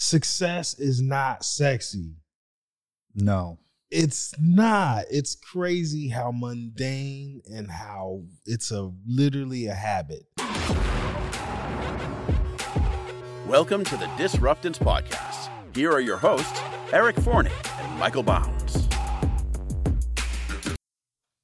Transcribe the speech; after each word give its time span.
success 0.00 0.78
is 0.78 1.02
not 1.02 1.44
sexy. 1.44 2.14
No. 3.14 3.58
It's 3.90 4.32
not. 4.40 5.04
It's 5.10 5.34
crazy 5.34 6.08
how 6.08 6.32
mundane 6.32 7.42
and 7.52 7.70
how 7.70 8.22
it's 8.46 8.70
a 8.70 8.90
literally 9.06 9.66
a 9.66 9.74
habit. 9.74 10.22
Welcome 13.46 13.84
to 13.84 13.96
the 13.98 14.10
Disruptance 14.16 14.78
Podcast. 14.78 15.50
Here 15.74 15.92
are 15.92 16.00
your 16.00 16.16
hosts, 16.16 16.62
Eric 16.92 17.16
Forney 17.16 17.52
and 17.80 17.98
Michael 17.98 18.22
Bounds. 18.22 18.89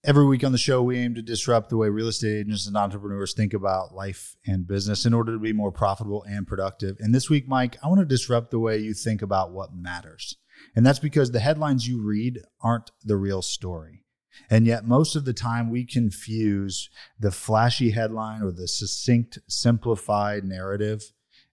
Every 0.07 0.25
week 0.25 0.45
on 0.45 0.53
the 0.53 0.59
show, 0.59 0.85
we 0.85 0.99
aim 0.99 1.17
to 1.17 1.21
disrupt 1.21 1.69
the 1.69 1.77
way 1.77 1.89
real 1.89 2.07
estate 2.07 2.39
agents 2.39 2.69
and 2.69 2.77
entrepreneurs 2.77 3.35
think 3.35 3.53
about 3.53 3.93
life 3.93 4.37
and 4.47 4.65
business 4.65 5.05
in 5.05 5.13
order 5.13 5.33
to 5.33 5.39
be 5.41 5.53
more 5.53 5.73
profitable 5.73 6.23
and 6.29 6.47
productive. 6.47 6.97
And 7.01 7.13
this 7.13 7.29
week, 7.29 7.49
Mike, 7.49 7.77
I 7.83 7.89
want 7.89 7.99
to 7.99 8.05
disrupt 8.05 8.53
the 8.53 8.61
way 8.61 8.79
you 8.79 8.95
think 8.95 9.21
about 9.21 9.51
what 9.51 9.75
matters. 9.75 10.37
And 10.77 10.87
that's 10.87 11.01
because 11.01 11.33
the 11.33 11.41
headlines 11.41 11.89
you 11.89 12.01
read 12.01 12.39
aren't 12.61 12.93
the 13.03 13.17
real 13.17 13.43
story. 13.43 14.05
And 14.49 14.65
yet, 14.65 14.87
most 14.87 15.17
of 15.17 15.25
the 15.25 15.33
time, 15.33 15.73
we 15.73 15.85
confuse 15.85 16.89
the 17.19 17.33
flashy 17.33 17.91
headline 17.91 18.43
or 18.43 18.53
the 18.53 18.69
succinct, 18.69 19.41
simplified 19.49 20.45
narrative 20.45 21.03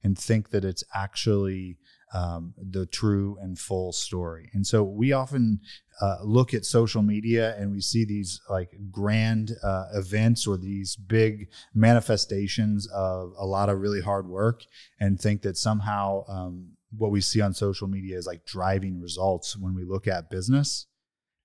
and 0.04 0.16
think 0.16 0.52
that 0.52 0.64
it's 0.64 0.84
actually 0.94 1.78
um, 2.14 2.54
the 2.58 2.86
true 2.86 3.38
and 3.42 3.58
full 3.58 3.92
story. 3.92 4.50
And 4.54 4.66
so 4.66 4.84
we 4.84 5.12
often 5.12 5.60
uh, 6.02 6.18
look 6.24 6.54
at 6.54 6.66
social 6.66 7.02
media 7.02 7.56
and 7.58 7.72
we 7.72 7.82
see 7.82 8.06
these 8.06 8.40
like 8.50 8.72
grand 8.92 9.52
uh, 9.64 9.86
events 9.94 10.46
or 10.48 10.58
these 10.58 10.96
big 10.96 11.50
manifestations 11.74 12.88
of 12.94 13.34
a 13.38 13.46
lot 13.46 13.70
of 13.70 13.80
really 13.80 14.02
hard 14.02 14.28
work 14.28 14.62
and 15.00 15.20
think 15.20 15.42
that 15.42 15.58
somehow 15.58 16.24
um, 16.28 16.72
what 16.96 17.12
we 17.12 17.22
see 17.22 17.42
on 17.42 17.54
social 17.54 17.88
media 17.88 18.18
is 18.18 18.28
like 18.28 18.46
driving 18.46 19.02
results 19.02 19.58
when 19.58 19.74
we 19.74 19.84
look 19.84 20.08
at 20.08 20.30
business. 20.30 20.86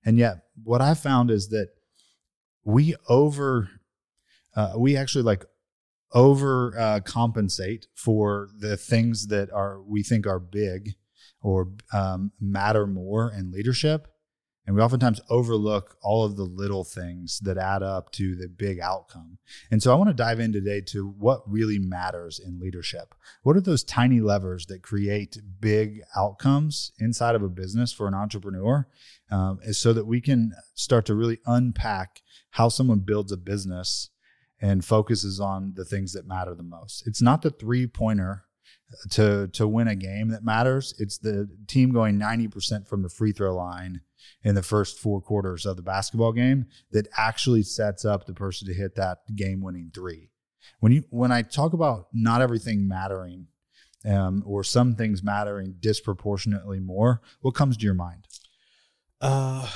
And 0.04 0.18
yet, 0.18 0.44
what 0.64 0.80
I 0.80 0.94
found 0.94 1.30
is 1.30 1.48
that 1.48 1.68
we 2.64 2.94
over, 3.08 3.68
uh, 4.54 4.74
we 4.76 4.96
actually 4.96 5.24
like 5.24 5.44
over 6.12 6.78
uh, 6.78 7.00
compensate 7.00 7.86
for 7.94 8.48
the 8.58 8.76
things 8.76 9.26
that 9.28 9.50
are 9.52 9.82
we 9.82 10.02
think 10.02 10.26
are 10.26 10.40
big 10.40 10.94
or 11.42 11.68
um, 11.92 12.32
matter 12.40 12.86
more 12.86 13.32
in 13.32 13.50
leadership. 13.50 14.08
And 14.66 14.76
we 14.76 14.82
oftentimes 14.82 15.22
overlook 15.30 15.96
all 16.02 16.26
of 16.26 16.36
the 16.36 16.44
little 16.44 16.84
things 16.84 17.40
that 17.40 17.56
add 17.56 17.82
up 17.82 18.12
to 18.12 18.36
the 18.36 18.48
big 18.48 18.78
outcome. 18.80 19.38
And 19.70 19.82
so 19.82 19.90
i 19.90 19.94
want 19.96 20.10
to 20.10 20.14
dive 20.14 20.40
in 20.40 20.52
today 20.52 20.82
to 20.88 21.08
what 21.08 21.40
really 21.50 21.78
matters 21.78 22.38
in 22.38 22.60
leadership. 22.60 23.14
What 23.42 23.56
are 23.56 23.62
those 23.62 23.82
tiny 23.82 24.20
levers 24.20 24.66
that 24.66 24.82
create 24.82 25.38
big 25.58 26.02
outcomes 26.14 26.92
inside 26.98 27.34
of 27.34 27.42
a 27.42 27.48
business 27.48 27.94
for 27.94 28.08
an 28.08 28.14
entrepreneur 28.14 28.86
um, 29.30 29.58
so 29.72 29.94
that 29.94 30.06
we 30.06 30.20
can 30.20 30.52
start 30.74 31.06
to 31.06 31.14
really 31.14 31.38
unpack 31.46 32.20
how 32.50 32.68
someone 32.68 32.98
builds 32.98 33.32
a 33.32 33.38
business 33.38 34.10
and 34.60 34.84
focuses 34.84 35.40
on 35.40 35.72
the 35.76 35.84
things 35.84 36.12
that 36.12 36.26
matter 36.26 36.54
the 36.54 36.62
most. 36.62 37.06
It's 37.06 37.22
not 37.22 37.42
the 37.42 37.50
three 37.50 37.86
pointer 37.86 38.44
to 39.10 39.48
to 39.48 39.68
win 39.68 39.88
a 39.88 39.94
game 39.94 40.28
that 40.28 40.44
matters. 40.44 40.94
It's 40.98 41.18
the 41.18 41.48
team 41.66 41.92
going 41.92 42.18
90% 42.18 42.88
from 42.88 43.02
the 43.02 43.08
free 43.08 43.32
throw 43.32 43.54
line 43.54 44.00
in 44.42 44.54
the 44.54 44.62
first 44.62 44.98
four 44.98 45.20
quarters 45.20 45.66
of 45.66 45.76
the 45.76 45.82
basketball 45.82 46.32
game 46.32 46.66
that 46.92 47.08
actually 47.16 47.62
sets 47.62 48.04
up 48.04 48.26
the 48.26 48.34
person 48.34 48.66
to 48.68 48.74
hit 48.74 48.94
that 48.96 49.18
game 49.36 49.60
winning 49.60 49.90
three. 49.94 50.30
When 50.80 50.92
you 50.92 51.04
when 51.10 51.32
I 51.32 51.42
talk 51.42 51.72
about 51.72 52.08
not 52.12 52.42
everything 52.42 52.88
mattering 52.88 53.46
um, 54.04 54.42
or 54.46 54.64
some 54.64 54.94
things 54.94 55.22
mattering 55.22 55.76
disproportionately 55.80 56.80
more, 56.80 57.20
what 57.40 57.54
comes 57.54 57.76
to 57.76 57.84
your 57.84 57.94
mind? 57.94 58.26
Uh 59.20 59.70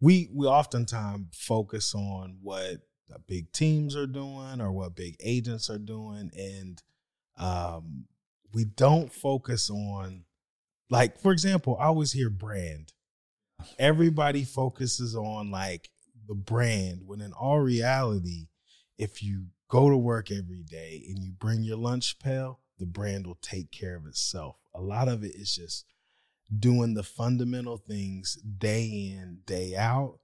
we 0.00 0.30
we 0.34 0.46
oftentimes 0.46 1.26
focus 1.36 1.94
on 1.94 2.38
what 2.42 2.78
big 3.26 3.50
teams 3.52 3.96
are 3.96 4.06
doing 4.06 4.60
or 4.60 4.72
what 4.72 4.94
big 4.94 5.16
agents 5.20 5.68
are 5.70 5.78
doing 5.78 6.30
and 6.36 6.82
um, 7.38 8.04
we 8.52 8.64
don't 8.64 9.12
focus 9.12 9.70
on 9.70 10.24
like 10.88 11.18
for 11.20 11.32
example 11.32 11.76
i 11.80 11.86
always 11.86 12.12
hear 12.12 12.30
brand. 12.30 12.92
Everybody 13.78 14.44
focuses 14.44 15.14
on 15.14 15.50
like 15.50 15.90
the 16.26 16.34
brand 16.34 17.02
when 17.04 17.20
in 17.20 17.32
all 17.32 17.60
reality 17.60 18.48
if 18.98 19.22
you 19.22 19.46
go 19.68 19.90
to 19.90 19.96
work 19.96 20.30
every 20.30 20.62
day 20.62 21.02
and 21.08 21.22
you 21.22 21.32
bring 21.32 21.62
your 21.62 21.76
lunch 21.76 22.18
pail 22.18 22.60
the 22.78 22.86
brand 22.86 23.26
will 23.26 23.38
take 23.42 23.70
care 23.70 23.94
of 23.94 24.06
itself. 24.06 24.56
A 24.74 24.80
lot 24.80 25.08
of 25.08 25.22
it 25.22 25.34
is 25.34 25.54
just 25.54 25.84
doing 26.58 26.94
the 26.94 27.02
fundamental 27.02 27.76
things 27.76 28.36
day 28.58 28.84
in 28.86 29.40
day 29.44 29.76
out 29.76 30.18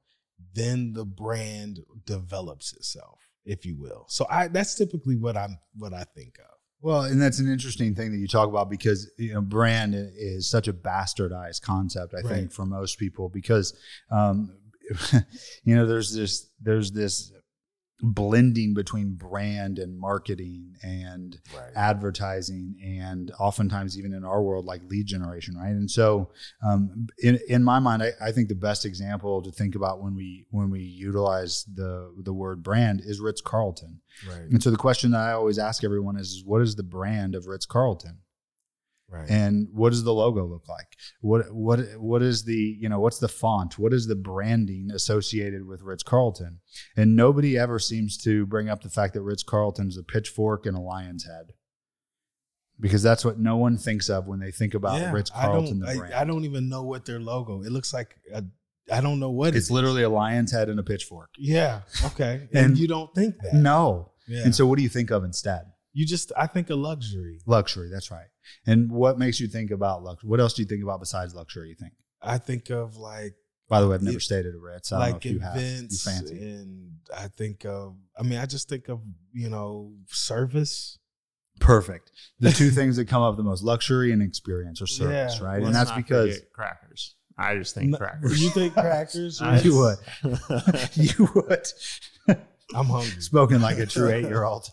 then 0.55 0.93
the 0.93 1.05
brand 1.05 1.81
develops 2.05 2.73
itself, 2.73 3.21
if 3.45 3.65
you 3.65 3.77
will. 3.77 4.07
So 4.09 4.27
I 4.31 4.49
that's 4.49 4.75
typically 4.75 5.17
what 5.17 5.37
I'm 5.37 5.59
what 5.77 5.93
I 5.93 6.05
think 6.05 6.39
of. 6.39 6.57
Well, 6.81 7.03
and 7.03 7.21
that's 7.21 7.39
an 7.39 7.51
interesting 7.51 7.95
thing 7.95 8.13
that 8.13 8.19
you 8.19 8.29
talk 8.29 8.49
about 8.49 8.71
because 8.71 9.11
you 9.19 9.35
know 9.35 9.41
brand 9.41 9.95
is 9.95 10.49
such 10.49 10.69
a 10.69 10.73
bastardized 10.73 11.63
concept. 11.63 12.15
I 12.15 12.19
right. 12.19 12.27
think 12.27 12.53
for 12.53 12.67
most 12.67 12.99
people 12.99 13.29
because 13.29 13.75
um, 14.11 14.57
you 15.65 15.75
know 15.75 15.87
there's 15.87 16.15
this 16.15 16.51
there's 16.61 16.93
this 16.93 17.33
blending 18.01 18.75
between 18.75 19.15
brand 19.15 19.79
and 19.79 19.99
marketing 19.99 20.75
and 20.83 21.39
right. 21.57 21.71
advertising 21.75 22.77
and 22.85 23.33
oftentimes 23.41 23.99
even 23.99 24.13
in 24.13 24.23
our 24.23 24.43
world 24.43 24.67
like 24.67 24.83
lead 24.89 25.07
generation 25.07 25.57
right? 25.57 25.71
And 25.71 25.91
so 25.91 26.31
um, 26.67 27.07
in, 27.19 27.39
in 27.49 27.65
my 27.65 27.79
mind 27.79 28.03
I, 28.03 28.13
I, 28.21 28.33
think 28.33 28.49
the 28.49 28.55
best 28.55 28.85
example 28.85 29.41
to 29.43 29.51
think 29.51 29.75
about 29.75 30.03
when 30.03 30.15
we 30.15 30.47
when 30.51 30.71
we 30.71 30.81
utilize 30.81 31.65
the 31.75 32.13
the 32.23 32.35
word 32.35 32.63
brand 32.63 33.01
is 33.03 33.19
ritz-carlton 33.19 34.01
right. 34.29 34.43
And 34.43 34.63
so 34.63 34.71
the 34.71 34.77
question 34.77 35.13
that 35.13 35.21
i 35.21 35.33
always 35.33 35.59
ask 35.59 35.83
everyone 35.83 36.17
is, 36.19 36.29
is 36.29 36.45
what 36.45 36.61
is 36.61 36.77
the 36.77 36.83
brand 36.83 37.35
of 37.35 37.47
ritz-carlton 37.47 38.19
Right. 39.09 39.31
And 39.31 39.69
what 39.73 39.91
does 39.91 40.03
the 40.03 40.13
logo 40.13 40.45
look 40.45 40.69
like? 40.69 40.89
What 41.21 41.53
what 41.55 41.79
what 41.97 42.23
is 42.23 42.45
the 42.45 42.77
you 42.81 42.89
know 42.89 42.99
what's 42.99 43.21
the 43.21 43.29
font? 43.29 43.79
What 43.79 43.93
is 43.93 44.09
the 44.09 44.17
branding 44.17 44.89
associated 44.93 45.67
with 45.67 45.83
Ritz 45.83 46.03
Carlton? 46.03 46.59
And 46.97 47.15
nobody 47.15 47.57
ever 47.57 47.79
seems 47.79 48.17
to 48.25 48.47
bring 48.47 48.69
up 48.69 48.83
the 48.83 48.91
fact 48.91 49.15
that 49.15 49.23
Ritz 49.23 49.45
Carlton 49.45 49.89
is 49.89 49.97
a 49.97 50.03
pitchfork 50.03 50.67
and 50.67 50.77
a 50.77 50.81
lion's 50.81 51.25
head, 51.25 51.53
because 52.81 53.03
that's 53.03 53.25
what 53.25 53.39
no 53.39 53.57
one 53.57 53.79
thinks 53.79 54.11
of 54.11 54.27
when 54.27 54.41
they 54.41 54.51
think 54.51 54.75
about 54.75 55.01
yeah, 55.01 55.13
Ritz 55.13 55.31
Carlton. 55.31 55.85
I, 55.87 55.93
I, 55.93 56.23
I, 56.23 56.25
don't 56.25 56.45
even 56.45 56.69
know 56.69 56.83
what 56.83 57.05
their 57.05 57.21
logo. 57.21 57.63
It 57.63 57.71
looks 57.71 57.95
like 57.95 58.17
I 58.91 59.01
don't 59.01 59.19
know 59.19 59.31
what 59.31 59.55
it's 59.55 59.71
literally 59.71 60.03
a 60.03 60.09
lion's 60.09 60.53
head 60.53 60.69
and 60.69 60.79
a 60.79 60.83
pitchfork. 60.83 61.31
Yeah. 61.39 61.83
Okay. 62.05 62.49
and, 62.53 62.67
and 62.67 62.79
you 62.79 62.89
don't 62.89 63.15
think 63.15 63.37
that? 63.43 63.55
No. 63.55 64.13
Yeah. 64.29 64.43
And 64.45 64.55
so 64.55 64.67
what 64.67 64.77
do 64.77 64.83
you 64.83 64.89
think 64.89 65.11
of 65.11 65.25
instead? 65.25 65.63
You 65.97 66.05
just 66.05 66.31
I 66.37 66.47
think 66.47 66.69
of 66.69 66.79
luxury. 66.79 67.41
Luxury, 67.47 67.89
that's 67.91 68.11
right. 68.11 68.27
And 68.67 68.93
what 68.93 69.19
makes 69.19 69.41
you 69.41 69.49
think 69.49 69.71
about 69.71 70.03
luxury? 70.03 70.29
What 70.29 70.41
else 70.41 70.53
do 70.53 70.61
you 70.61 70.69
think 70.69 70.83
about 70.83 71.01
besides 71.01 71.35
luxury? 71.35 71.71
You 71.71 71.75
think? 71.75 71.95
I 72.21 72.37
think 72.37 72.69
of 72.69 72.99
like. 72.99 73.33
By 73.71 73.81
the 73.81 73.89
way, 73.89 73.95
I've 73.95 74.03
never 74.03 74.19
it, 74.19 74.21
stayed 74.21 74.45
at 74.45 74.55
a 74.55 74.59
Ritz. 74.59 74.93
I 74.93 74.99
like 74.99 75.25
events, 75.25 76.05
you 76.05 76.13
fancy. 76.13 76.39
and 76.39 76.99
I 77.17 77.29
think 77.29 77.65
of. 77.65 77.97
I 78.17 78.25
mean, 78.25 78.39
I 78.39 78.45
just 78.45 78.69
think 78.69 78.91
of 78.91 79.01
you 79.33 79.49
know 79.49 79.95
service. 80.09 80.99
Perfect. 81.61 82.13
The 82.41 82.51
two 82.51 82.69
things 82.79 82.97
that 82.97 83.07
come 83.07 83.23
up 83.23 83.35
the 83.39 83.43
most: 83.43 83.65
luxury 83.65 84.13
and 84.13 84.21
experience 84.21 84.83
or 84.83 84.87
service, 84.87 85.39
yeah. 85.41 85.47
right? 85.47 85.63
Let's 85.63 85.67
and 85.67 85.75
that's 85.75 85.93
because 85.93 86.43
crackers. 86.53 87.15
I 87.39 87.57
just 87.57 87.75
think 87.75 87.93
no, 87.93 87.97
crackers. 87.97 88.43
You 88.43 88.51
think 88.51 88.75
crackers? 88.75 89.41
you 89.65 89.79
would. 89.79 89.99
you 90.93 91.29
would. 91.35 91.67
I'm 92.75 92.87
hungry. 92.87 93.23
Spoken 93.23 93.63
like 93.63 93.79
a 93.79 93.87
true 93.87 94.11
eight 94.11 94.25
year 94.25 94.45
old. 94.45 94.69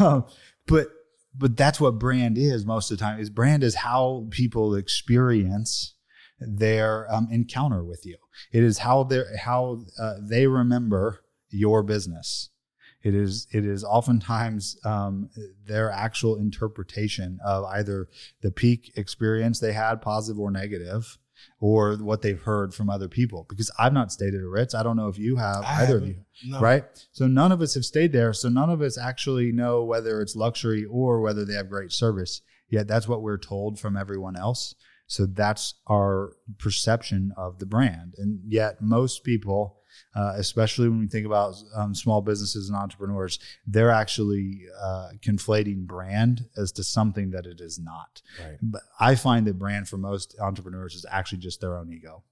Um, 0.00 0.24
but 0.66 0.88
but 1.36 1.56
that's 1.56 1.80
what 1.80 1.98
brand 1.98 2.38
is 2.38 2.64
most 2.64 2.90
of 2.90 2.98
the 2.98 3.04
time. 3.04 3.18
Is 3.18 3.30
brand 3.30 3.64
is 3.64 3.74
how 3.76 4.26
people 4.30 4.74
experience 4.74 5.94
their 6.38 7.12
um, 7.12 7.28
encounter 7.30 7.84
with 7.84 8.04
you. 8.04 8.16
It 8.52 8.62
is 8.62 8.78
how 8.78 9.04
they 9.04 9.22
how 9.38 9.84
uh, 9.98 10.14
they 10.20 10.46
remember 10.46 11.24
your 11.50 11.82
business. 11.82 12.50
It 13.02 13.14
is 13.14 13.46
it 13.52 13.64
is 13.64 13.84
oftentimes 13.84 14.78
um, 14.84 15.28
their 15.66 15.90
actual 15.90 16.36
interpretation 16.36 17.38
of 17.44 17.64
either 17.64 18.08
the 18.40 18.50
peak 18.50 18.92
experience 18.96 19.60
they 19.60 19.72
had, 19.72 20.00
positive 20.00 20.38
or 20.38 20.50
negative, 20.50 21.18
or 21.60 21.96
what 21.96 22.22
they've 22.22 22.40
heard 22.42 22.74
from 22.74 22.90
other 22.90 23.08
people. 23.08 23.46
Because 23.48 23.70
I've 23.78 23.92
not 23.92 24.12
stayed 24.12 24.34
at 24.34 24.40
a 24.40 24.48
Ritz. 24.48 24.74
I 24.74 24.82
don't 24.82 24.96
know 24.96 25.08
if 25.08 25.18
you 25.18 25.36
have, 25.36 25.64
I 25.64 25.82
either 25.82 25.98
of 25.98 26.06
you. 26.06 26.16
No. 26.46 26.60
Right? 26.60 26.84
So 27.12 27.26
none 27.26 27.52
of 27.52 27.60
us 27.60 27.74
have 27.74 27.84
stayed 27.84 28.12
there. 28.12 28.32
So 28.32 28.48
none 28.48 28.70
of 28.70 28.82
us 28.82 28.98
actually 28.98 29.52
know 29.52 29.84
whether 29.84 30.20
it's 30.20 30.36
luxury 30.36 30.84
or 30.84 31.20
whether 31.20 31.44
they 31.44 31.54
have 31.54 31.68
great 31.68 31.92
service. 31.92 32.42
Yet 32.68 32.88
that's 32.88 33.08
what 33.08 33.22
we're 33.22 33.38
told 33.38 33.78
from 33.78 33.96
everyone 33.96 34.36
else. 34.36 34.74
So 35.06 35.26
that's 35.26 35.74
our 35.86 36.32
perception 36.58 37.32
of 37.36 37.58
the 37.58 37.66
brand. 37.66 38.14
And 38.16 38.40
yet 38.46 38.80
most 38.80 39.22
people 39.22 39.78
uh, 40.14 40.34
especially 40.36 40.88
when 40.88 40.98
we 40.98 41.06
think 41.06 41.26
about 41.26 41.54
um, 41.74 41.94
small 41.94 42.20
businesses 42.20 42.68
and 42.68 42.76
entrepreneurs, 42.78 43.38
they're 43.66 43.90
actually 43.90 44.62
uh, 44.80 45.10
conflating 45.20 45.86
brand 45.86 46.46
as 46.56 46.72
to 46.72 46.84
something 46.84 47.30
that 47.30 47.46
it 47.46 47.60
is 47.60 47.78
not. 47.78 48.22
Right. 48.40 48.58
But 48.62 48.82
I 49.00 49.14
find 49.14 49.46
that 49.46 49.58
brand 49.58 49.88
for 49.88 49.96
most 49.96 50.34
entrepreneurs 50.40 50.94
is 50.94 51.06
actually 51.10 51.38
just 51.38 51.60
their 51.60 51.76
own 51.76 51.92
ego. 51.92 52.22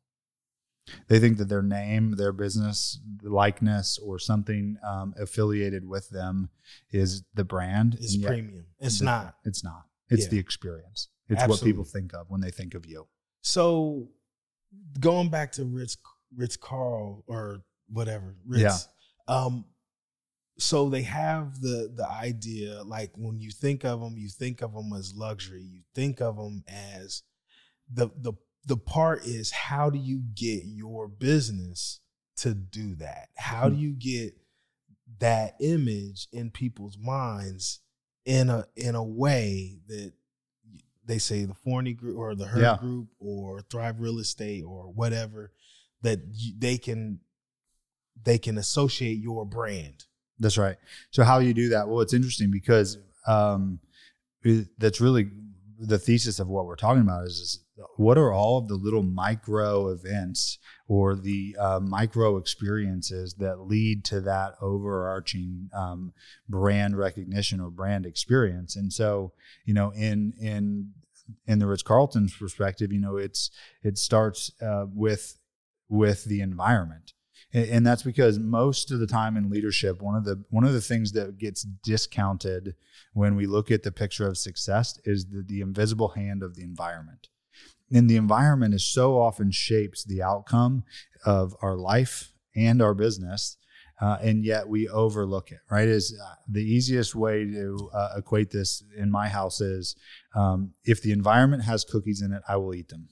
They 1.06 1.20
think 1.20 1.38
that 1.38 1.48
their 1.48 1.62
name, 1.62 2.16
their 2.16 2.32
business 2.32 2.98
likeness, 3.22 3.98
or 3.98 4.18
something 4.18 4.76
um, 4.84 5.14
affiliated 5.16 5.88
with 5.88 6.10
them 6.10 6.50
is 6.90 7.22
the 7.34 7.44
brand. 7.44 7.94
It's 8.00 8.16
premium. 8.16 8.66
It's 8.80 8.98
the- 8.98 9.04
not. 9.04 9.36
It's 9.44 9.62
not. 9.62 9.86
It's 10.08 10.24
Yeah. 10.24 10.30
the 10.30 10.38
experience. 10.38 11.08
It's 11.28 11.46
what 11.46 11.62
people 11.62 11.84
think 11.84 12.12
of 12.12 12.28
when 12.28 12.40
they 12.40 12.50
think 12.50 12.74
of 12.74 12.84
you. 12.84 13.06
So 13.42 14.10
going 15.00 15.30
back 15.30 15.52
to 15.52 15.64
Ritz 15.64 15.96
Ritz 16.36 16.56
Carl 16.56 17.24
or 17.26 17.62
whatever, 17.88 18.36
Ritz. 18.46 18.88
Yeah. 19.28 19.34
Um 19.36 19.64
so 20.58 20.88
they 20.88 21.02
have 21.02 21.60
the 21.60 21.90
the 21.94 22.08
idea 22.08 22.82
like 22.84 23.12
when 23.16 23.40
you 23.40 23.50
think 23.50 23.84
of 23.84 24.00
them, 24.00 24.16
you 24.16 24.28
think 24.28 24.62
of 24.62 24.74
them 24.74 24.92
as 24.92 25.14
luxury. 25.14 25.62
You 25.62 25.80
think 25.94 26.20
of 26.20 26.36
them 26.36 26.62
as 26.68 27.22
the 27.92 28.10
the 28.16 28.34
the 28.66 28.76
part 28.76 29.24
is 29.26 29.50
how 29.50 29.90
do 29.90 29.98
you 29.98 30.22
get 30.34 30.62
your 30.66 31.08
business 31.08 32.00
to 32.36 32.54
do 32.54 32.94
that? 32.96 33.28
How 33.36 33.68
do 33.68 33.76
you 33.76 33.92
get 33.92 34.34
that 35.18 35.54
image 35.60 36.28
in 36.32 36.50
people's 36.50 36.96
minds 36.98 37.80
in 38.24 38.48
a 38.50 38.66
in 38.76 38.94
a 38.94 39.02
way 39.04 39.78
that 39.88 40.12
they 41.04 41.18
say 41.18 41.44
the 41.44 41.54
Forney 41.54 41.92
group 41.92 42.16
or 42.16 42.34
the 42.36 42.46
Herd 42.46 42.62
Yeah. 42.62 42.76
group 42.78 43.08
or 43.18 43.60
Thrive 43.62 44.00
Real 44.00 44.18
Estate 44.20 44.62
or 44.62 44.84
whatever 44.92 45.52
that 46.02 46.20
you, 46.32 46.54
they 46.58 46.78
can 46.78 47.20
they 48.24 48.38
can 48.38 48.58
associate 48.58 49.18
your 49.18 49.44
brand. 49.44 50.04
That's 50.38 50.58
right. 50.58 50.76
So 51.10 51.24
how 51.24 51.38
you 51.38 51.54
do 51.54 51.70
that? 51.70 51.88
Well, 51.88 52.00
it's 52.00 52.14
interesting 52.14 52.50
because 52.50 52.98
um, 53.26 53.80
that's 54.78 55.00
really 55.00 55.30
the 55.78 55.98
thesis 55.98 56.38
of 56.38 56.48
what 56.48 56.66
we're 56.66 56.76
talking 56.76 57.02
about 57.02 57.26
is, 57.26 57.38
is 57.38 57.64
what 57.96 58.18
are 58.18 58.32
all 58.32 58.58
of 58.58 58.68
the 58.68 58.74
little 58.74 59.02
micro 59.02 59.88
events 59.88 60.58
or 60.86 61.14
the 61.14 61.56
uh, 61.58 61.80
micro 61.82 62.36
experiences 62.36 63.34
that 63.34 63.60
lead 63.60 64.04
to 64.04 64.20
that 64.20 64.54
overarching 64.60 65.68
um, 65.74 66.12
brand 66.48 66.96
recognition 66.96 67.60
or 67.60 67.70
brand 67.70 68.06
experience 68.06 68.76
and 68.76 68.92
so 68.92 69.32
you 69.64 69.74
know 69.74 69.90
in 69.90 70.32
in 70.40 70.90
in 71.46 71.58
the 71.58 71.66
Ritz 71.66 71.82
Carlton's 71.82 72.36
perspective 72.36 72.92
you 72.92 73.00
know 73.00 73.16
it's 73.16 73.50
it 73.82 73.98
starts 73.98 74.52
uh, 74.62 74.86
with 74.92 75.38
with 75.88 76.24
the 76.24 76.40
environment. 76.40 77.12
And, 77.52 77.68
and 77.68 77.86
that's 77.86 78.02
because 78.02 78.38
most 78.38 78.90
of 78.90 79.00
the 79.00 79.06
time 79.06 79.36
in 79.36 79.50
leadership 79.50 80.00
one 80.00 80.14
of 80.14 80.24
the 80.24 80.44
one 80.50 80.64
of 80.64 80.72
the 80.72 80.80
things 80.80 81.12
that 81.12 81.38
gets 81.38 81.62
discounted 81.62 82.74
when 83.12 83.36
we 83.36 83.46
look 83.46 83.70
at 83.70 83.82
the 83.82 83.92
picture 83.92 84.26
of 84.26 84.38
success 84.38 84.98
is 85.04 85.26
the, 85.26 85.42
the 85.46 85.60
invisible 85.60 86.10
hand 86.10 86.42
of 86.42 86.54
the 86.54 86.62
environment. 86.62 87.28
And 87.90 88.08
the 88.08 88.16
environment 88.16 88.74
is 88.74 88.84
so 88.84 89.20
often 89.20 89.50
shapes 89.50 90.02
the 90.02 90.22
outcome 90.22 90.84
of 91.26 91.54
our 91.60 91.76
life 91.76 92.32
and 92.56 92.80
our 92.80 92.94
business 92.94 93.58
uh, 94.02 94.18
and 94.20 94.44
yet 94.44 94.68
we 94.68 94.88
overlook 94.88 95.52
it 95.52 95.60
right? 95.70 95.88
Is 95.88 96.18
uh, 96.20 96.34
the 96.48 96.62
easiest 96.62 97.14
way 97.14 97.44
to 97.44 97.90
uh, 97.94 98.08
equate 98.16 98.50
this 98.50 98.82
in 98.96 99.10
my 99.10 99.28
house 99.28 99.60
is 99.60 99.94
um, 100.34 100.72
if 100.84 101.00
the 101.02 101.12
environment 101.12 101.62
has 101.64 101.84
cookies 101.84 102.20
in 102.20 102.32
it 102.32 102.42
i 102.48 102.56
will 102.56 102.74
eat 102.74 102.88
them 102.88 103.08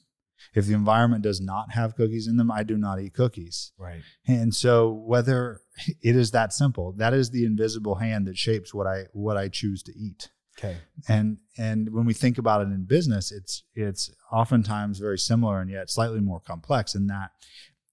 if 0.55 0.67
the 0.67 0.75
environment 0.75 1.23
does 1.23 1.41
not 1.41 1.73
have 1.73 1.95
cookies 1.97 2.27
in 2.27 2.37
them 2.37 2.51
i 2.51 2.63
do 2.63 2.77
not 2.77 3.01
eat 3.01 3.15
cookies 3.15 3.73
Right. 3.79 4.03
and 4.27 4.55
so 4.55 4.91
whether 4.91 5.61
it 6.03 6.17
is 6.17 6.31
that 6.33 6.53
simple 6.53 6.93
that 6.99 7.15
is 7.15 7.31
the 7.31 7.45
invisible 7.45 7.97
hand 7.97 8.27
that 8.27 8.37
shapes 8.37 8.73
what 8.75 8.87
i 8.87 9.05
what 9.13 9.37
i 9.37 9.49
choose 9.49 9.83
to 9.85 9.93
eat 9.97 10.31
Okay. 10.59 10.77
and 11.09 11.39
and 11.57 11.91
when 11.93 12.05
we 12.05 12.13
think 12.13 12.37
about 12.37 12.61
it 12.61 12.65
in 12.73 12.85
business 12.85 13.33
it's 13.33 13.63
it's 13.75 14.11
oftentimes 14.31 14.99
very 14.99 15.19
similar 15.19 15.61
and 15.61 15.71
yet 15.71 15.89
slightly 15.91 16.21
more 16.21 16.41
complex 16.41 16.95
in 16.95 17.07
that 17.07 17.31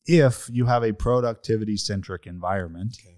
if 0.06 0.50
you 0.52 0.66
have 0.66 0.84
a 0.84 0.92
productivity 0.94 1.78
centric 1.78 2.26
environment 2.28 2.98
Okay. 3.00 3.18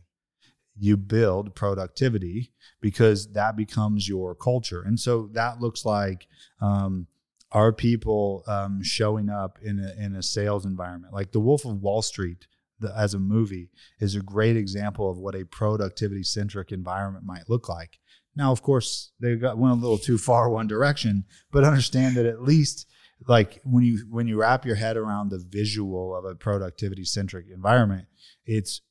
you 0.78 0.98
build 0.98 1.56
productivity 1.56 2.52
because 2.82 3.32
that 3.34 3.56
becomes 3.56 4.08
your 4.08 4.36
culture 4.36 4.82
and 4.84 5.00
so 5.00 5.30
that 5.34 5.60
looks 5.60 5.84
like 5.86 6.28
um, 6.62 7.08
are 7.52 7.74
people 7.74 8.44
um, 8.48 8.84
showing 8.84 9.30
up 9.30 9.58
in 9.62 9.80
a, 9.80 10.04
in 10.04 10.16
a 10.16 10.24
sales 10.24 10.66
environment? 10.66 11.14
Like 11.14 11.32
the 11.32 11.40
wolf 11.40 11.66
of 11.66 11.82
wall 11.82 12.02
street 12.02 12.48
the, 12.80 12.94
as 12.96 13.14
a 13.14 13.20
movie 13.20 13.70
is 14.00 14.16
a 14.16 14.22
great 14.22 14.56
example 14.56 15.10
of 15.10 15.18
what 15.18 15.36
a 15.36 15.46
productivity 15.46 16.24
centric 16.24 16.72
environment 16.72 17.26
might 17.26 17.50
look 17.50 17.68
like. 17.68 18.00
Now, 18.36 18.52
of 18.52 18.62
course, 18.62 19.12
they 19.20 19.36
got 19.36 19.58
went 19.58 19.74
a 19.74 19.82
little 19.82 19.98
too 19.98 20.18
far 20.18 20.50
one 20.50 20.68
direction, 20.68 21.26
but 21.52 21.64
understand 21.64 22.16
that 22.16 22.26
at 22.26 22.42
least 22.42 22.88
like 23.28 23.60
when 23.66 23.84
you 23.84 24.06
when 24.10 24.28
you 24.28 24.40
wrap 24.40 24.66
your 24.66 24.76
head 24.76 24.96
around 24.96 25.30
the 25.30 25.44
visual 25.50 26.16
of 26.16 26.24
a 26.24 26.36
productivity 26.36 27.04
centric 27.04 27.48
environment, 27.54 28.08
it's 28.46 28.82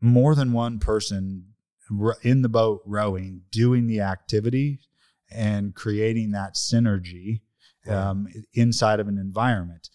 more 0.00 0.34
than 0.34 0.52
one 0.52 0.78
person 0.78 1.46
in 2.22 2.42
the 2.42 2.48
boat 2.48 2.82
rowing, 2.84 3.42
doing 3.50 3.86
the 3.86 4.00
activity 4.00 4.80
and 5.30 5.74
creating 5.74 6.32
that 6.32 6.54
synergy 6.54 7.40
um, 7.88 8.28
inside 8.52 9.00
of 9.00 9.08
an 9.08 9.18
environment. 9.18 9.88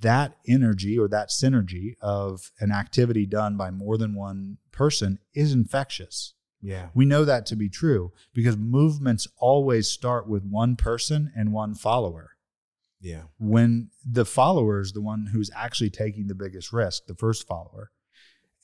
That 0.00 0.36
energy 0.48 0.98
or 0.98 1.08
that 1.08 1.28
synergy 1.28 1.94
of 2.00 2.50
an 2.60 2.72
activity 2.72 3.26
done 3.26 3.56
by 3.56 3.70
more 3.70 3.98
than 3.98 4.14
one 4.14 4.58
person 4.72 5.18
is 5.34 5.52
infectious. 5.52 6.34
Yeah. 6.62 6.88
We 6.94 7.04
know 7.04 7.26
that 7.26 7.44
to 7.46 7.56
be 7.56 7.68
true 7.68 8.12
because 8.32 8.56
movements 8.56 9.28
always 9.36 9.90
start 9.90 10.26
with 10.26 10.44
one 10.44 10.76
person 10.76 11.30
and 11.36 11.52
one 11.52 11.74
follower. 11.74 12.30
Yeah. 13.00 13.24
When 13.38 13.90
the 14.02 14.24
follower 14.24 14.80
is 14.80 14.92
the 14.92 15.02
one 15.02 15.26
who's 15.26 15.50
actually 15.54 15.90
taking 15.90 16.26
the 16.26 16.34
biggest 16.34 16.72
risk, 16.72 17.04
the 17.04 17.14
first 17.14 17.46
follower. 17.46 17.90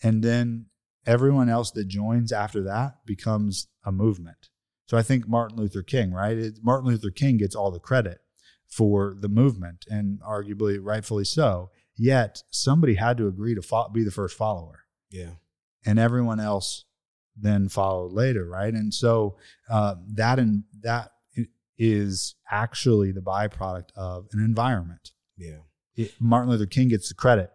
And 0.02 0.22
then 0.22 0.66
everyone 1.06 1.50
else 1.50 1.70
that 1.72 1.88
joins 1.88 2.32
after 2.32 2.62
that 2.62 3.04
becomes 3.04 3.68
a 3.84 3.92
movement. 3.92 4.48
So 4.86 4.96
I 4.96 5.02
think 5.02 5.28
Martin 5.28 5.58
Luther 5.58 5.82
King, 5.82 6.12
right? 6.12 6.38
It, 6.38 6.60
Martin 6.62 6.88
Luther 6.88 7.10
King 7.10 7.36
gets 7.36 7.54
all 7.54 7.70
the 7.70 7.78
credit 7.78 8.20
for 8.70 9.14
the 9.18 9.28
movement 9.28 9.84
and 9.88 10.20
arguably 10.22 10.78
rightfully 10.80 11.24
so. 11.24 11.70
Yet 11.96 12.42
somebody 12.50 12.94
had 12.94 13.18
to 13.18 13.26
agree 13.26 13.54
to 13.54 13.62
fo- 13.62 13.88
be 13.90 14.04
the 14.04 14.10
first 14.10 14.36
follower 14.36 14.80
Yeah. 15.10 15.32
and 15.84 15.98
everyone 15.98 16.40
else 16.40 16.84
then 17.36 17.68
followed 17.68 18.12
later, 18.12 18.46
right? 18.46 18.72
And 18.72 18.92
so 18.94 19.36
uh, 19.68 19.96
that 20.14 20.38
and 20.38 20.64
that 20.82 21.10
is 21.78 22.34
actually 22.50 23.10
the 23.12 23.20
byproduct 23.20 23.90
of 23.96 24.26
an 24.32 24.40
environment. 24.44 25.12
Yeah. 25.36 25.60
It, 25.96 26.12
Martin 26.20 26.50
Luther 26.50 26.66
King 26.66 26.88
gets 26.88 27.08
the 27.08 27.14
credit. 27.14 27.50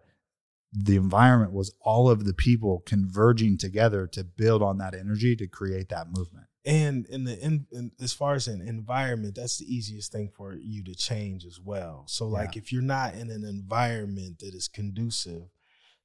The 0.72 0.96
environment 0.96 1.52
was 1.52 1.72
all 1.80 2.10
of 2.10 2.24
the 2.24 2.34
people 2.34 2.82
converging 2.84 3.56
together 3.56 4.06
to 4.08 4.24
build 4.24 4.62
on 4.62 4.78
that 4.78 4.94
energy 4.94 5.34
to 5.36 5.46
create 5.46 5.88
that 5.90 6.08
movement. 6.08 6.45
And 6.66 7.06
in 7.06 7.24
the 7.24 7.38
in, 7.38 7.66
in 7.70 7.92
as 8.00 8.12
far 8.12 8.34
as 8.34 8.48
an 8.48 8.60
environment, 8.60 9.36
that's 9.36 9.58
the 9.58 9.72
easiest 9.72 10.10
thing 10.10 10.28
for 10.36 10.52
you 10.54 10.82
to 10.84 10.94
change 10.96 11.44
as 11.46 11.60
well. 11.60 12.04
So 12.08 12.26
like 12.26 12.56
Yeah. 12.56 12.62
if 12.62 12.72
you're 12.72 12.82
not 12.82 13.14
in 13.14 13.30
an 13.30 13.44
environment 13.44 14.40
that 14.40 14.52
is 14.52 14.66
conducive 14.68 15.44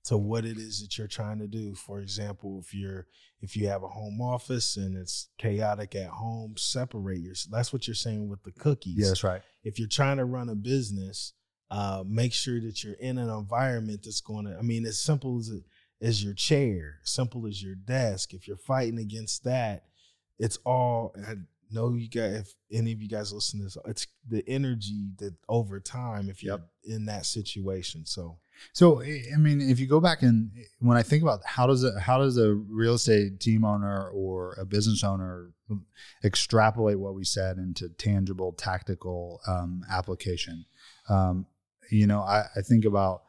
to 0.04 0.18
what 0.18 0.46
it 0.46 0.58
is 0.58 0.82
that 0.82 0.98
you're 0.98 1.08
trying 1.08 1.40
to 1.40 1.48
do. 1.48 1.74
For 1.76 2.00
example, 2.00 2.60
if 2.64 2.74
you're 2.74 3.08
if 3.42 3.56
you 3.56 3.68
have 3.70 3.82
a 3.84 3.88
home 3.88 4.22
office 4.22 4.78
and 4.78 4.96
it's 4.96 5.30
chaotic 5.40 5.96
at 5.96 6.10
home, 6.10 6.54
separate 6.58 7.22
yourself. 7.22 7.52
That's 7.52 7.74
what 7.74 7.88
you're 7.88 7.96
saying 7.96 8.30
with 8.30 8.44
the 8.44 8.52
cookies. 8.52 8.98
Yeah, 8.98 9.08
that's 9.08 9.24
right. 9.24 9.42
if 9.64 9.80
you're 9.80 9.88
trying 9.88 10.18
to 10.18 10.26
run 10.26 10.48
a 10.50 10.56
business, 10.56 11.34
uh, 11.72 12.04
make 12.06 12.34
sure 12.34 12.60
that 12.62 12.84
you're 12.84 12.94
in 12.96 13.18
an 13.18 13.30
environment 13.30 14.02
that's 14.04 14.22
going 14.22 14.46
to. 14.46 14.56
I 14.58 14.62
mean, 14.62 14.86
as 14.86 15.00
simple 15.00 15.40
as 15.40 15.50
it, 15.50 15.64
as 16.02 16.24
your 16.24 16.34
chair, 16.36 17.00
simple 17.04 17.48
as 17.48 17.64
your 17.64 17.76
desk. 17.76 18.34
If 18.34 18.48
you're 18.48 18.58
fighting 18.58 19.00
against 19.00 19.44
that, 19.46 19.86
it's 20.42 20.58
all. 20.66 21.16
I 21.28 21.36
know 21.72 21.94
you 21.94 22.10
guys. 22.10 22.34
If 22.34 22.56
any 22.72 22.92
of 22.92 23.02
you 23.02 23.08
guys 23.08 23.32
listen 23.32 23.60
to 23.60 23.66
this, 23.66 23.78
it's 23.86 24.08
the 24.28 24.44
energy 24.48 25.12
that 25.20 25.34
over 25.48 25.80
time, 25.80 26.30
if 26.30 26.44
you're 26.44 26.62
in 26.84 27.06
that 27.06 27.26
situation. 27.26 28.06
So 28.06 28.40
So 28.74 29.02
I 29.02 29.22
I 29.34 29.38
mean, 29.38 29.62
if 29.62 29.80
you 29.80 29.88
go 29.88 30.00
back 30.00 30.22
and 30.22 30.52
when 30.80 30.98
I 30.98 31.04
think 31.04 31.24
about 31.24 31.42
how 31.46 31.68
does 31.68 31.84
a 31.84 32.00
how 32.00 32.18
does 32.18 32.38
a 32.38 32.54
real 32.54 32.96
estate 32.96 33.40
team 33.40 33.66
owner 33.66 34.10
or 34.10 34.56
a 34.60 34.66
business 34.66 35.04
owner 35.04 35.52
extrapolate 36.24 37.00
what 37.00 37.14
we 37.14 37.24
said 37.24 37.58
into 37.58 37.90
tangible, 37.90 38.54
tactical 38.54 39.42
um, 39.48 39.84
application? 39.90 40.66
Um, 41.10 41.46
you 41.90 42.08
know, 42.08 42.22
I, 42.22 42.46
I 42.56 42.62
think 42.62 42.86
about 42.86 43.24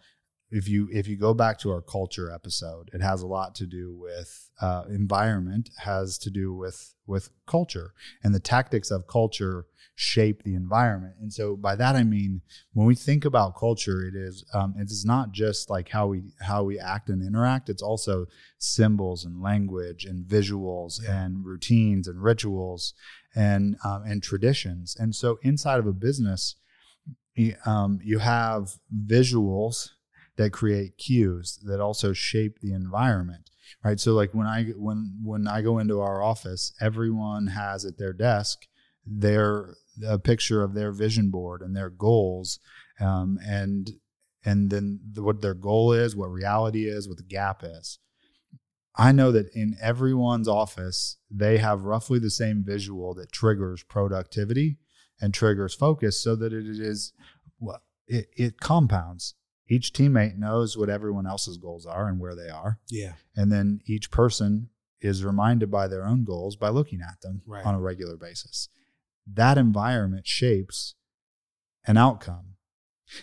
if 0.51 0.69
you 0.69 0.89
if 0.93 1.09
you 1.09 1.17
go 1.17 1.35
back 1.35 1.59
to 1.61 1.71
our 1.71 1.81
culture 1.81 2.31
episode, 2.31 2.91
it 2.93 3.01
has 3.01 3.23
a 3.23 3.27
lot 3.27 3.55
to 3.57 3.67
do 3.67 3.95
with 3.95 4.51
uh, 4.63 4.85
environment, 4.89 5.69
has 5.79 6.19
to 6.19 6.31
do 6.31 6.55
with 6.55 6.95
with 7.07 7.31
culture, 7.47 7.93
and 8.23 8.35
the 8.35 8.41
tactics 8.55 8.91
of 8.91 9.07
culture 9.07 9.67
shape 9.95 10.43
the 10.43 10.55
environment. 10.55 11.15
And 11.21 11.31
so 11.33 11.55
by 11.55 11.77
that 11.77 11.97
I 11.97 12.03
mean 12.03 12.41
when 12.73 12.87
we 12.87 12.95
think 12.95 13.25
about 13.25 13.57
culture, 13.57 13.99
it 14.09 14.15
is 14.15 14.45
um, 14.55 14.75
it 14.79 14.91
is 14.91 15.05
not 15.05 15.33
just 15.33 15.69
like 15.69 15.89
how 15.91 16.07
we 16.07 16.23
how 16.41 16.63
we 16.63 16.79
act 16.79 17.09
and 17.11 17.21
interact. 17.27 17.69
It's 17.69 17.83
also 17.83 18.27
symbols 18.59 19.25
and 19.25 19.43
language 19.43 20.05
and 20.05 20.25
visuals 20.25 20.93
Yeah. 21.03 21.25
and 21.25 21.45
routines 21.45 22.09
and 22.09 22.23
rituals 22.23 22.95
and 23.35 23.77
um, 23.85 24.03
and 24.07 24.23
traditions. 24.23 24.97
And 24.99 25.15
so 25.15 25.39
inside 25.43 25.79
of 25.79 25.87
a 25.87 25.93
business, 25.93 26.57
um, 27.67 27.99
you 28.03 28.19
have 28.19 28.79
visuals 29.07 29.91
that 30.37 30.53
create 30.53 30.97
cues 30.99 31.59
that 31.65 31.81
also 31.81 32.13
shape 32.13 32.61
the 32.61 32.73
environment 32.73 33.51
right? 33.85 34.01
So 34.01 34.13
like 34.15 34.33
when 34.33 34.47
i 34.47 34.65
when 34.77 35.19
when 35.23 35.47
i 35.47 35.63
go 35.63 35.79
into 35.79 36.01
our 36.01 36.23
office 36.23 36.73
everyone 36.81 37.49
has 37.49 37.85
at 37.85 37.99
their 37.99 38.13
desk 38.13 38.67
their 39.07 39.75
a 40.07 40.19
picture 40.19 40.63
of 40.63 40.75
their 40.75 40.93
vision 40.93 41.31
board 41.31 41.61
and 41.61 41.77
their 41.77 41.91
goals 41.91 42.59
um, 43.01 43.39
and 43.45 43.91
and 44.45 44.71
then 44.71 45.01
the, 45.13 45.23
what 45.23 45.41
their 45.41 45.55
goal 45.55 45.93
is 45.93 46.17
what 46.17 46.31
reality 46.31 46.85
is 46.89 47.09
what 47.09 47.19
the 47.19 47.23
gap 47.23 47.63
is. 47.65 47.99
I 48.95 49.13
know 49.13 49.33
that 49.33 49.49
in 49.55 49.77
everyone's 49.81 50.49
office 50.49 51.17
they 51.31 51.59
have 51.59 51.85
roughly 51.85 52.19
the 52.19 52.31
same 52.31 52.63
visual 52.65 53.15
that 53.15 53.33
triggers 53.33 53.83
productivity 53.83 54.79
and 55.21 55.33
triggers 55.33 55.75
focus 55.75 56.23
so 56.23 56.37
that 56.37 56.53
it 56.53 56.67
is 56.67 57.13
well, 57.59 57.83
it, 58.07 58.29
it 58.37 58.61
compounds 58.61 59.35
each 59.73 59.93
teammate 59.93 60.37
knows 60.37 60.77
what 60.77 60.89
everyone 60.91 61.27
else's 61.27 61.57
goals 61.57 61.87
are 61.87 62.09
and 62.09 62.19
where 62.21 62.35
they 62.35 62.49
are 62.49 62.79
Yeah. 62.91 63.15
and 63.37 63.51
then 63.51 63.81
each 63.87 64.11
person 64.11 64.69
is 65.01 65.25
reminded 65.25 65.71
by 65.71 65.89
their 65.89 66.05
own 66.07 66.25
goals 66.25 66.55
by 66.57 66.69
looking 66.69 67.01
at 67.01 67.21
them 67.23 67.43
Right. 67.47 67.65
on 67.65 67.75
a 67.75 67.81
regular 67.81 68.17
basis 68.17 68.69
that 69.27 69.57
environment 69.59 70.27
shapes 70.27 70.95
an 71.87 71.97
outcome 71.97 72.47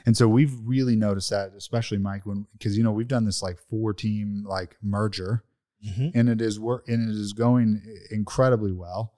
and 0.05 0.15
so 0.15 0.27
we've 0.27 0.55
really 0.63 0.95
noticed 0.95 1.29
that 1.29 1.51
especially 1.57 1.97
mike 1.97 2.25
when 2.25 2.45
because 2.53 2.77
you 2.77 2.83
know 2.83 2.91
we've 2.91 3.07
done 3.15 3.25
this 3.25 3.41
like 3.41 3.57
four 3.69 3.93
team 3.93 4.43
like 4.47 4.75
merger 4.81 5.43
Mm-hmm. 5.87 6.09
and 6.13 6.27
it 6.27 6.41
is 6.41 6.59
work 6.59 6.89
and 6.89 7.09
it 7.09 7.15
is 7.17 7.31
going 7.31 7.81
incredibly 8.11 8.73
well 8.73 9.13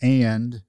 and 0.00 0.62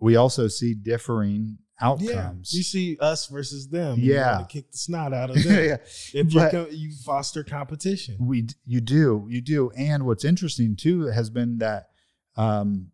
we 0.00 0.16
also 0.16 0.48
see 0.48 0.72
differing 0.72 1.58
Yeah. 1.80 1.86
outcomes 1.88 2.52
You 2.52 2.62
see 2.62 2.96
us 3.00 3.26
versus 3.26 3.68
them. 3.68 3.98
Yeah. 4.00 4.44
kick 4.48 4.70
the 4.72 4.78
snot 4.78 5.12
out 5.14 5.30
of 5.30 5.36
them. 5.44 5.64
yeah 5.64 5.76
If 6.14 6.32
you 6.34 6.40
But- 6.40 6.72
you 6.72 6.92
foster 7.04 7.44
competition. 7.44 8.16
we 8.20 8.48
you 8.66 8.80
do 8.80 9.26
you 9.30 9.40
do 9.40 9.70
and 9.76 10.04
what's 10.06 10.24
interesting 10.24 10.76
too 10.76 11.02
has 11.06 11.30
been 11.30 11.58
that 11.58 11.90
um 12.36 12.90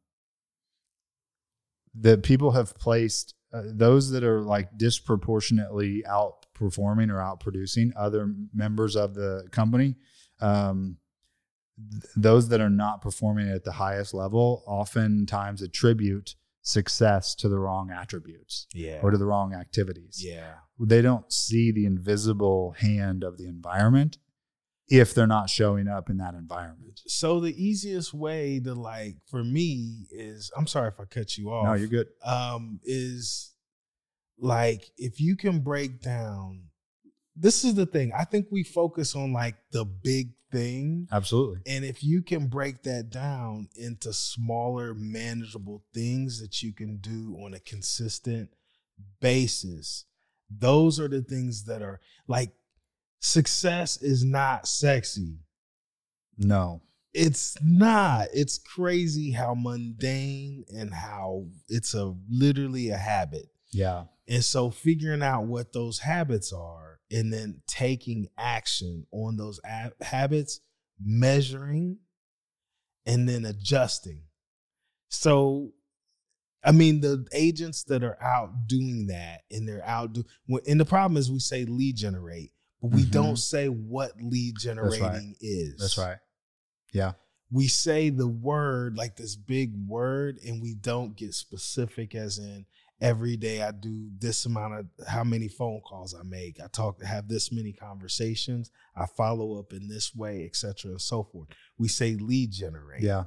that 1.94 2.22
people 2.22 2.52
have 2.52 2.74
placed 2.76 3.34
uh, 3.52 3.62
those 3.66 4.10
that 4.10 4.24
are 4.24 4.40
like 4.42 4.76
disproportionately 4.76 6.02
outperforming 6.08 7.08
or 7.10 7.18
outproducing 7.20 7.92
other 7.96 8.32
members 8.52 8.96
of 8.96 9.14
the 9.14 9.46
company 9.52 9.94
um 10.40 10.96
th- 11.92 12.02
those 12.16 12.48
that 12.48 12.60
are 12.60 12.70
not 12.70 13.00
performing 13.00 13.48
at 13.48 13.62
the 13.64 13.72
highest 13.72 14.12
level 14.12 14.64
oftentimes 14.66 15.62
attribute 15.62 16.34
success 16.66 17.34
to 17.36 17.48
the 17.48 17.58
wrong 17.58 17.90
attributes 17.90 18.66
Yeah. 18.74 19.00
or 19.02 19.10
to 19.10 19.18
the 19.18 19.26
wrong 19.26 19.52
activities 19.54 20.20
yeah. 20.24 20.54
they 20.80 21.02
don't 21.02 21.30
see 21.32 21.70
the 21.70 21.84
invisible 21.86 22.72
hand 22.78 23.22
of 23.22 23.36
the 23.36 23.46
environment 23.46 24.16
if 24.88 25.14
they're 25.14 25.26
not 25.26 25.48
showing 25.48 25.88
up 25.88 26.10
in 26.10 26.16
that 26.18 26.34
environment. 26.34 27.00
So 27.06 27.38
the 27.40 27.54
easiest 27.62 28.12
way 28.12 28.60
to 28.60 28.74
like 28.74 29.16
for 29.30 29.42
me 29.44 30.06
is 30.10 30.50
I'm 30.56 30.66
sorry 30.66 30.88
if 30.88 30.98
I 31.00 31.04
cut 31.04 31.38
you 31.38 31.50
off. 31.50 31.64
No, 31.66 31.72
you're 31.74 31.88
good. 31.88 32.08
um, 32.22 32.80
is 32.84 33.52
like 34.38 34.84
if 34.98 35.20
you 35.20 35.36
can 35.36 35.60
break 35.60 36.00
down 36.02 36.64
this 37.36 37.64
is 37.64 37.74
the 37.74 37.86
thing 37.86 38.10
i 38.18 38.24
think 38.24 38.46
we 38.50 38.62
focus 38.64 39.14
on 39.14 39.32
like 39.32 39.54
the 39.72 39.84
big 39.84 40.30
thing 40.54 41.08
Absolutely. 41.12 41.60
and 41.66 41.84
if 41.84 42.02
you 42.04 42.22
can 42.22 42.46
break 42.46 42.82
that 42.84 43.10
down 43.10 43.68
into 43.76 44.12
smaller 44.12 44.94
manageable 44.94 45.82
things 45.92 46.40
that 46.40 46.62
you 46.62 46.72
can 46.72 46.98
do 46.98 47.36
on 47.44 47.52
a 47.54 47.58
consistent 47.60 48.50
basis 49.20 50.04
those 50.50 51.00
are 51.00 51.08
the 51.08 51.22
things 51.22 51.64
that 51.64 51.82
are 51.82 52.00
like 52.28 52.52
success 53.20 54.00
is 54.02 54.24
not 54.24 54.68
sexy 54.68 55.38
No. 56.38 56.82
it's 57.12 57.56
not 57.62 58.28
it's 58.32 58.58
crazy 58.58 59.32
how 59.32 59.54
mundane 59.54 60.64
and 60.74 60.92
how 60.92 61.46
it's 61.68 61.94
a 61.94 62.14
literally 62.30 62.90
a 62.90 62.96
habit 62.96 63.46
Yeah. 63.72 64.04
and 64.28 64.44
so 64.44 64.70
figuring 64.70 65.22
out 65.22 65.46
what 65.46 65.72
those 65.72 66.00
habits 66.00 66.52
are 66.52 66.93
and 67.10 67.32
then 67.32 67.62
taking 67.66 68.28
action 68.38 69.06
on 69.12 69.36
those 69.36 69.60
a- 69.64 69.92
habits, 70.04 70.60
measuring, 71.00 71.98
and 73.06 73.28
then 73.28 73.44
adjusting. 73.44 74.22
So, 75.10 75.72
I 76.64 76.72
mean, 76.72 77.00
the 77.00 77.26
agents 77.32 77.84
that 77.84 78.02
are 78.02 78.20
out 78.22 78.66
doing 78.66 79.08
that 79.08 79.42
and 79.50 79.68
they're 79.68 79.84
out 79.86 80.14
do, 80.14 80.24
and 80.66 80.80
the 80.80 80.84
problem 80.84 81.16
is 81.16 81.30
we 81.30 81.38
say 81.38 81.64
lead 81.66 81.96
generate, 81.96 82.52
but 82.80 82.90
we 82.90 83.04
Mhm. 83.04 83.10
don't 83.10 83.36
say 83.36 83.68
what 83.68 84.12
lead 84.20 84.56
generating 84.58 85.36
is. 85.40 85.78
That's 85.78 85.98
right. 85.98 86.18
Yeah. 86.92 87.12
We 87.50 87.68
say 87.68 88.08
the 88.08 88.26
word 88.26 88.96
like 88.96 89.16
this 89.16 89.36
big 89.36 89.74
word, 89.86 90.38
and 90.38 90.60
we 90.62 90.74
don't 90.74 91.16
get 91.16 91.34
specific 91.34 92.14
as 92.14 92.38
in 92.38 92.66
every 93.04 93.36
day 93.36 93.60
I 93.60 93.70
do 93.70 94.08
this 94.18 94.46
amount 94.46 94.74
of 94.74 94.86
how 95.06 95.24
many 95.24 95.46
phone 95.46 95.82
calls 95.86 96.14
I 96.14 96.22
make. 96.22 96.58
I 96.58 96.68
talk 96.68 97.02
have 97.02 97.28
this 97.28 97.52
many 97.52 97.70
conversations. 97.70 98.70
I 98.96 99.04
follow 99.04 99.58
up 99.58 99.74
in 99.74 99.88
this 99.88 100.14
way, 100.14 100.46
etc. 100.46 100.92
and 100.92 101.00
so 101.00 101.22
forth. 101.22 101.48
We 101.76 101.88
say 101.88 102.14
lead 102.14 102.50
generate. 102.50 103.02
Yeah. 103.02 103.24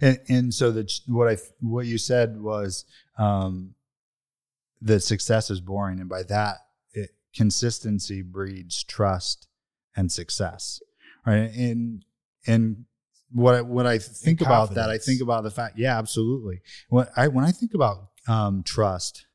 And 0.00 0.18
and 0.28 0.52
so 0.52 0.72
that 0.72 0.92
what 1.06 1.28
I 1.28 1.36
what 1.60 1.86
you 1.86 1.96
said 1.96 2.40
was 2.40 2.84
um 3.18 3.74
that 4.80 5.00
success 5.00 5.48
is 5.48 5.60
boring 5.60 6.00
and 6.00 6.08
by 6.08 6.24
that 6.24 6.56
it, 6.92 7.10
consistency 7.32 8.20
breeds 8.20 8.82
trust 8.82 9.46
and 9.96 10.10
success. 10.10 10.82
Right? 11.24 11.52
And 11.54 12.04
and 12.48 12.84
what 13.32 13.54
I, 13.54 13.62
what 13.62 13.86
I 13.86 13.98
think 13.98 14.40
about 14.40 14.74
that 14.74 14.90
I 14.90 14.98
think 14.98 15.22
about 15.22 15.42
the 15.42 15.50
fact 15.50 15.78
yeah, 15.78 15.98
absolutely. 15.98 16.60
When 16.88 17.06
I 17.16 17.28
when 17.28 17.44
I 17.44 17.50
think 17.50 17.74
about 17.74 18.08
um 18.28 18.62
trust 18.62 19.26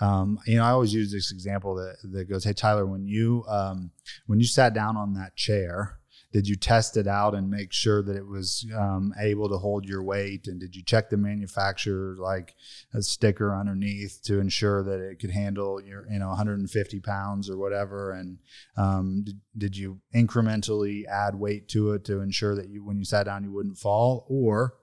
um, 0.00 0.38
you 0.46 0.56
know, 0.56 0.64
I 0.64 0.70
always 0.70 0.94
use 0.94 1.12
this 1.12 1.32
example 1.32 1.74
that, 1.76 1.96
that 2.12 2.26
goes, 2.26 2.44
Hey, 2.44 2.52
Tyler, 2.52 2.86
when 2.86 3.06
you, 3.06 3.44
um, 3.48 3.90
when 4.26 4.38
you 4.38 4.46
sat 4.46 4.74
down 4.74 4.96
on 4.96 5.14
that 5.14 5.34
chair, 5.36 5.97
did 6.30 6.46
you 6.46 6.56
test 6.56 6.96
it 6.98 7.06
out 7.06 7.34
and 7.34 7.50
make 7.50 7.72
sure 7.72 8.02
that 8.02 8.14
it 8.14 8.26
was 8.26 8.66
um, 8.76 9.14
able 9.18 9.48
to 9.48 9.56
hold 9.56 9.86
your 9.86 10.02
weight? 10.02 10.46
And 10.46 10.60
did 10.60 10.76
you 10.76 10.82
check 10.82 11.08
the 11.08 11.16
manufacturer 11.16 12.16
like 12.18 12.54
a 12.92 13.00
sticker 13.00 13.54
underneath 13.54 14.20
to 14.24 14.38
ensure 14.38 14.82
that 14.84 15.00
it 15.00 15.20
could 15.20 15.30
handle 15.30 15.80
your, 15.82 16.06
you 16.10 16.18
know, 16.18 16.28
150 16.28 17.00
pounds 17.00 17.48
or 17.48 17.56
whatever? 17.56 18.12
And 18.12 18.38
um, 18.76 19.22
did, 19.24 19.40
did 19.56 19.76
you 19.76 20.00
incrementally 20.14 21.06
add 21.06 21.34
weight 21.34 21.66
to 21.68 21.92
it 21.92 22.04
to 22.04 22.20
ensure 22.20 22.54
that 22.56 22.68
you, 22.68 22.84
when 22.84 22.98
you 22.98 23.04
sat 23.04 23.24
down, 23.24 23.44
you 23.44 23.52
wouldn't 23.52 23.78
fall? 23.78 24.26
Or 24.28 24.74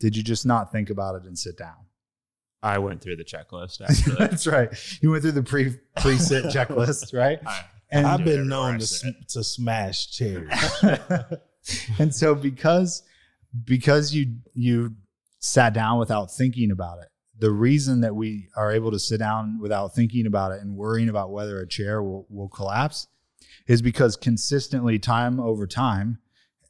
did 0.00 0.16
you 0.16 0.24
just 0.24 0.44
not 0.44 0.72
think 0.72 0.90
about 0.90 1.14
it 1.14 1.22
and 1.22 1.38
sit 1.38 1.56
down? 1.56 1.76
I 2.60 2.78
went 2.78 3.02
through 3.02 3.16
the 3.16 3.24
checklist 3.24 3.80
actually. 3.80 4.16
That's 4.18 4.46
right. 4.46 4.68
You 5.00 5.12
went 5.12 5.22
through 5.22 5.32
the 5.32 5.42
pre 5.44 5.76
pre 6.00 6.16
sit 6.16 6.44
checklist, 6.46 7.16
right? 7.16 7.38
I- 7.46 7.64
And 7.92 8.06
I've 8.06 8.24
been 8.24 8.48
known 8.48 8.78
to, 8.78 8.86
sm- 8.86 9.08
to 9.28 9.44
smash 9.44 10.10
chairs. 10.10 10.50
and 11.98 12.14
so 12.14 12.34
because 12.34 13.02
because 13.64 14.14
you 14.14 14.36
you 14.54 14.96
sat 15.38 15.74
down 15.74 15.98
without 15.98 16.30
thinking 16.30 16.70
about 16.70 16.98
it 17.00 17.08
the 17.42 17.50
reason 17.50 18.02
that 18.02 18.14
we 18.14 18.48
are 18.56 18.70
able 18.70 18.92
to 18.92 19.00
sit 19.00 19.18
down 19.18 19.58
without 19.60 19.92
thinking 19.94 20.26
about 20.26 20.52
it 20.52 20.60
and 20.60 20.76
worrying 20.76 21.08
about 21.08 21.32
whether 21.32 21.58
a 21.58 21.66
chair 21.66 22.00
will, 22.00 22.24
will 22.30 22.48
collapse 22.48 23.08
is 23.66 23.82
because 23.82 24.16
consistently 24.16 24.96
time 24.96 25.40
over 25.40 25.66
time 25.66 26.18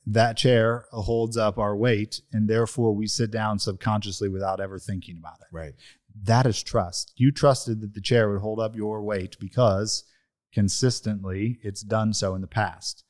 that 0.07 0.37
chair 0.37 0.87
holds 0.91 1.37
up 1.37 1.59
our 1.59 1.77
weight 1.77 2.23
and 2.33 2.49
therefore 2.49 2.95
we 2.95 3.07
sit 3.07 3.31
down 3.31 3.59
subconsciously 3.59 4.31
without 4.31 4.61
ever 4.61 4.79
thinking 4.79 5.19
about 5.19 5.37
it 5.43 5.55
right. 5.55 5.75
that 6.23 6.47
is 6.47 6.63
trust. 6.63 7.13
You 7.17 7.33
trusted 7.33 7.83
that 7.83 7.93
the 7.93 8.01
chair 8.01 8.31
would 8.31 8.41
hold 8.41 8.59
up 8.59 8.75
your 8.75 9.03
weight 9.03 9.37
because 9.39 10.05
consistently 10.53 11.59
it's 11.63 11.83
done 11.83 12.13
so 12.13 12.35
in 12.35 12.41
the 12.41 12.47
past. 12.47 13.05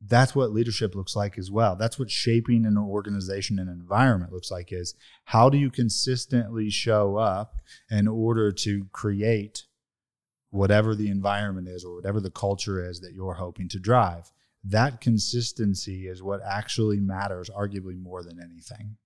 That's 0.00 0.34
what 0.34 0.52
leadership 0.52 0.94
looks 0.94 1.16
like 1.16 1.38
as 1.38 1.50
well. 1.50 1.74
That's 1.74 1.98
what 1.98 2.10
shaping 2.10 2.64
an 2.64 2.78
organization 2.78 3.58
and 3.58 3.68
environment 3.68 4.32
looks 4.32 4.50
like 4.50 4.72
is 4.72 4.94
how 5.24 5.50
do 5.50 5.58
you 5.58 5.70
consistently 5.70 6.70
show 6.70 7.16
up 7.16 7.56
in 7.90 8.06
order 8.06 8.52
to 8.52 8.86
create 8.92 9.64
whatever 10.50 10.94
the 10.94 11.10
environment 11.10 11.68
is 11.68 11.84
or 11.84 11.94
whatever 11.94 12.20
the 12.20 12.30
culture 12.30 12.88
is 12.88 13.00
that 13.00 13.12
you're 13.12 13.34
hoping 13.34 13.68
to 13.68 13.78
drive. 13.78 14.30
That 14.64 15.00
consistency 15.00 16.08
is 16.08 16.22
what 16.22 16.40
actually 16.44 17.00
matters, 17.00 17.50
arguably 17.50 18.00
more 18.00 18.22
than 18.22 18.40
anything. 18.40 18.96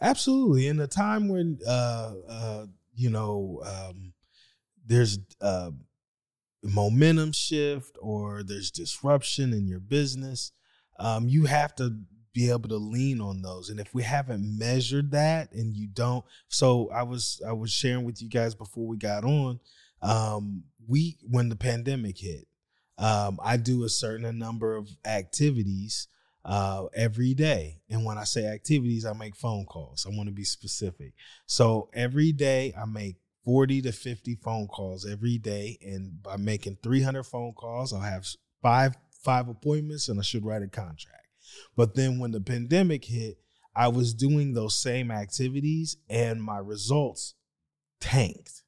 Absolutely. 0.00 0.68
In 0.68 0.80
a 0.80 0.86
time 0.86 1.28
when 1.28 1.58
uh 1.66 2.12
uh 2.28 2.66
you 2.94 3.10
know 3.10 3.60
um 3.64 4.12
there's 4.86 5.18
uh 5.40 5.70
momentum 6.64 7.32
shift 7.32 7.96
or 8.00 8.42
there's 8.42 8.70
disruption 8.70 9.52
in 9.52 9.66
your 9.66 9.80
business, 9.80 10.52
um 10.98 11.28
you 11.28 11.44
have 11.44 11.74
to 11.76 11.98
be 12.32 12.50
able 12.50 12.68
to 12.68 12.76
lean 12.76 13.20
on 13.20 13.42
those. 13.42 13.68
And 13.70 13.78
if 13.78 13.94
we 13.94 14.02
haven't 14.02 14.58
measured 14.58 15.12
that 15.12 15.52
and 15.52 15.76
you 15.76 15.86
don't 15.86 16.24
so 16.48 16.90
I 16.90 17.02
was 17.02 17.40
I 17.46 17.52
was 17.52 17.70
sharing 17.70 18.04
with 18.04 18.20
you 18.22 18.28
guys 18.28 18.54
before 18.54 18.86
we 18.86 18.96
got 18.96 19.24
on 19.24 19.60
um 20.02 20.64
we 20.86 21.18
when 21.22 21.48
the 21.48 21.56
pandemic 21.56 22.18
hit 22.18 22.46
um 22.98 23.38
I 23.42 23.56
do 23.56 23.84
a 23.84 23.88
certain 23.88 24.38
number 24.38 24.76
of 24.76 24.88
activities 25.04 26.08
uh, 26.44 26.84
every 26.94 27.34
day. 27.34 27.80
And 27.88 28.04
when 28.04 28.18
I 28.18 28.24
say 28.24 28.46
activities, 28.46 29.06
I 29.06 29.12
make 29.14 29.36
phone 29.36 29.64
calls. 29.64 30.06
I 30.06 30.14
want 30.14 30.28
to 30.28 30.34
be 30.34 30.44
specific. 30.44 31.14
So 31.46 31.88
every 31.94 32.32
day 32.32 32.74
I 32.78 32.84
make 32.84 33.16
40 33.44 33.82
to 33.82 33.92
50 33.92 34.34
phone 34.36 34.66
calls 34.66 35.06
every 35.06 35.38
day. 35.38 35.78
And 35.82 36.22
by 36.22 36.36
making 36.36 36.78
300 36.82 37.24
phone 37.24 37.52
calls, 37.52 37.92
I'll 37.92 38.00
have 38.00 38.26
five, 38.62 38.96
five 39.22 39.48
appointments 39.48 40.08
and 40.08 40.18
I 40.18 40.22
should 40.22 40.44
write 40.44 40.62
a 40.62 40.68
contract. 40.68 41.26
But 41.76 41.94
then 41.94 42.18
when 42.18 42.30
the 42.30 42.40
pandemic 42.40 43.04
hit, 43.04 43.38
I 43.76 43.88
was 43.88 44.14
doing 44.14 44.54
those 44.54 44.76
same 44.76 45.10
activities 45.10 45.96
and 46.08 46.42
my 46.42 46.58
results 46.58 47.34
tanked. 48.00 48.62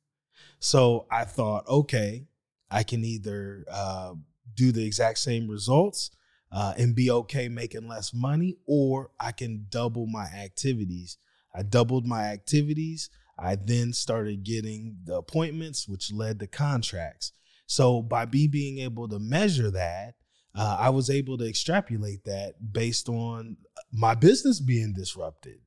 So 0.59 1.07
I 1.11 1.25
thought, 1.25 1.67
okay, 1.69 2.27
I 2.71 2.83
can 2.83 3.05
either 3.05 3.65
uh, 3.71 4.15
do 4.55 4.73
the 4.73 4.85
exact 4.85 5.19
same 5.19 5.49
results 5.49 6.11
uh, 6.51 6.75
and 6.77 6.95
be 6.95 7.11
okay 7.11 7.49
making 7.49 7.89
less 7.89 8.15
money, 8.15 8.57
or 8.67 9.11
I 9.21 9.33
can 9.33 9.67
double 9.69 10.07
my 10.07 10.25
activities. 10.25 11.19
I 11.55 11.63
doubled 11.63 12.07
my 12.07 12.25
activities. 12.25 13.11
I 13.39 13.57
then 13.57 13.93
started 13.93 14.45
getting 14.45 14.99
the 15.05 15.17
appointments, 15.17 15.87
which 15.89 16.13
led 16.13 16.39
to 16.41 16.47
contracts. 16.47 17.33
So 17.67 18.01
by 18.03 18.27
me 18.27 18.47
being 18.49 18.79
able 18.79 19.09
to 19.09 19.19
measure 19.19 19.71
that, 19.71 20.15
uh, 20.55 20.77
I 20.81 20.91
was 20.91 21.11
able 21.11 21.37
to 21.39 21.49
extrapolate 21.49 22.25
that 22.25 22.73
based 22.73 23.09
on 23.09 23.59
my 23.93 24.15
business 24.15 24.61
being 24.61 24.95
disrupted. 24.95 25.59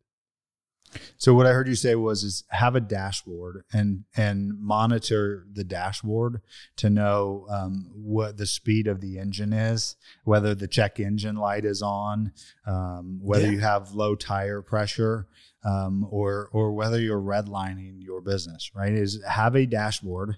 So 1.17 1.35
what 1.35 1.45
I 1.45 1.51
heard 1.53 1.67
you 1.67 1.75
say 1.75 1.93
was 1.93 2.23
is 2.23 2.43
have 2.49 2.75
a 2.75 2.79
dashboard 2.79 3.63
and 3.71 4.05
and 4.17 4.59
monitor 4.59 5.45
the 5.53 5.63
dashboard 5.63 6.41
to 6.77 6.89
know 6.89 7.45
um, 7.51 7.91
what 7.93 8.37
the 8.37 8.47
speed 8.47 8.87
of 8.87 8.99
the 8.99 9.19
engine 9.19 9.53
is, 9.53 9.95
whether 10.23 10.55
the 10.55 10.67
check 10.67 10.99
engine 10.99 11.35
light 11.35 11.63
is 11.63 11.83
on, 11.83 12.31
um, 12.65 13.19
whether 13.21 13.45
Yeah. 13.45 13.51
you 13.51 13.59
have 13.59 13.91
low 13.93 14.15
tire 14.15 14.63
pressure, 14.63 15.27
um, 15.63 16.05
or 16.09 16.49
or 16.51 16.71
whether 16.73 16.99
you're 16.99 17.21
redlining 17.21 17.95
your 18.03 18.21
business. 18.21 18.71
Right? 18.75 18.93
Is 18.93 19.21
have 19.27 19.55
a 19.55 19.65
dashboard 19.65 20.37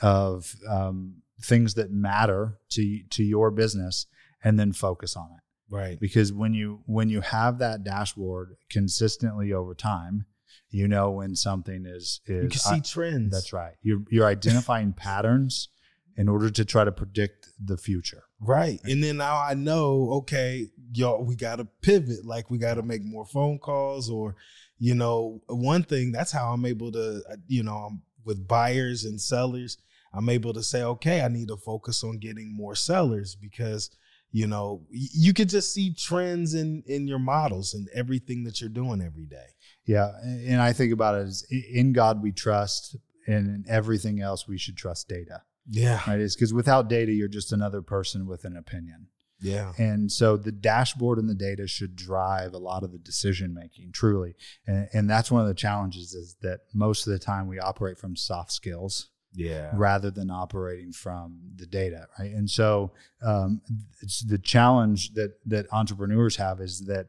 of 0.00 0.54
um, 0.68 1.22
things 1.42 1.74
that 1.74 1.90
matter 1.90 2.58
to 2.70 3.02
to 3.10 3.22
your 3.24 3.50
business, 3.50 4.06
and 4.42 4.58
then 4.58 4.72
focus 4.72 5.16
on 5.16 5.28
it 5.36 5.42
Right. 5.74 5.98
because 6.00 6.32
when 6.32 6.54
you 6.54 6.82
when 6.86 7.08
you 7.08 7.20
have 7.20 7.58
that 7.58 7.82
dashboard 7.84 8.56
consistently 8.70 9.52
over 9.52 9.74
time 9.74 10.26
you 10.70 10.86
know 10.88 11.10
when 11.10 11.34
something 11.34 11.84
is 11.86 12.20
is 12.26 12.42
You 12.44 12.48
can 12.50 12.58
see 12.58 12.74
I- 12.76 12.80
trends. 12.80 13.30
that's 13.32 13.52
right 13.52 13.74
you're 13.82 14.00
you're 14.10 14.26
identifying 14.26 14.92
patterns 14.92 15.68
in 16.16 16.28
order 16.28 16.48
to 16.50 16.64
try 16.64 16.84
to 16.84 16.92
predict 16.92 17.48
the 17.62 17.76
future 17.76 18.24
Right. 18.40 18.80
And 18.84 19.02
then 19.02 19.16
now 19.16 19.36
I 19.40 19.54
know, 19.54 20.10
okay, 20.18 20.68
y'all, 20.92 21.24
we 21.24 21.34
got 21.34 21.56
to 21.56 21.64
pivot. 21.82 22.24
Like 22.24 22.50
we 22.50 22.58
got 22.58 22.74
to 22.74 22.82
make 22.82 23.02
more 23.04 23.26
phone 23.26 23.58
calls 23.58 24.08
or, 24.10 24.36
you 24.78 24.94
know, 24.94 25.40
one 25.48 25.82
thing 25.82 26.12
that's 26.12 26.30
how 26.30 26.52
I'm 26.52 26.64
able 26.64 26.92
to, 26.92 27.22
uh, 27.30 27.36
you 27.48 27.62
know, 27.62 27.74
I'm 27.74 28.02
with 28.24 28.46
buyers 28.46 29.04
and 29.04 29.20
sellers, 29.20 29.78
I'm 30.12 30.28
able 30.28 30.52
to 30.52 30.62
say, 30.62 30.82
okay, 30.82 31.22
I 31.22 31.28
need 31.28 31.48
to 31.48 31.56
focus 31.56 32.04
on 32.04 32.18
getting 32.18 32.54
more 32.54 32.74
sellers 32.74 33.34
because, 33.34 33.90
you 34.30 34.46
know, 34.46 34.82
you 34.90 35.32
could 35.32 35.48
just 35.48 35.72
see 35.72 35.92
trends 35.94 36.54
in 36.54 36.82
in 36.86 37.08
your 37.08 37.18
models 37.18 37.74
and 37.74 37.88
everything 37.94 38.44
that 38.44 38.60
you're 38.60 38.70
doing 38.70 39.00
every 39.02 39.24
day. 39.26 39.46
yeah 39.86 40.10
and 40.22 40.60
i 40.60 40.72
think 40.72 40.92
about 40.92 41.14
it 41.14 41.22
as 41.26 41.44
in 41.72 41.92
god 41.92 42.22
we 42.22 42.30
trust 42.30 42.96
and 43.26 43.46
in 43.48 43.64
everything 43.68 44.20
else 44.20 44.46
we 44.46 44.58
should 44.58 44.76
trust 44.76 45.08
data 45.08 45.42
Yeah. 45.68 46.00
right 46.06 46.20
is 46.20 46.34
because 46.34 46.52
without 46.54 46.88
data 46.88 47.12
you're 47.12 47.28
just 47.28 47.52
another 47.52 47.82
person 47.82 48.26
with 48.26 48.44
an 48.44 48.56
opinion 48.56 49.08
Yeah. 49.40 49.72
And 49.78 50.10
so 50.10 50.36
the 50.36 50.50
dashboard 50.52 51.18
and 51.18 51.28
the 51.28 51.34
data 51.48 51.66
should 51.68 51.94
drive 51.94 52.54
a 52.54 52.58
lot 52.58 52.82
of 52.82 52.90
the 52.90 52.98
decision 52.98 53.54
making, 53.54 53.92
truly. 53.92 54.34
And, 54.66 54.88
and 54.92 55.08
that's 55.10 55.30
one 55.30 55.42
of 55.42 55.48
the 55.48 55.54
challenges 55.54 56.12
is 56.14 56.36
that 56.42 56.60
most 56.74 57.06
of 57.06 57.12
the 57.12 57.20
time 57.20 57.46
we 57.46 57.60
operate 57.60 57.98
from 57.98 58.16
soft 58.16 58.50
skills 58.50 59.10
Yeah. 59.32 59.70
rather 59.74 60.10
than 60.10 60.28
operating 60.30 60.90
from 60.92 61.38
the 61.54 61.66
data, 61.66 62.08
right? 62.18 62.32
And 62.32 62.50
so 62.50 62.90
um, 63.22 63.60
it's 64.02 64.24
the 64.24 64.38
challenge 64.38 65.12
that 65.14 65.32
that 65.46 65.66
entrepreneurs 65.72 66.36
have 66.36 66.60
is 66.60 66.86
that 66.86 67.06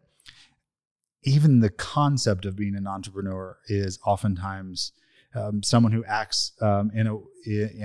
even 1.23 1.59
the 1.59 1.69
concept 1.69 2.45
of 2.45 2.55
being 2.55 2.75
an 2.75 2.87
entrepreneur 2.87 3.57
is 3.67 3.99
oftentimes 4.05 4.91
um, 5.35 5.61
someone 5.63 5.91
who 5.91 6.03
acts 6.05 6.53
um, 6.61 6.91
in 6.93 7.07
a 7.07 7.15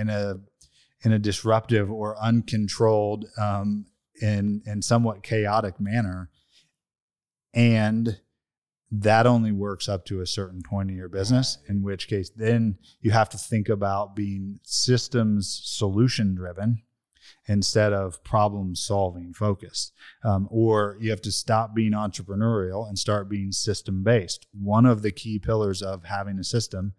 in 0.01 0.09
a 0.09 0.35
in 1.05 1.13
a 1.13 1.19
disruptive 1.19 1.91
or 1.91 2.17
uncontrolled 2.21 3.27
um, 3.39 3.87
in 4.21 4.63
in 4.67 4.83
somewhat 4.83 5.23
chaotic 5.23 5.79
manner, 5.79 6.31
and 7.53 8.21
that 8.91 9.27
only 9.27 9.53
works 9.53 9.89
up 9.89 10.05
to 10.07 10.21
a 10.21 10.27
certain 10.27 10.63
point 10.63 10.91
in 10.91 10.97
your 10.97 11.09
business. 11.09 11.59
In 11.69 11.83
which 11.83 12.09
case, 12.09 12.31
then 12.31 12.79
you 13.01 13.11
have 13.11 13.29
to 13.31 13.39
think 13.39 13.69
about 13.69 14.15
being 14.15 14.61
systems 14.63 15.61
solution 15.65 16.35
driven 16.35 16.83
instead 17.47 17.93
of 17.93 18.23
problem 18.25 18.75
solving 18.75 19.33
focused. 19.33 19.93
Um, 20.23 20.49
or 20.51 20.97
you 21.01 21.11
have 21.11 21.23
to 21.23 21.33
stop 21.33 21.75
being 21.75 21.93
entrepreneurial 21.93 22.89
and 22.89 22.99
start 22.99 23.29
being 23.29 23.53
system 23.53 24.03
based. 24.03 24.47
One 24.53 24.87
of 24.87 25.03
the 25.03 25.11
key 25.13 25.39
pillars 25.39 25.83
of 25.83 26.05
having 26.05 26.39
a 26.39 26.45
system 26.45 26.95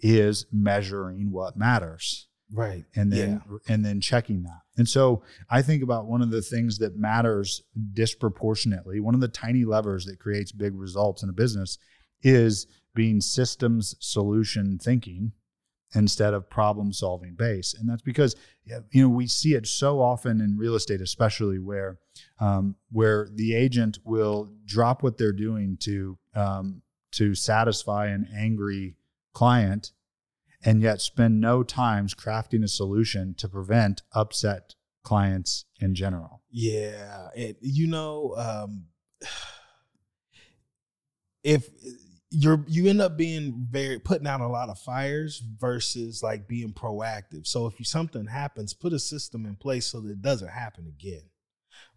is 0.00 0.46
measuring 0.52 1.30
what 1.30 1.56
matters 1.56 2.27
Right. 2.52 2.84
and 2.96 3.12
then 3.12 3.42
and 3.68 3.84
then 3.84 4.00
checking 4.00 4.42
that. 4.44 4.60
And 4.76 4.88
so 4.88 5.22
I 5.50 5.60
think 5.60 5.82
about 5.82 6.06
one 6.06 6.22
of 6.22 6.30
the 6.30 6.40
things 6.40 6.78
that 6.78 6.96
matters 6.96 7.62
disproportionately, 7.92 9.00
one 9.00 9.14
of 9.14 9.20
the 9.20 9.28
tiny 9.28 9.64
levers 9.64 10.06
that 10.06 10.18
creates 10.18 10.52
big 10.52 10.74
results 10.74 11.22
in 11.22 11.28
a 11.28 11.32
business 11.32 11.78
is 12.22 12.66
being 12.94 13.20
systems 13.20 13.94
solution 14.00 14.78
thinking 14.78 15.32
instead 15.94 16.34
of 16.34 16.50
problem 16.50 16.92
solving 16.92 17.34
base. 17.34 17.74
And 17.74 17.88
that's 17.88 18.02
because 18.02 18.36
you 18.90 19.02
know 19.02 19.08
we 19.08 19.26
see 19.26 19.54
it 19.54 19.66
so 19.66 20.00
often 20.00 20.40
in 20.40 20.56
real 20.56 20.74
estate, 20.74 21.00
especially 21.00 21.58
where 21.58 21.98
um, 22.40 22.76
where 22.90 23.28
the 23.34 23.54
agent 23.54 23.98
will 24.04 24.50
drop 24.64 25.02
what 25.02 25.18
they're 25.18 25.32
doing 25.32 25.76
to 25.80 26.18
um, 26.34 26.82
to 27.12 27.34
satisfy 27.34 28.06
an 28.06 28.28
angry 28.34 28.96
client 29.32 29.92
and 30.64 30.82
yet 30.82 31.00
spend 31.00 31.40
no 31.40 31.62
times 31.62 32.14
crafting 32.14 32.64
a 32.64 32.68
solution 32.68 33.34
to 33.38 33.48
prevent 33.48 34.02
upset 34.12 34.74
clients 35.04 35.64
in 35.80 35.94
general. 35.94 36.42
Yeah, 36.50 37.28
and 37.36 37.56
you 37.60 37.86
know, 37.86 38.34
um, 38.36 38.86
if 41.44 41.68
you're 42.30 42.64
you 42.68 42.88
end 42.88 43.00
up 43.00 43.16
being 43.16 43.66
very 43.70 43.98
putting 43.98 44.26
out 44.26 44.40
a 44.40 44.48
lot 44.48 44.68
of 44.68 44.78
fires 44.78 45.42
versus 45.58 46.22
like 46.22 46.46
being 46.46 46.72
proactive. 46.72 47.46
So 47.46 47.66
if 47.66 47.78
you, 47.78 47.84
something 47.84 48.26
happens, 48.26 48.74
put 48.74 48.92
a 48.92 48.98
system 48.98 49.46
in 49.46 49.56
place 49.56 49.86
so 49.86 50.00
that 50.00 50.10
it 50.10 50.22
doesn't 50.22 50.50
happen 50.50 50.86
again. 50.86 51.22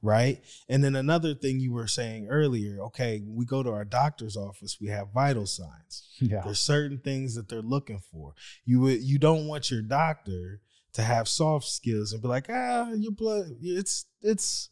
Right. 0.04 0.42
And 0.68 0.84
then 0.84 0.96
another 0.96 1.36
thing 1.36 1.60
you 1.60 1.72
were 1.74 1.88
saying 1.88 2.28
earlier, 2.30 2.80
okay, 2.86 3.22
we 3.28 3.46
go 3.46 3.62
to 3.62 3.70
our 3.72 3.86
doctor's 3.86 4.36
office, 4.36 4.78
we 4.82 4.88
have 4.88 5.14
vital 5.14 5.46
signs. 5.46 6.08
Yeah. 6.22 6.42
There's 6.44 6.60
certain 6.60 7.00
things 7.00 7.34
that 7.36 7.50
they're 7.50 7.62
looking 7.64 8.02
for. 8.12 8.34
You 8.66 8.80
would 8.82 9.02
you 9.02 9.18
don't 9.18 9.48
want 9.48 9.72
your 9.72 9.82
doctor 9.82 10.62
to 10.94 11.02
have 11.02 11.28
soft 11.28 11.66
skills 11.66 12.14
and 12.14 12.22
be 12.22 12.28
like, 12.28 12.48
ah, 12.50 12.92
your 12.92 13.12
blood, 13.12 13.46
it's 13.62 14.06
it's 14.22 14.70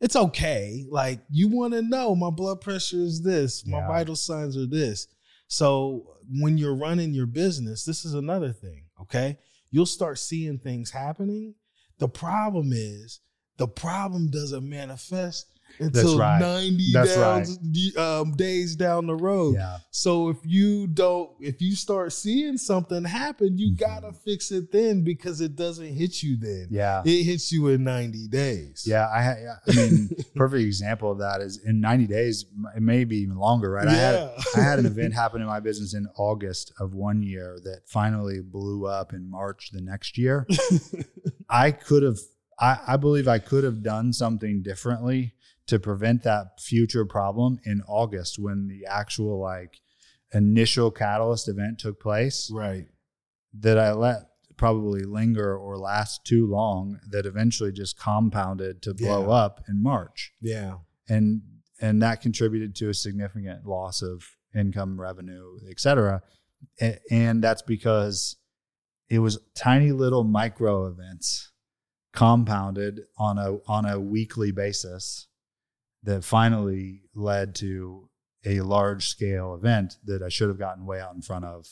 it's 0.00 0.14
okay. 0.16 0.84
Like 0.90 1.20
you 1.30 1.48
want 1.48 1.72
to 1.74 1.82
know 1.82 2.14
my 2.14 2.30
blood 2.30 2.60
pressure 2.60 2.98
is 2.98 3.22
this, 3.22 3.66
my 3.66 3.78
Yeah. 3.78 3.88
vital 3.88 4.14
signs 4.16 4.56
are 4.56 4.66
this. 4.66 5.06
So 5.48 6.16
when 6.40 6.58
you're 6.58 6.76
running 6.76 7.12
your 7.14 7.26
business, 7.26 7.84
this 7.84 8.04
is 8.04 8.14
another 8.14 8.52
thing. 8.52 8.84
Okay, 9.02 9.38
you'll 9.70 9.86
start 9.86 10.18
seeing 10.18 10.58
things 10.58 10.90
happening. 10.90 11.54
The 11.98 12.08
problem 12.08 12.70
is 12.72 13.20
the 13.56 13.68
problem 13.68 14.28
doesn't 14.30 14.68
manifest 14.68 15.46
until 15.80 16.16
right. 16.18 16.40
90 16.40 16.92
That's 16.92 17.16
down, 17.96 18.20
um, 18.22 18.36
days 18.36 18.76
down 18.76 19.08
the 19.08 19.14
road. 19.16 19.56
Yeah. 19.56 19.78
So 19.90 20.28
if 20.28 20.36
you 20.44 20.86
don't, 20.86 21.30
if 21.40 21.60
you 21.60 21.74
start 21.74 22.12
seeing 22.12 22.56
something 22.58 23.02
happen, 23.04 23.58
you 23.58 23.72
Mhm. 23.72 23.78
gotta 23.80 24.12
fix 24.12 24.52
it 24.52 24.70
then 24.70 25.02
because 25.02 25.40
it 25.40 25.56
doesn't 25.56 25.92
hit 25.94 26.22
you 26.22 26.36
then. 26.36 26.68
Yeah. 26.70 27.02
It 27.04 27.24
hits 27.24 27.50
you 27.50 27.66
in 27.68 27.82
90 27.82 28.28
days. 28.28 28.84
Yeah, 28.86 29.06
I, 29.06 29.34
I 29.66 29.74
mean, 29.74 30.10
perfect 30.36 30.62
example 30.62 31.10
of 31.10 31.18
that 31.18 31.40
is 31.40 31.56
in 31.64 31.80
90 31.80 32.06
days, 32.06 32.44
it 32.76 32.82
may 32.82 33.02
be 33.02 33.16
even 33.18 33.36
longer, 33.36 33.70
right? 33.72 33.88
I 33.88 33.94
had 33.94 34.30
I 34.56 34.60
had 34.60 34.78
an 34.78 34.86
event 34.94 35.12
happen 35.14 35.40
in 35.40 35.48
my 35.48 35.58
business 35.58 35.92
in 35.92 36.06
August 36.16 36.72
of 36.78 36.94
one 36.94 37.20
year 37.20 37.58
that 37.64 37.80
finally 37.88 38.40
blew 38.42 38.86
up 38.86 39.12
in 39.12 39.28
March 39.28 39.70
the 39.72 39.80
next 39.80 40.16
year. 40.18 40.46
I 41.50 41.72
could 41.72 42.04
have, 42.04 42.18
I, 42.58 42.78
I 42.86 42.96
believe 42.96 43.28
I 43.28 43.38
could 43.38 43.64
have 43.64 43.82
done 43.82 44.12
something 44.12 44.62
differently 44.62 45.34
to 45.66 45.78
prevent 45.78 46.22
that 46.24 46.60
future 46.60 47.04
problem 47.04 47.58
in 47.64 47.82
August 47.88 48.38
when 48.38 48.68
the 48.68 48.86
actual 48.86 49.40
like 49.40 49.80
initial 50.32 50.90
catalyst 50.90 51.48
event 51.48 51.78
took 51.78 52.00
place 52.00 52.50
right. 52.52 52.86
that 53.60 53.78
I 53.78 53.92
let 53.92 54.28
probably 54.56 55.02
linger 55.02 55.56
or 55.56 55.76
last 55.78 56.24
too 56.24 56.46
long 56.46 57.00
that 57.10 57.26
eventually 57.26 57.72
just 57.72 57.98
compounded 57.98 58.82
to 58.82 58.94
blow 58.94 59.22
Yeah. 59.22 59.32
up 59.32 59.60
in 59.68 59.82
March. 59.82 60.32
Yeah. 60.40 60.78
And 61.08 61.42
and 61.80 62.00
that 62.02 62.20
contributed 62.20 62.74
to 62.76 62.88
a 62.88 62.94
significant 62.94 63.66
loss 63.66 64.00
of 64.00 64.24
income, 64.54 65.00
revenue, 65.00 65.58
et 65.68 65.80
cetera. 65.80 66.22
And 67.10 67.42
that's 67.42 67.62
because 67.62 68.36
it 69.10 69.18
was 69.18 69.38
tiny 69.56 69.90
little 69.92 70.24
micro 70.24 70.86
events 70.86 71.50
compounded 72.14 73.02
on 73.18 73.38
a 73.38 73.56
on 73.66 73.84
a 73.84 73.98
weekly 73.98 74.52
basis 74.52 75.26
that 76.04 76.22
finally 76.22 77.02
led 77.14 77.54
to 77.56 78.08
a 78.44 78.60
large 78.60 79.08
scale 79.08 79.54
event 79.54 79.96
that 80.04 80.22
I 80.22 80.28
should 80.28 80.48
have 80.48 80.58
gotten 80.58 80.86
way 80.86 81.00
out 81.00 81.14
in 81.14 81.22
front 81.22 81.44
of 81.44 81.66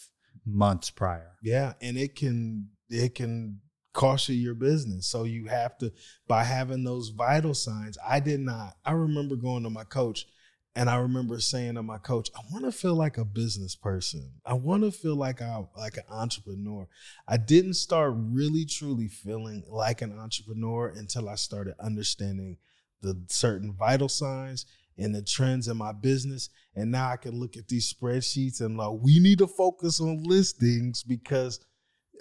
months 0.45 0.91
prior. 0.91 1.33
Yeah. 1.43 1.75
And 1.81 1.97
it 1.97 2.17
can, 2.17 2.71
it 2.89 3.15
can 3.15 3.61
cost 3.93 4.29
you 4.29 4.35
your 4.35 4.55
business. 4.55 5.07
So 5.07 5.25
you 5.25 5.47
have 5.47 5.77
to, 5.79 5.93
by 6.27 6.45
having 6.45 6.85
those 6.85 7.11
vital 7.11 7.55
signs, 7.55 7.99
I 8.07 8.21
did 8.21 8.41
not, 8.41 8.77
I 8.85 8.93
remember 8.93 9.37
going 9.37 9.65
to 9.65 9.71
my 9.71 9.85
coach 9.85 10.27
and 10.75 10.89
I 10.89 10.97
remember 10.97 11.39
saying 11.39 11.75
to 11.75 11.83
my 11.83 11.99
coach, 11.99 12.31
I 12.35 12.41
want 12.51 12.65
to 12.65 12.73
feel 12.73 12.95
like 12.95 13.19
a 13.19 13.25
business 13.25 13.77
person. 13.77 14.33
I 14.47 14.55
want 14.55 14.85
to 14.85 14.91
feel 14.91 15.17
like 15.17 15.43
I 15.43 15.63
like 15.77 15.99
an 15.99 16.05
entrepreneur. 16.09 16.89
I 17.29 17.37
didn't 17.37 17.75
start 17.75 18.15
really 18.17 18.65
truly 18.65 19.09
feeling 19.09 19.65
like 19.69 20.01
an 20.01 20.19
entrepreneur 20.19 20.89
until 20.89 21.29
I 21.29 21.35
started 21.35 21.75
understanding 21.79 22.57
the 23.03 23.23
certain 23.29 23.75
vital 23.75 24.09
signs 24.09 24.65
and 24.97 25.15
the 25.15 25.23
trends 25.23 25.69
in 25.69 25.77
my 25.77 25.93
business. 25.93 26.49
And 26.75 26.91
now 26.91 27.11
I 27.11 27.17
can 27.17 27.39
look 27.39 27.59
at 27.59 27.69
these 27.69 27.93
spreadsheets 27.93 28.63
and 28.63 28.79
like, 28.79 28.99
we 29.03 29.21
need 29.21 29.39
to 29.39 29.47
focus 29.47 30.01
on 30.01 30.23
listings 30.23 31.03
because 31.03 31.61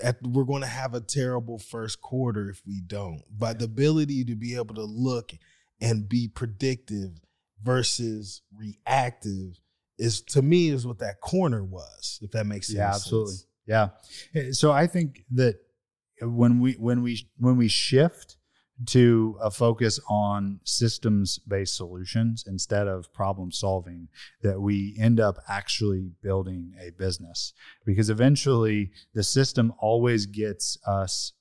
at, 0.03 0.17
we're 0.23 0.43
going 0.43 0.61
to 0.61 0.67
have 0.67 0.93
a 0.93 0.99
terrible 0.99 1.57
first 1.57 2.01
quarter 2.01 2.49
if 2.49 2.61
we 2.67 2.81
don't. 2.85 3.21
But 3.31 3.59
the 3.59 3.65
ability 3.65 4.25
to 4.25 4.35
be 4.35 4.55
able 4.55 4.75
to 4.75 4.83
look 4.83 5.31
and 5.79 6.09
be 6.09 6.27
predictive 6.27 7.21
versus 7.63 8.41
reactive 8.55 9.59
is 9.97 10.21
to 10.21 10.41
me 10.41 10.69
is 10.69 10.85
what 10.85 10.99
that 10.99 11.21
corner 11.21 11.63
was. 11.63 12.19
If 12.21 12.31
that 12.31 12.45
makes 12.45 12.67
sense. 12.67 12.77
Yeah, 12.77 12.89
absolutely. 12.89 13.35
Yeah. 13.67 13.89
So 14.51 14.71
I 14.71 14.87
think 14.87 15.23
that 15.31 15.59
when 16.21 16.59
we 16.59 16.73
when 16.73 17.01
we 17.01 17.27
when 17.37 17.57
we 17.57 17.67
shift 17.67 18.37
to 18.87 19.37
a 19.41 19.51
focus 19.51 19.99
on 20.09 20.59
systems 20.63 21.39
based 21.47 21.75
solutions 21.75 22.43
instead 22.47 22.87
of 22.87 23.13
problem 23.13 23.51
solving 23.51 24.07
that 24.41 24.59
we 24.59 24.95
end 24.99 25.19
up 25.19 25.37
actually 25.47 26.11
building 26.23 26.73
a 26.79 26.89
business 26.91 27.53
because 27.85 28.09
eventually 28.09 28.91
the 29.13 29.23
system 29.23 29.71
always 29.77 30.25
gets 30.25 30.77
us 30.87 31.33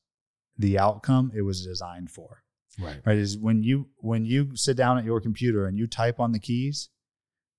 the 0.59 0.79
outcome 0.79 1.33
it 1.35 1.43
was 1.43 1.65
designed 1.65 2.11
for 2.11 2.43
Right. 2.79 3.01
right 3.05 3.19
is 3.19 3.37
when 3.37 3.63
you 3.63 3.89
when 3.99 4.25
you 4.25 4.55
sit 4.55 4.77
down 4.77 4.99
at 4.99 5.05
your 5.05 5.21
computer 5.21 5.67
and 5.67 5.77
you 5.77 5.87
type 5.87 6.21
on 6.21 6.33
the 6.33 6.39
keys 6.39 6.89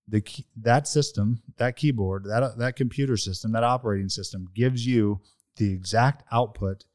the 0.08 0.21
key, 0.21 0.47
that 0.56 0.88
system 0.88 1.41
that 1.58 1.76
keyboard 1.76 2.26
that 2.26 2.58
that 2.58 2.76
computer 2.76 3.17
system 3.17 3.52
that 3.52 3.63
operating 3.63 4.10
system 4.10 4.47
gives 4.56 4.86
you 4.86 5.21
the 5.58 5.71
exact 5.74 6.24
output 6.32 6.86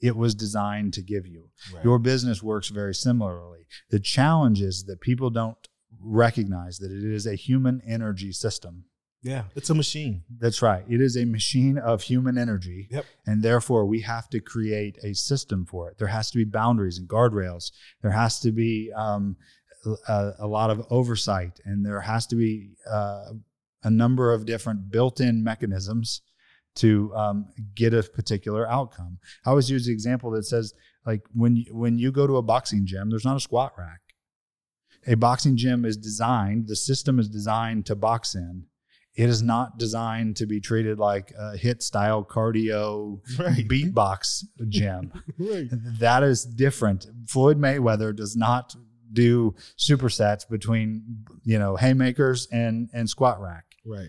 it 0.00 0.16
was 0.16 0.34
designed 0.34 0.92
to 0.94 1.02
give 1.02 1.26
you 1.26 1.50
Right. 1.72 1.84
your 1.84 1.98
business 1.98 2.42
works 2.42 2.68
very 2.68 2.94
similarly 2.94 3.66
the 3.90 4.00
challenge 4.00 4.60
is 4.60 4.84
that 4.84 5.00
people 5.00 5.30
don't 5.30 5.68
recognize 6.00 6.78
that 6.78 6.90
it 6.90 7.04
is 7.04 7.26
a 7.26 7.36
human 7.36 7.80
energy 7.86 8.32
system 8.32 8.84
yeah, 9.22 9.44
it's 9.54 9.70
a 9.70 9.74
machine. 9.74 10.24
that's 10.38 10.62
right. 10.62 10.84
It 10.88 11.00
is 11.00 11.16
a 11.16 11.24
machine 11.24 11.78
of 11.78 12.02
human 12.02 12.36
energy. 12.36 12.88
Yep. 12.90 13.06
and 13.26 13.42
therefore 13.42 13.86
we 13.86 14.00
have 14.00 14.28
to 14.30 14.40
create 14.40 14.98
a 15.04 15.14
system 15.14 15.64
for 15.64 15.88
it. 15.88 15.98
There 15.98 16.08
has 16.08 16.30
to 16.32 16.38
be 16.38 16.44
boundaries 16.44 16.98
and 16.98 17.08
guardrails. 17.08 17.70
There 18.02 18.10
has 18.10 18.40
to 18.40 18.50
be 18.50 18.92
um, 18.96 19.36
a, 20.08 20.32
a 20.40 20.46
lot 20.46 20.70
of 20.70 20.84
oversight. 20.90 21.60
And 21.64 21.84
there 21.84 22.00
has 22.00 22.26
to 22.28 22.36
be 22.36 22.72
uh, 22.90 23.32
a 23.82 23.90
number 23.90 24.32
of 24.32 24.46
different 24.46 24.90
built-in 24.90 25.42
mechanisms 25.42 26.22
to 26.76 27.14
um, 27.14 27.46
get 27.74 27.92
a 27.92 28.02
particular 28.02 28.68
outcome. 28.68 29.18
I 29.44 29.50
always 29.50 29.70
use 29.70 29.86
the 29.86 29.92
example 29.92 30.30
that 30.32 30.44
says 30.44 30.72
like 31.04 31.22
when 31.34 31.56
you, 31.56 31.66
when 31.74 31.98
you 31.98 32.10
go 32.12 32.26
to 32.26 32.36
a 32.36 32.42
boxing 32.42 32.86
gym 32.86 33.10
there's 33.10 33.24
not 33.24 33.36
a 33.36 33.40
squat 33.40 33.72
rack. 33.76 34.00
A 35.06 35.14
boxing 35.14 35.56
gym 35.56 35.84
is 35.84 35.96
designed 35.96 36.68
the 36.68 36.76
system 36.76 37.18
is 37.18 37.28
designed 37.28 37.86
to 37.86 37.94
box 37.94 38.34
in 38.34 38.64
it 39.14 39.28
is 39.28 39.42
not 39.42 39.78
designed 39.78 40.36
to 40.36 40.46
be 40.46 40.60
treated 40.60 40.98
like 40.98 41.32
a 41.38 41.54
HIIT 41.56 41.82
style 41.82 42.24
cardio 42.24 43.20
Right. 43.38 43.66
beatbox 43.68 44.44
gym. 44.68 45.12
Right. 45.38 45.68
that 45.98 46.22
is 46.22 46.44
different. 46.44 47.06
Floyd 47.28 47.58
Mayweather 47.58 48.14
does 48.16 48.34
not 48.36 48.74
do 49.12 49.54
supersets 49.78 50.48
between 50.48 51.02
you 51.44 51.58
know 51.58 51.76
haymakers 51.76 52.48
and 52.50 52.88
and 52.94 53.10
squat 53.10 53.38
rack 53.42 53.64
Right. 53.84 54.08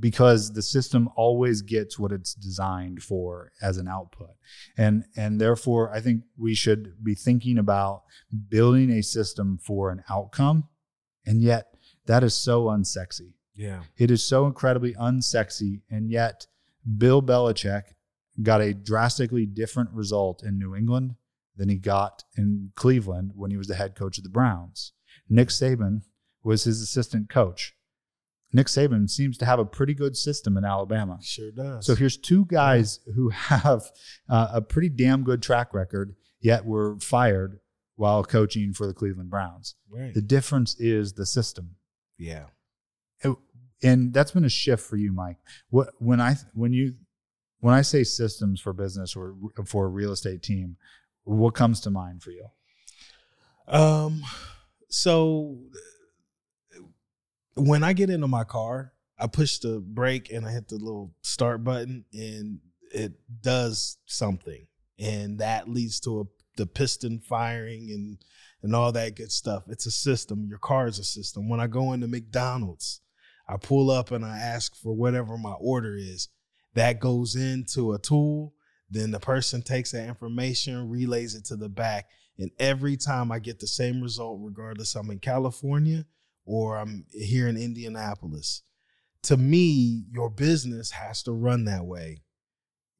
because 0.00 0.52
the 0.54 0.62
system 0.62 1.08
always 1.14 1.62
gets 1.62 1.98
what 2.00 2.10
it's 2.10 2.34
designed 2.34 3.00
for 3.02 3.52
as 3.62 3.76
an 3.78 3.86
output 3.86 4.30
and 4.76 5.04
and 5.16 5.40
therefore 5.40 5.94
i 5.94 6.00
think 6.00 6.24
we 6.36 6.52
should 6.54 6.94
be 7.04 7.14
thinking 7.14 7.58
about 7.58 8.02
building 8.48 8.90
a 8.90 9.02
system 9.02 9.56
for 9.62 9.90
an 9.92 10.02
outcome 10.10 10.64
and 11.24 11.40
yet 11.40 11.66
that 12.06 12.24
is 12.24 12.34
so 12.34 12.64
unsexy 12.64 13.34
Yeah. 13.58 13.82
it 13.96 14.10
is 14.10 14.22
so 14.22 14.46
incredibly 14.46 14.94
unsexy, 14.94 15.82
and 15.90 16.10
yet 16.10 16.46
Bill 16.96 17.20
Belichick 17.20 17.82
got 18.42 18.60
a 18.60 18.72
drastically 18.72 19.46
different 19.46 19.90
result 19.90 20.44
in 20.44 20.58
New 20.58 20.76
England 20.76 21.16
than 21.56 21.68
he 21.68 21.76
got 21.76 22.22
in 22.36 22.70
Cleveland 22.76 23.32
when 23.34 23.50
he 23.50 23.56
was 23.56 23.66
the 23.66 23.74
head 23.74 23.96
coach 23.96 24.16
of 24.16 24.24
the 24.24 24.30
Browns. 24.30 24.92
Nick 25.28 25.48
Saban 25.48 26.02
was 26.44 26.64
his 26.64 26.80
assistant 26.80 27.28
coach. 27.28 27.74
Nick 28.52 28.68
Saban 28.68 29.10
seems 29.10 29.36
to 29.38 29.44
have 29.44 29.58
a 29.58 29.64
pretty 29.64 29.92
good 29.92 30.16
system 30.16 30.56
in 30.56 30.64
Alabama. 30.64 31.18
Sure 31.20 31.50
does. 31.50 31.84
So 31.84 31.94
here's 31.94 32.16
two 32.16 32.46
guys 32.46 33.00
who 33.14 33.28
have 33.30 33.90
uh, 34.28 34.48
a 34.54 34.62
pretty 34.62 34.88
damn 34.88 35.24
good 35.24 35.42
track 35.42 35.74
record, 35.74 36.14
yet 36.40 36.64
were 36.64 36.96
fired 37.00 37.58
while 37.96 38.22
coaching 38.22 38.72
for 38.72 38.86
the 38.86 38.94
Cleveland 38.94 39.28
Browns. 39.28 39.74
right. 39.90 40.14
The 40.14 40.22
difference 40.22 40.78
is 40.78 41.14
the 41.14 41.26
system 41.26 41.74
yeah. 42.18 42.46
And 43.82 44.12
that's 44.12 44.32
been 44.32 44.44
a 44.44 44.50
shift 44.50 44.84
for 44.84 44.96
you, 44.96 45.12
Mike. 45.12 45.36
What 45.70 45.90
when 45.98 46.20
I 46.20 46.36
when 46.54 46.72
you 46.72 46.94
when 47.60 47.74
I 47.74 47.82
say 47.82 48.04
systems 48.04 48.60
for 48.60 48.72
business 48.72 49.16
or 49.16 49.34
for 49.64 49.86
a 49.86 49.88
real 49.88 50.12
estate 50.12 50.42
team, 50.42 50.76
what 51.24 51.54
comes 51.54 51.80
to 51.82 51.90
mind 51.90 52.22
for 52.22 52.30
you? 52.30 52.46
Um, 53.66 54.22
so 54.88 55.58
when 57.54 57.82
I 57.82 57.92
get 57.92 58.10
into 58.10 58.28
my 58.28 58.44
car, 58.44 58.92
I 59.18 59.26
push 59.26 59.58
the 59.58 59.80
brake 59.80 60.32
and 60.32 60.46
I 60.46 60.52
hit 60.52 60.68
the 60.68 60.76
little 60.76 61.12
start 61.22 61.64
button, 61.64 62.04
and 62.12 62.60
it 62.92 63.12
does 63.42 63.98
something, 64.06 64.66
and 64.98 65.38
that 65.38 65.68
leads 65.68 66.00
to 66.00 66.20
a, 66.20 66.24
the 66.56 66.66
piston 66.66 67.20
firing 67.20 67.90
and 67.90 68.18
and 68.62 68.74
all 68.74 68.90
that 68.92 69.14
good 69.16 69.30
stuff. 69.30 69.64
It's 69.68 69.86
a 69.86 69.90
system. 69.90 70.46
Your 70.48 70.58
car 70.58 70.86
is 70.88 70.98
a 70.98 71.04
system. 71.04 71.48
When 71.48 71.60
I 71.60 71.66
go 71.66 71.92
into 71.92 72.08
McDonald's, 72.08 73.00
I 73.48 73.56
pull 73.56 73.90
up 73.90 74.10
and 74.10 74.24
I 74.24 74.38
ask 74.38 74.76
for 74.76 74.94
whatever 74.94 75.38
my 75.38 75.54
order 75.58 75.96
is. 75.96 76.28
That 76.74 77.00
goes 77.00 77.34
into 77.34 77.92
a 77.92 77.98
tool. 77.98 78.54
Then 78.90 79.10
the 79.10 79.20
person 79.20 79.62
takes 79.62 79.92
that 79.92 80.06
information, 80.06 80.88
relays 80.90 81.34
it 81.34 81.44
to 81.46 81.56
the 81.56 81.68
back, 81.68 82.06
and 82.38 82.50
every 82.58 82.96
time 82.96 83.32
I 83.32 83.38
get 83.38 83.58
the 83.58 83.66
same 83.66 84.00
result, 84.00 84.40
regardless 84.42 84.94
I'm 84.94 85.10
in 85.10 85.18
California 85.18 86.06
or 86.44 86.78
I'm 86.78 87.04
here 87.10 87.48
in 87.48 87.56
Indianapolis. 87.56 88.62
To 89.24 89.36
me, 89.36 90.04
your 90.10 90.30
business 90.30 90.92
has 90.92 91.22
to 91.24 91.32
run 91.32 91.64
that 91.64 91.84
way. 91.84 92.22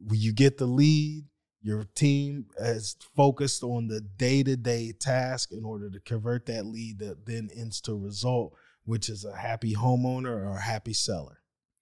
When 0.01 0.21
you 0.21 0.33
get 0.33 0.59
the 0.59 0.67
lead, 0.67 1.25
Your 1.61 1.85
team 1.85 2.47
is 2.59 2.97
focused 3.17 3.63
on 3.65 3.89
the 3.89 4.01
day 4.01 4.43
to 4.45 4.57
day 4.57 4.93
task 4.99 5.51
in 5.53 5.65
order 5.65 5.91
to 5.91 6.01
convert 6.01 6.47
that 6.47 6.67
lead 6.67 7.01
that 7.01 7.27
then 7.27 7.49
ends 7.55 7.81
to 7.83 7.95
result, 7.95 8.55
which 8.89 9.09
is 9.11 9.25
a 9.25 9.37
happy 9.37 9.75
homeowner 9.75 10.31
or 10.31 10.57
a 10.57 10.63
happy 10.63 10.95
seller. 10.95 11.39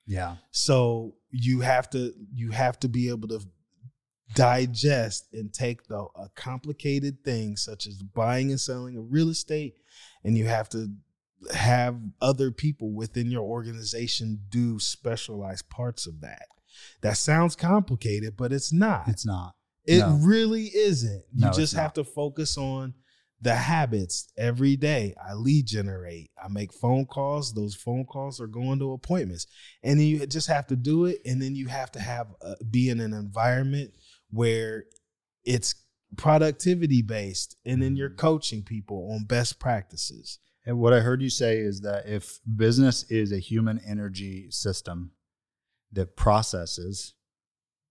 Yeah. 0.07 0.37
So 0.51 1.15
you 1.31 1.61
have 1.61 1.89
to 1.91 2.13
you 2.33 2.51
have 2.51 2.79
to 2.81 2.89
be 2.89 3.09
able 3.09 3.29
to 3.29 3.41
digest 4.35 5.29
and 5.33 5.53
take 5.53 5.87
the 5.87 6.07
a 6.17 6.29
complicated 6.35 7.25
things 7.25 7.63
such 7.63 7.87
as 7.87 8.03
buying 8.03 8.51
and 8.51 8.61
selling 8.61 8.97
of 8.97 9.05
real 9.11 9.29
estate, 9.31 9.75
and 10.25 10.37
you 10.37 10.47
have 10.47 10.69
to 10.71 10.89
have 11.55 11.97
other 12.21 12.51
people 12.51 12.93
within 12.93 13.31
your 13.31 13.43
organization 13.43 14.41
do 14.49 14.79
specialized 14.81 15.69
parts 15.71 16.07
of 16.07 16.21
that. 16.21 16.47
That 17.03 17.17
sounds 17.17 17.55
complicated, 17.57 18.37
but 18.37 18.53
it's 18.53 18.73
not. 18.73 19.09
It's 19.09 19.25
not. 19.27 19.55
It 19.85 19.99
No. 20.01 20.19
really 20.23 20.65
isn't. 20.75 21.25
You 21.33 21.47
No, 21.47 21.53
just 21.53 21.75
have 21.75 21.93
to 21.95 22.05
focus 22.05 22.59
on 22.59 22.95
the 23.41 23.55
habits 23.55 24.29
every 24.39 24.77
day. 24.77 25.15
I 25.23 25.35
lead 25.35 25.67
generate. 25.67 26.31
I 26.43 26.49
make 26.49 26.73
phone 26.73 27.07
calls. 27.07 27.53
Those 27.53 27.75
phone 27.75 28.05
calls 28.05 28.41
are 28.41 28.47
going 28.47 28.79
to 28.79 28.93
appointments, 28.93 29.47
and 29.83 29.99
then 30.01 30.07
you 30.07 30.27
just 30.27 30.49
have 30.49 30.67
to 30.69 30.77
do 30.77 31.05
it. 31.07 31.19
And 31.25 31.41
then 31.41 31.55
you 31.55 31.69
have 31.69 31.93
to 31.93 32.01
have 32.01 32.29
uh, 32.43 32.55
be 32.71 32.89
in 32.89 33.01
an 33.01 33.13
environment 33.13 33.93
where 34.31 34.85
it's 35.45 35.75
productivity 36.17 37.03
based, 37.03 37.57
and 37.65 37.83
then 37.83 37.97
you're 37.97 38.11
coaching 38.11 38.63
people 38.63 39.11
on 39.13 39.25
best 39.25 39.59
practices. 39.59 40.39
And 40.65 40.79
what 40.79 40.93
I 40.93 41.01
heard 41.01 41.23
you 41.23 41.31
say 41.31 41.59
is 41.59 41.81
that 41.83 42.09
if 42.09 42.41
business 42.57 43.05
is 43.11 43.33
a 43.33 43.39
human 43.39 43.81
energy 43.87 44.51
system, 44.51 45.13
that 45.93 46.17
processes 46.17 47.15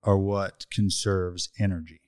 are 0.03 0.17
what 0.17 0.65
conserves 0.71 1.49
energy. 1.57 2.01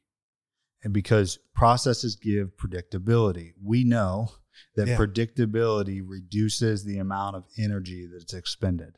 And 0.84 0.94
because 0.94 1.40
processes 1.54 2.16
give 2.16 2.56
predictability, 2.58 3.54
we 3.62 3.84
know 3.84 4.32
that 4.76 4.88
Yeah. 4.88 4.98
predictability 4.98 6.02
reduces 6.06 6.84
the 6.84 6.98
amount 6.98 7.36
of 7.36 7.46
energy 7.58 8.08
that's 8.08 8.34
expended. 8.34 8.98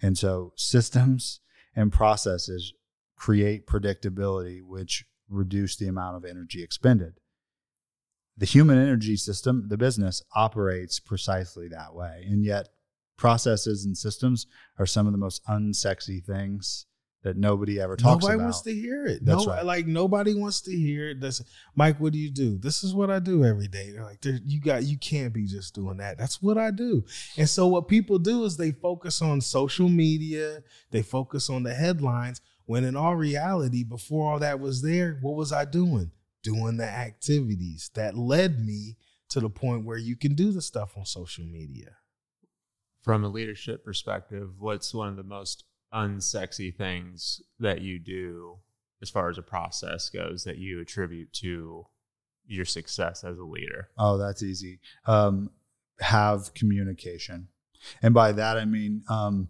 And 0.00 0.18
so 0.18 0.52
systems 0.56 1.40
and 1.74 1.92
processes 1.92 2.72
create 3.16 3.66
predictability, 3.66 4.62
which 4.62 5.06
reduce 5.28 5.76
the 5.76 5.86
amount 5.86 6.16
of 6.16 6.24
energy 6.24 6.62
expended 6.62 7.14
the 8.36 8.46
human 8.46 8.78
energy 8.78 9.16
system, 9.16 9.68
the 9.68 9.76
business, 9.76 10.22
operates 10.34 10.98
precisely 10.98 11.68
that 11.68 11.94
way. 11.94 12.24
And 12.28 12.44
yet, 12.44 12.68
processes 13.16 13.84
and 13.84 13.96
systems 13.96 14.46
are 14.78 14.86
some 14.86 15.06
of 15.06 15.12
the 15.12 15.18
most 15.18 15.44
unsexy 15.46 16.24
things 16.24 16.86
that 17.22 17.36
nobody 17.36 17.80
ever 17.80 17.96
talks 17.96 18.24
Nobody 18.24 18.34
about. 18.34 18.42
Nobody 18.42 18.44
wants 18.44 18.60
to 18.62 18.74
hear 18.74 19.06
it. 19.06 19.24
That's 19.24 19.46
no, 19.46 19.52
right. 19.52 19.64
like 19.64 19.86
nobody 19.86 20.34
wants 20.34 20.60
to 20.62 20.76
hear 20.76 21.10
it. 21.10 21.20
That's 21.20 21.42
Mike. 21.76 22.00
What 22.00 22.12
do 22.12 22.18
you 22.18 22.30
do? 22.30 22.58
This 22.58 22.82
is 22.82 22.94
what 22.94 23.10
I 23.10 23.20
do 23.20 23.44
every 23.44 23.68
day. 23.68 23.90
They're 23.92 24.04
like, 24.04 24.20
"There- 24.20 24.40
you 24.44 24.60
got, 24.60 24.82
you 24.84 24.98
can't 24.98 25.32
be 25.32 25.46
just 25.46 25.74
doing 25.74 25.98
that. 25.98 26.18
That's 26.18 26.42
what 26.42 26.58
I 26.58 26.70
do. 26.70 27.04
And 27.36 27.48
so 27.48 27.68
what 27.68 27.86
people 27.88 28.18
do 28.18 28.44
is 28.44 28.56
they 28.56 28.72
focus 28.72 29.22
on 29.22 29.40
social 29.40 29.88
media. 29.88 30.62
They 30.90 31.02
focus 31.02 31.48
on 31.48 31.62
the 31.62 31.74
headlines. 31.74 32.40
When 32.64 32.84
in 32.84 32.96
all 32.96 33.16
reality, 33.16 33.84
before 33.84 34.32
all 34.32 34.38
that 34.40 34.60
was 34.60 34.82
there, 34.82 35.18
what 35.20 35.34
was 35.34 35.52
I 35.52 35.64
doing? 35.64 36.10
Doing 36.42 36.76
the 36.76 36.88
activities 36.88 37.90
that 37.94 38.16
led 38.16 38.64
me 38.64 38.96
to 39.28 39.40
the 39.40 39.50
point 39.50 39.84
where 39.84 39.96
you 39.96 40.16
can 40.16 40.34
do 40.34 40.50
the 40.50 40.62
stuff 40.62 40.96
on 40.96 41.06
social 41.06 41.44
media. 41.44 41.96
From 43.02 43.24
a 43.24 43.28
leadership 43.28 43.84
perspective, 43.84 44.50
what's 44.58 44.92
one 44.94 45.08
of 45.08 45.16
the 45.16 45.22
most 45.22 45.64
unsexy 45.94 46.74
things 46.74 47.42
that 47.58 47.80
you 47.80 47.98
do 47.98 48.58
as 49.00 49.10
far 49.10 49.28
as 49.28 49.38
a 49.38 49.42
process 49.42 50.08
goes 50.08 50.44
that 50.44 50.58
you 50.58 50.80
attribute 50.80 51.32
to 51.32 51.86
your 52.46 52.64
success 52.64 53.24
as 53.24 53.38
a 53.38 53.44
leader? 53.44 53.88
Oh, 53.98 54.18
that's 54.18 54.42
easy. 54.42 54.80
Um, 55.06 55.50
have 56.00 56.54
communication, 56.54 57.48
and 58.02 58.14
by 58.14 58.32
that 58.32 58.56
I 58.56 58.64
mean 58.64 59.02
um, 59.08 59.48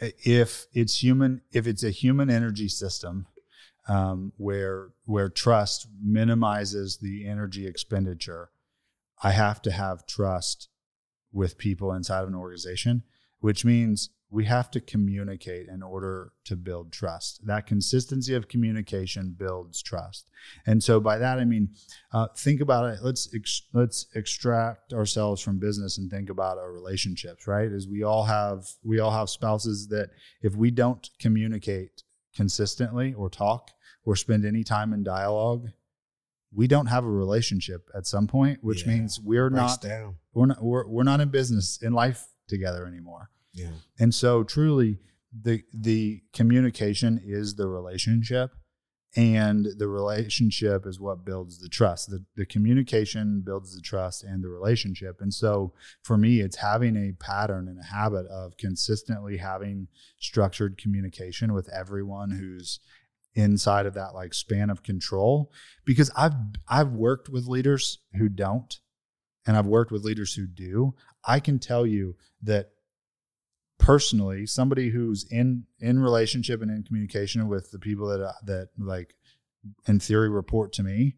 if 0.00 0.66
it's 0.72 1.02
human, 1.02 1.42
if 1.52 1.66
it's 1.66 1.82
a 1.82 1.90
human 1.90 2.30
energy 2.30 2.68
system 2.68 3.26
um, 3.88 4.32
where 4.36 4.90
where 5.04 5.28
trust 5.28 5.88
minimizes 6.02 6.98
the 6.98 7.26
energy 7.26 7.66
expenditure, 7.66 8.50
I 9.22 9.32
have 9.32 9.60
to 9.62 9.70
have 9.70 10.06
trust 10.06 10.68
with 11.32 11.58
people 11.58 11.92
inside 11.92 12.22
of 12.22 12.28
an 12.28 12.34
organization, 12.34 13.02
which 13.40 13.64
means 13.64 14.10
we 14.32 14.44
have 14.44 14.70
to 14.70 14.80
communicate 14.80 15.66
in 15.68 15.82
order 15.82 16.32
to 16.44 16.54
build 16.56 16.92
trust. 16.92 17.44
That 17.46 17.66
consistency 17.66 18.34
of 18.34 18.46
communication 18.48 19.34
builds 19.36 19.82
trust. 19.82 20.30
And 20.66 20.82
so 20.82 21.00
by 21.00 21.18
that 21.18 21.38
I 21.38 21.44
mean, 21.44 21.70
uh, 22.12 22.28
think 22.36 22.60
about 22.60 22.90
it. 22.94 23.00
Let's 23.02 23.28
ex- 23.34 23.62
let's 23.72 24.06
extract 24.14 24.92
ourselves 24.92 25.42
from 25.42 25.58
business 25.58 25.98
and 25.98 26.10
think 26.10 26.30
about 26.30 26.58
our 26.58 26.72
relationships. 26.72 27.46
Right? 27.46 27.70
As 27.72 27.88
we 27.88 28.02
all 28.04 28.24
have 28.24 28.66
we 28.84 29.00
all 29.00 29.10
have 29.10 29.28
spouses 29.28 29.88
that 29.88 30.10
if 30.42 30.54
we 30.54 30.70
don't 30.70 31.10
communicate 31.18 32.02
consistently 32.36 33.12
or 33.12 33.28
talk 33.28 33.70
or 34.04 34.14
spend 34.16 34.44
any 34.44 34.62
time 34.64 34.92
in 34.92 35.02
dialogue, 35.02 35.68
we 36.52 36.66
don't 36.68 36.86
have 36.86 37.04
a 37.04 37.10
relationship 37.10 37.88
at 37.94 38.06
some 38.06 38.26
point, 38.26 38.58
which 38.62 38.82
Yeah. 38.86 38.92
means 38.94 39.20
we're 39.20 39.50
not 39.50 39.84
we're 40.32 40.46
not 40.46 40.62
we're, 40.62 40.86
we're 40.86 41.02
not 41.02 41.20
in 41.20 41.30
business 41.30 41.78
in 41.82 41.92
life 41.92 42.28
together 42.48 42.86
anymore. 42.86 43.30
Yeah. 43.52 43.72
And 43.98 44.14
so 44.14 44.44
truly 44.44 44.98
the 45.32 45.62
the 45.72 46.22
communication 46.32 47.20
is 47.24 47.54
the 47.54 47.68
relationship 47.68 48.50
and 49.16 49.66
the 49.78 49.88
relationship 49.88 50.86
is 50.86 51.00
what 51.00 51.24
builds 51.24 51.58
the 51.58 51.68
trust. 51.68 52.10
The 52.10 52.24
the 52.36 52.46
communication 52.46 53.42
builds 53.44 53.74
the 53.74 53.82
trust 53.82 54.22
and 54.22 54.42
the 54.42 54.48
relationship. 54.48 55.20
And 55.20 55.34
so 55.34 55.72
for 56.02 56.16
me 56.16 56.40
it's 56.40 56.56
having 56.56 56.96
a 56.96 57.12
pattern 57.12 57.68
and 57.68 57.80
a 57.80 57.94
habit 57.94 58.26
of 58.26 58.56
consistently 58.56 59.36
having 59.36 59.88
structured 60.18 60.78
communication 60.78 61.52
with 61.52 61.68
everyone 61.70 62.30
who's 62.30 62.80
inside 63.34 63.86
of 63.86 63.94
that 63.94 64.14
like 64.14 64.34
span 64.34 64.70
of 64.70 64.82
control 64.82 65.52
because 65.84 66.10
I've 66.16 66.34
I've 66.68 66.92
worked 66.92 67.28
with 67.28 67.46
leaders 67.46 67.98
who 68.14 68.28
don't 68.28 68.78
and 69.46 69.56
I've 69.56 69.66
worked 69.66 69.92
with 69.92 70.04
leaders 70.04 70.34
who 70.34 70.46
do. 70.46 70.94
I 71.24 71.40
can 71.40 71.58
tell 71.58 71.86
you 71.86 72.16
that 72.42 72.70
personally 73.90 74.46
somebody 74.46 74.90
who's 74.90 75.24
in 75.30 75.64
in 75.80 75.98
relationship 75.98 76.62
and 76.62 76.70
in 76.70 76.82
communication 76.82 77.48
with 77.48 77.70
the 77.72 77.78
people 77.78 78.06
that 78.08 78.22
uh, 78.24 78.32
that 78.44 78.68
like 78.78 79.14
in 79.88 79.98
theory 79.98 80.28
report 80.28 80.72
to 80.72 80.82
me 80.82 81.16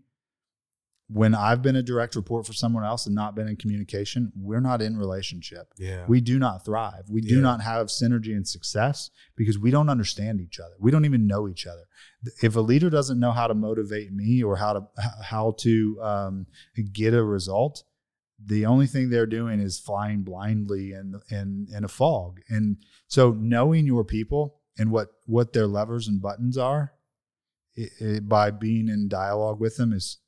when 1.09 1.35
i've 1.35 1.61
been 1.61 1.77
a 1.77 1.83
direct 1.83 2.17
report 2.17 2.47
for 2.47 2.55
someone 2.55 2.85
else 2.85 3.05
and 3.07 3.15
not 3.15 3.35
been 3.35 3.47
in 3.49 3.57
communication 3.57 4.33
we're 4.35 4.61
not 4.71 4.81
in 4.81 4.97
relationship 4.97 5.67
Yeah. 5.79 6.07
we 6.09 6.21
do 6.23 6.39
not 6.39 6.65
thrive 6.65 7.05
we 7.11 7.21
do 7.21 7.37
Yeah. 7.37 7.43
not 7.43 7.61
have 7.61 7.89
synergy 7.89 8.35
and 8.35 8.47
success 8.49 9.11
because 9.37 9.59
we 9.59 9.71
don't 9.71 9.91
understand 9.91 10.41
each 10.41 10.59
other 10.59 10.75
we 10.81 10.91
don't 10.91 11.05
even 11.05 11.27
know 11.27 11.49
each 11.49 11.67
other 11.67 11.85
if 12.43 12.57
a 12.57 12.61
leader 12.61 12.89
doesn't 12.89 13.21
know 13.21 13.33
how 13.33 13.47
to 13.49 13.55
motivate 13.55 14.13
me 14.13 14.43
or 14.43 14.57
how 14.57 14.73
to 14.73 14.83
how 15.23 15.55
to 15.59 15.99
um, 16.03 16.47
get 16.93 17.13
a 17.13 17.23
result 17.23 17.85
the 18.45 18.67
only 18.67 18.87
thing 18.87 19.11
they're 19.11 19.27
doing 19.27 19.61
is 19.61 19.79
flying 19.79 20.23
blindly 20.23 20.93
in 20.93 21.21
in 21.31 21.67
in 21.75 21.85
a 21.85 21.89
fog. 21.89 22.41
And 22.49 22.79
so 23.07 23.33
knowing 23.39 23.87
your 23.87 24.05
people 24.05 24.61
and 24.79 24.91
what 24.91 25.09
what 25.27 25.53
their 25.53 25.67
levers 25.67 26.09
and 26.09 26.21
buttons 26.21 26.57
are 26.57 26.93
i 27.79 27.89
i 28.01 28.21
by 28.21 28.51
being 28.51 28.89
in 28.89 29.09
dialogue 29.09 29.61
with 29.61 29.77
them 29.77 29.93
is 29.93 30.19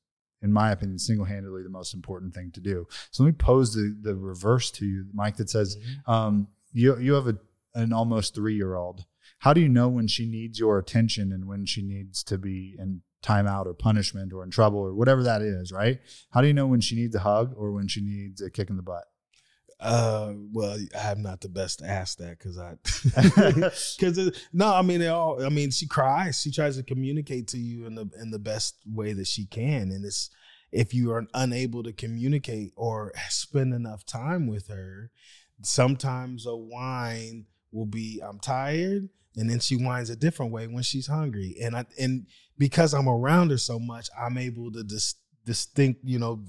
in 0.42 0.52
my 0.52 0.70
opinion 0.70 0.98
single-handedly 0.98 1.62
the 1.62 1.70
most 1.70 1.94
important 1.94 2.34
thing 2.34 2.50
to 2.52 2.60
do. 2.60 2.86
So 3.10 3.24
let 3.24 3.30
me 3.30 3.36
pose 3.36 3.74
the 3.74 3.96
the 4.00 4.14
reverse 4.14 4.70
to 4.72 4.86
you 4.86 5.06
Mike 5.12 5.36
that 5.36 5.50
says 5.50 5.76
um, 6.06 6.48
you 6.72 6.98
you 6.98 7.14
have 7.14 7.26
a 7.26 7.38
an 7.74 7.92
almost 7.92 8.36
3-year-old. 8.36 9.04
How 9.38 9.52
do 9.52 9.60
you 9.60 9.68
know 9.68 9.88
when 9.88 10.06
she 10.06 10.26
needs 10.26 10.60
your 10.60 10.78
attention 10.78 11.32
and 11.32 11.48
when 11.48 11.66
she 11.66 11.82
needs 11.82 12.22
to 12.24 12.38
be 12.38 12.76
in 12.78 13.02
timeout 13.24 13.66
or 13.66 13.74
punishment 13.74 14.32
or 14.32 14.44
in 14.44 14.50
trouble 14.50 14.78
or 14.78 14.94
whatever 14.94 15.22
that 15.22 15.42
is, 15.42 15.72
right? 15.72 15.98
How 16.30 16.40
do 16.40 16.46
you 16.46 16.54
know 16.54 16.66
when 16.66 16.80
she 16.80 16.96
needs 16.96 17.14
a 17.14 17.20
hug 17.20 17.54
or 17.56 17.72
when 17.72 17.88
she 17.88 18.00
needs 18.00 18.40
a 18.42 18.50
kick 18.50 18.70
in 18.70 18.76
the 18.76 18.82
butt? 18.82 19.04
Uh, 19.80 20.32
well, 20.52 20.78
I'm 20.98 21.22
not 21.22 21.40
the 21.40 21.48
best 21.48 21.80
to 21.80 21.86
ask 21.86 22.18
that 22.18 22.38
because 22.38 22.58
I, 22.58 22.76
because 23.98 24.40
no, 24.52 24.72
I 24.72 24.82
mean, 24.82 25.00
they 25.00 25.08
all. 25.08 25.44
I 25.44 25.48
mean, 25.48 25.70
she 25.70 25.86
cries. 25.86 26.40
She 26.40 26.50
tries 26.50 26.76
to 26.76 26.82
communicate 26.82 27.48
to 27.48 27.58
you 27.58 27.86
in 27.86 27.94
the 27.94 28.08
in 28.20 28.30
the 28.30 28.38
best 28.38 28.76
way 28.86 29.12
that 29.12 29.26
she 29.26 29.46
can, 29.46 29.90
and 29.90 30.04
it's 30.04 30.30
if 30.72 30.94
you 30.94 31.12
are 31.12 31.26
unable 31.34 31.82
to 31.82 31.92
communicate 31.92 32.72
or 32.76 33.12
spend 33.28 33.74
enough 33.74 34.06
time 34.06 34.46
with 34.46 34.68
her, 34.68 35.10
sometimes 35.62 36.46
a 36.46 36.56
whine 36.56 37.46
will 37.72 37.86
be, 37.86 38.20
"I'm 38.24 38.38
tired," 38.38 39.08
and 39.36 39.48
then 39.50 39.60
she 39.60 39.76
whines 39.76 40.10
a 40.10 40.16
different 40.16 40.52
way 40.52 40.66
when 40.66 40.82
she's 40.82 41.06
hungry, 41.06 41.56
and 41.62 41.76
I 41.76 41.84
and 41.98 42.26
because 42.58 42.94
I'm 42.94 43.08
around 43.08 43.50
her 43.50 43.58
so 43.58 43.78
much, 43.78 44.08
I'm 44.18 44.38
able 44.38 44.70
to 44.72 44.82
dis, 44.84 45.14
distinct, 45.44 46.00
you 46.04 46.18
know, 46.18 46.44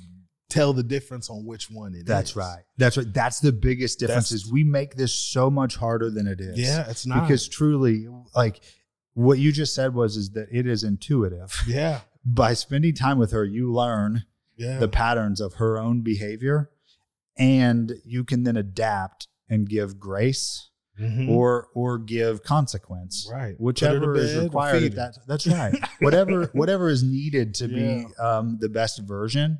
tell 0.50 0.72
the 0.74 0.84
difference 0.84 1.30
on 1.30 1.46
which 1.46 1.70
one 1.72 1.94
it 1.96 2.00
is. 2.00 2.04
That's 2.06 2.36
right. 2.36 2.64
That's 2.78 2.98
right. 2.98 3.12
That's 3.12 3.40
the 3.40 3.52
biggest 3.52 4.00
difference 4.00 4.30
That's- 4.30 4.46
is 4.46 4.52
we 4.52 4.64
make 4.64 4.96
this 4.96 5.14
so 5.14 5.50
much 5.50 5.76
harder 5.76 6.12
than 6.12 6.28
it 6.28 6.40
is. 6.40 6.60
Yeah, 6.60 6.88
it's 6.90 7.06
not 7.08 7.22
Because 7.28 7.48
truly, 7.50 8.08
like 8.36 8.62
what 9.16 9.40
you 9.40 9.52
just 9.52 9.74
said 9.74 9.96
was 9.96 10.16
is 10.18 10.30
that 10.32 10.48
it 10.52 10.68
is 10.68 10.84
intuitive. 10.84 11.60
Yeah. 11.68 12.02
By 12.28 12.54
spending 12.54 12.94
time 12.96 13.18
with 13.20 13.32
her, 13.32 13.44
you 13.46 13.72
learn 13.74 14.26
Yeah. 14.58 14.78
the 14.80 14.88
patterns 14.88 15.40
of 15.42 15.56
her 15.56 15.78
own 15.80 16.02
behavior 16.02 16.70
and 17.38 17.94
you 18.06 18.24
can 18.24 18.44
then 18.44 18.56
adapt 18.58 19.28
and 19.50 19.68
give 19.70 20.00
grace 20.00 20.70
Mhm. 21.00 21.30
or 21.30 21.68
or 21.74 21.98
give 21.98 22.42
consequence. 22.44 23.28
Right. 23.32 23.58
Put 23.58 23.80
her 23.82 24.00
to 24.00 24.00
whichever 24.00 24.16
is 24.16 24.38
required 24.38 24.84
at 24.84 24.96
that. 24.96 25.18
that's 25.28 25.46
right. 25.48 25.76
Whatever 26.00 26.46
whatever 26.54 26.90
is 26.90 27.04
needed 27.04 27.54
to 27.56 27.68
be 27.68 28.06
um, 28.20 28.58
the 28.62 28.70
best 28.70 29.00
version 29.00 29.60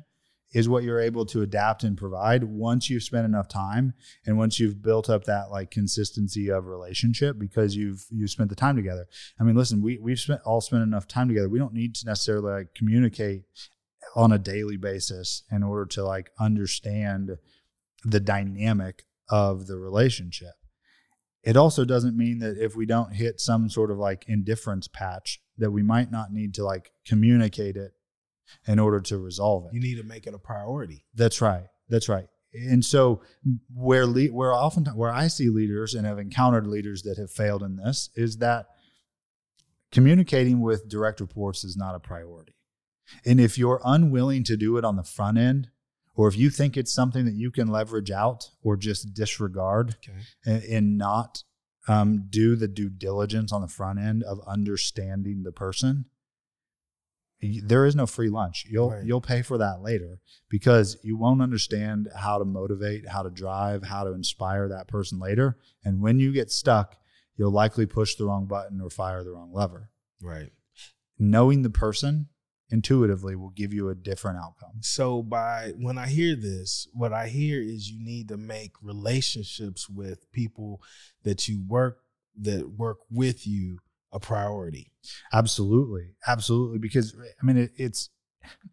is 0.52 0.68
what 0.68 0.84
you're 0.84 1.00
able 1.00 1.26
to 1.26 1.42
adapt 1.42 1.82
and 1.84 1.98
provide 1.98 2.44
once 2.44 2.88
you've 2.88 3.02
spent 3.02 3.26
enough 3.26 3.48
time 3.48 3.92
and 4.24 4.38
once 4.38 4.58
you've 4.58 4.80
built 4.80 5.10
up 5.10 5.24
that 5.24 5.50
like 5.50 5.70
consistency 5.70 6.48
of 6.50 6.64
relationship 6.66 7.38
because 7.38 7.76
you've 7.76 8.06
you've 8.10 8.30
spent 8.30 8.48
the 8.48 8.56
time 8.56 8.76
together. 8.76 9.06
I 9.38 9.42
mean 9.44 9.56
listen 9.56 9.82
we 9.82 9.98
we've 9.98 10.20
spent 10.20 10.40
all 10.46 10.60
spent 10.62 10.82
enough 10.84 11.06
time 11.06 11.28
together. 11.28 11.48
We 11.50 11.58
don't 11.58 11.74
need 11.74 11.94
to 11.96 12.06
necessarily 12.06 12.50
like 12.52 12.74
communicate 12.74 13.42
on 14.14 14.32
a 14.32 14.38
daily 14.38 14.78
basis 14.78 15.42
in 15.50 15.62
order 15.62 15.84
to 15.84 16.02
like 16.04 16.30
understand 16.40 17.32
the 18.04 18.20
dynamic 18.20 19.04
of 19.28 19.66
the 19.66 19.76
relationship 19.76 20.54
it 21.46 21.56
also 21.56 21.84
doesn't 21.84 22.16
mean 22.16 22.40
that 22.40 22.58
if 22.58 22.74
we 22.76 22.84
don't 22.84 23.14
hit 23.14 23.40
some 23.40 23.70
sort 23.70 23.90
of 23.90 23.98
like 23.98 24.24
indifference 24.28 24.88
patch 24.88 25.40
that 25.58 25.70
we 25.70 25.82
might 25.82 26.10
not 26.10 26.32
need 26.32 26.52
to 26.54 26.64
like 26.64 26.90
communicate 27.06 27.76
it 27.76 27.92
in 28.66 28.78
order 28.78 29.00
to 29.00 29.16
resolve 29.18 29.64
it 29.66 29.74
You 29.74 29.80
need 29.80 29.96
to 29.96 30.02
make 30.04 30.26
it 30.26 30.34
a 30.34 30.38
priority. 30.38 31.04
that's 31.14 31.40
right. 31.40 31.64
That's 31.88 32.08
right. 32.08 32.26
And 32.52 32.84
so 32.84 33.22
where 33.74 34.06
le- 34.06 34.32
where 34.38 34.52
often 34.52 34.84
where 34.86 35.12
I 35.12 35.28
see 35.28 35.48
leaders 35.50 35.94
and 35.94 36.04
have 36.06 36.18
encountered 36.18 36.66
leaders 36.66 37.02
that 37.02 37.16
have 37.18 37.30
failed 37.30 37.62
in 37.62 37.76
this 37.76 38.10
is 38.16 38.38
that 38.38 38.66
communicating 39.92 40.60
with 40.60 40.88
direct 40.88 41.20
reports 41.20 41.64
is 41.64 41.76
not 41.76 41.94
a 41.94 42.00
priority. 42.00 42.54
And 43.24 43.40
if 43.40 43.56
you're 43.56 43.80
unwilling 43.84 44.42
to 44.44 44.56
do 44.56 44.76
it 44.78 44.84
on 44.84 44.96
the 44.96 45.04
front 45.04 45.38
end, 45.38 45.68
or 46.16 46.26
if 46.28 46.36
you 46.36 46.50
think 46.50 46.76
it's 46.76 46.92
something 46.92 47.24
that 47.26 47.34
you 47.34 47.50
can 47.50 47.68
leverage 47.68 48.10
out 48.10 48.50
or 48.62 48.76
just 48.76 49.14
disregard 49.14 49.96
Okay. 50.08 50.18
and, 50.44 50.62
and 50.64 50.98
not 50.98 51.44
um, 51.88 52.26
do 52.28 52.56
the 52.56 52.66
due 52.68 52.88
diligence 52.88 53.52
on 53.52 53.60
the 53.60 53.68
front 53.68 53.98
end 54.00 54.24
of 54.24 54.40
understanding 54.46 55.42
the 55.44 55.52
person, 55.52 56.06
there 57.62 57.84
is 57.84 57.94
no 57.94 58.06
free 58.06 58.30
lunch. 58.30 58.64
You'll 58.68 58.90
Right. 58.90 59.04
you'll 59.04 59.20
pay 59.20 59.42
for 59.42 59.58
that 59.58 59.82
later 59.82 60.20
because 60.48 60.96
you 61.04 61.16
won't 61.16 61.42
understand 61.42 62.08
how 62.16 62.38
to 62.38 62.44
motivate, 62.44 63.08
how 63.08 63.22
to 63.22 63.30
drive, 63.30 63.84
how 63.84 64.04
to 64.04 64.12
inspire 64.12 64.68
that 64.68 64.88
person 64.88 65.18
later. 65.20 65.58
And 65.84 66.00
when 66.00 66.18
you 66.18 66.32
get 66.32 66.50
stuck, 66.50 66.96
you'll 67.36 67.52
likely 67.52 67.84
push 67.86 68.14
the 68.16 68.24
wrong 68.24 68.46
button 68.46 68.80
or 68.80 68.88
fire 68.90 69.22
the 69.22 69.30
wrong 69.32 69.52
lever. 69.52 69.90
Right. 70.20 70.50
Knowing 71.18 71.62
the 71.62 71.70
person 71.70 72.28
intuitively 72.70 73.36
will 73.36 73.50
give 73.50 73.72
you 73.72 73.88
a 73.88 73.94
different 73.94 74.38
outcome. 74.38 74.80
So 74.80 75.22
by 75.22 75.72
when 75.76 75.98
I 75.98 76.08
hear 76.08 76.34
this, 76.34 76.88
what 76.92 77.12
I 77.12 77.28
hear 77.28 77.60
is 77.60 77.90
you 77.90 78.04
need 78.04 78.28
to 78.28 78.36
make 78.36 78.72
relationships 78.82 79.88
with 79.88 80.30
people 80.32 80.82
that 81.22 81.48
you 81.48 81.62
work 81.66 81.98
that 82.40 82.70
work 82.76 82.98
with 83.10 83.46
you 83.46 83.78
a 84.12 84.20
priority. 84.20 84.92
Absolutely, 85.32 86.14
absolutely. 86.26 86.78
Because 86.78 87.14
I 87.40 87.46
mean, 87.46 87.56
it, 87.56 87.72
it's 87.76 88.10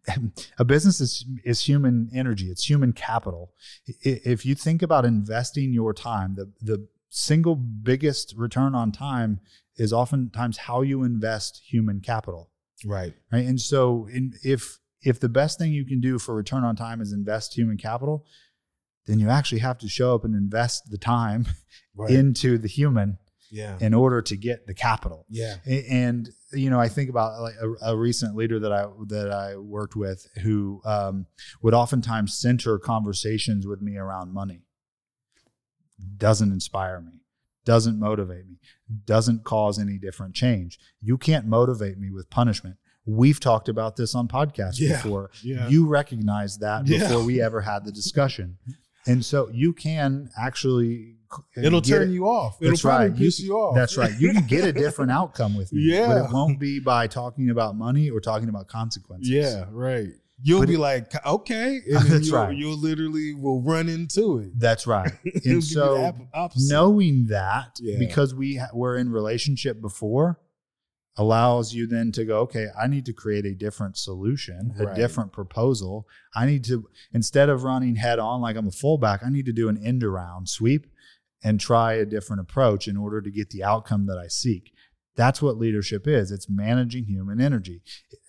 a 0.58 0.64
business 0.64 1.00
is 1.00 1.24
is 1.44 1.60
human 1.60 2.10
energy. 2.14 2.46
It's 2.46 2.68
human 2.68 2.92
capital. 2.92 3.52
If 3.86 4.44
you 4.44 4.54
think 4.54 4.82
about 4.82 5.04
investing 5.04 5.72
your 5.72 5.92
time, 5.92 6.34
the 6.34 6.52
the 6.60 6.88
single 7.10 7.54
biggest 7.54 8.34
return 8.36 8.74
on 8.74 8.90
time 8.90 9.40
is 9.76 9.92
oftentimes 9.92 10.58
how 10.58 10.82
you 10.82 11.02
invest 11.02 11.62
human 11.68 12.00
capital, 12.00 12.50
Right. 12.84 13.14
right? 13.32 13.44
And 13.44 13.60
so, 13.60 14.08
in, 14.12 14.34
if 14.42 14.78
if 15.02 15.20
the 15.20 15.28
best 15.28 15.58
thing 15.58 15.72
you 15.72 15.84
can 15.84 16.00
do 16.00 16.18
for 16.18 16.34
return 16.34 16.64
on 16.64 16.76
time 16.76 17.00
is 17.00 17.12
invest 17.12 17.56
human 17.56 17.76
capital, 17.76 18.24
then 19.06 19.18
you 19.18 19.28
actually 19.28 19.60
have 19.60 19.78
to 19.78 19.88
show 19.88 20.14
up 20.14 20.24
and 20.24 20.34
invest 20.34 20.90
the 20.90 20.98
time 20.98 21.46
Right. 21.96 22.10
into 22.10 22.58
the 22.58 22.66
human 22.66 23.18
yeah. 23.52 23.78
in 23.80 23.94
order 23.94 24.20
to 24.22 24.36
get 24.36 24.66
the 24.66 24.74
capital. 24.74 25.26
yeah. 25.28 25.56
And 25.64 26.28
you 26.52 26.70
know 26.70 26.78
i 26.80 26.88
think 26.88 27.10
about 27.10 27.40
like 27.40 27.54
a, 27.60 27.92
a 27.92 27.96
recent 27.96 28.36
leader 28.36 28.58
that 28.60 28.72
i 28.72 28.86
that 29.08 29.30
i 29.32 29.56
worked 29.56 29.96
with 29.96 30.26
who 30.42 30.80
um, 30.84 31.26
would 31.62 31.74
oftentimes 31.74 32.38
center 32.38 32.78
conversations 32.78 33.66
with 33.66 33.82
me 33.82 33.96
around 33.96 34.32
money 34.32 34.62
doesn't 36.16 36.52
inspire 36.52 37.00
me 37.00 37.20
doesn't 37.64 37.98
motivate 37.98 38.46
me 38.48 38.56
doesn't 39.06 39.44
cause 39.44 39.78
any 39.78 39.98
different 39.98 40.34
change 40.34 40.78
you 41.00 41.16
can't 41.18 41.46
motivate 41.46 41.98
me 41.98 42.10
with 42.10 42.28
punishment 42.30 42.76
we've 43.06 43.40
talked 43.40 43.68
about 43.68 43.96
this 43.96 44.14
on 44.14 44.28
podcasts 44.28 44.78
Yeah. 44.78 44.96
before 45.02 45.30
Yeah. 45.42 45.68
you 45.68 45.86
recognize 45.86 46.58
that 46.58 46.86
Yeah. 46.86 47.00
before 47.00 47.24
we 47.24 47.40
ever 47.40 47.60
had 47.62 47.84
the 47.84 47.92
discussion 47.92 48.58
and 49.06 49.24
so 49.24 49.50
you 49.52 49.72
can 49.72 50.30
actually 50.38 51.16
uh, 51.32 51.62
It'll 51.62 51.82
turn 51.82 52.10
it- 52.10 52.12
you 52.12 52.26
off. 52.28 52.58
It'll 52.60 52.70
that's 52.72 52.82
probably 52.82 53.08
right. 53.08 53.18
piss 53.18 53.40
You- 53.40 53.46
you, 53.48 53.56
off. 53.58 53.74
that's 53.74 53.96
right. 53.96 54.12
You 54.20 54.32
can 54.32 54.46
get 54.46 54.64
a 54.64 54.72
different 54.72 55.10
outcome 55.10 55.56
with 55.56 55.72
me, 55.72 55.82
Yeah. 55.92 56.06
but 56.06 56.16
it 56.26 56.30
won't 56.32 56.60
be 56.60 56.78
by 56.78 57.08
talking 57.08 57.50
about 57.50 57.74
money 57.76 58.08
or 58.08 58.20
talking 58.20 58.48
about 58.48 58.68
consequences. 58.68 59.28
Yeah, 59.28 59.64
right. 59.72 60.12
You'll 60.42 60.60
But 60.60 60.68
be 60.68 60.74
it- 60.74 60.78
like, 60.80 61.26
okay, 61.26 61.80
and 61.90 62.06
That's 62.06 62.26
you'll, 62.28 62.36
right. 62.36 62.56
you'll 62.56 62.78
literally 62.78 63.34
will 63.34 63.62
run 63.62 63.88
into 63.88 64.38
it. 64.38 64.58
that's 64.58 64.86
right. 64.86 65.12
It'll 65.24 65.40
give 65.40 65.44
you 65.46 65.52
And 65.54 65.64
so 65.64 66.14
knowing 66.56 67.26
that 67.28 67.78
Yeah. 67.80 67.98
because 67.98 68.34
we 68.34 68.56
ha- 68.56 68.68
were 68.74 68.96
in 68.96 69.10
relationship 69.10 69.80
before 69.80 70.40
allows 71.16 71.72
you 71.72 71.86
then 71.86 72.10
to 72.10 72.24
go, 72.24 72.40
okay, 72.40 72.66
I 72.76 72.88
need 72.88 73.06
to 73.06 73.12
create 73.12 73.44
a 73.46 73.54
different 73.54 73.96
solution, 73.96 74.74
a 74.80 74.86
Right. 74.86 74.96
different 74.96 75.32
proposal. 75.32 76.08
I 76.34 76.46
need 76.46 76.64
to 76.64 76.88
instead 77.12 77.48
of 77.48 77.62
running 77.62 77.94
head 77.96 78.18
on 78.18 78.40
like 78.40 78.56
I'm 78.56 78.66
a 78.66 78.72
fullback, 78.72 79.22
I 79.24 79.30
need 79.30 79.46
to 79.46 79.52
do 79.52 79.68
an 79.68 79.78
end 79.84 80.02
around 80.02 80.48
sweep 80.48 80.88
and 81.44 81.60
try 81.60 81.92
a 81.92 82.04
different 82.04 82.40
approach 82.40 82.88
in 82.88 82.96
order 82.96 83.20
to 83.20 83.30
get 83.30 83.50
the 83.50 83.62
outcome 83.62 84.06
that 84.06 84.18
I 84.18 84.26
seek. 84.26 84.72
That's 85.16 85.40
what 85.40 85.56
leadership 85.58 86.06
is. 86.08 86.30
It's 86.32 86.48
managing 86.50 87.04
human 87.04 87.40
energy. 87.40 87.82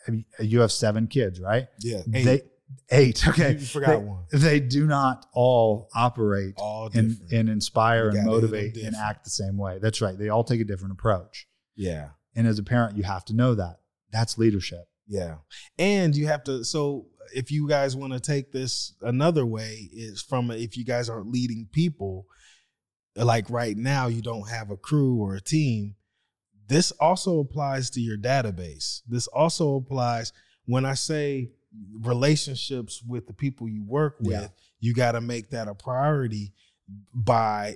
I 0.07 0.11
mean, 0.11 0.25
You 0.39 0.59
have 0.61 0.71
seven 0.71 1.07
kids, 1.07 1.39
right? 1.39 1.67
yeah, 1.79 2.01
They 2.05 2.19
eight. 2.29 2.43
eight. 2.91 3.27
Okay. 3.27 3.53
You 3.53 3.59
forgot 3.65 3.99
They- 3.99 4.05
one. 4.05 4.23
They 4.31 4.59
do 4.59 4.85
not 4.85 5.25
all 5.33 5.89
operate 5.95 6.53
All 6.57 6.89
and, 6.93 7.17
and 7.31 7.49
inspire 7.49 8.09
and 8.09 8.17
gotta 8.17 8.29
hit 8.29 8.41
them 8.41 8.51
motivate 8.51 8.77
and 8.77 8.95
act 8.95 9.23
the 9.23 9.29
same 9.31 9.57
way. 9.57 9.79
That's 9.81 10.01
right. 10.01 10.17
They 10.17 10.29
all 10.29 10.43
take 10.43 10.61
a 10.61 10.65
different 10.65 10.93
approach. 10.93 11.47
yeah, 11.75 12.09
And 12.35 12.45
as 12.47 12.59
a 12.59 12.63
parent, 12.63 12.97
you 12.97 13.03
have 13.03 13.25
to 13.25 13.33
know 13.33 13.55
that. 13.55 13.77
That's 14.11 14.37
leadership. 14.37 14.87
yeah, 15.07 15.37
and 15.79 16.15
you 16.15 16.27
have 16.27 16.43
to. 16.45 16.63
So 16.63 17.07
if 17.33 17.51
you 17.51 17.67
guys 17.67 17.95
want 17.95 18.13
to 18.13 18.19
take 18.19 18.51
this 18.51 18.93
another 19.01 19.45
way, 19.45 19.89
is 19.91 20.21
from 20.21 20.51
if 20.51 20.77
you 20.77 20.85
guys 20.85 21.09
aren't 21.09 21.31
leading 21.31 21.67
people, 21.71 22.27
like 23.15 23.49
right 23.49 23.75
now, 23.75 24.07
you 24.07 24.21
don't 24.21 24.49
have 24.49 24.69
a 24.69 24.77
crew 24.77 25.15
or 25.17 25.35
a 25.35 25.41
team. 25.41 25.95
This 26.67 26.91
also 26.93 27.39
applies 27.39 27.89
to 27.91 28.01
your 28.01 28.17
database. 28.17 29.01
This 29.07 29.27
also 29.27 29.75
applies 29.75 30.33
when 30.65 30.85
I 30.85 30.93
say 30.95 31.51
relationships 32.01 33.03
with 33.05 33.27
the 33.27 33.33
people 33.33 33.67
you 33.67 33.83
work 33.83 34.15
with. 34.19 34.31
Yeah. 34.41 34.47
You 34.79 34.93
got 34.93 35.13
to 35.13 35.21
make 35.21 35.49
that 35.51 35.67
a 35.67 35.75
priority 35.75 36.53
by 37.13 37.75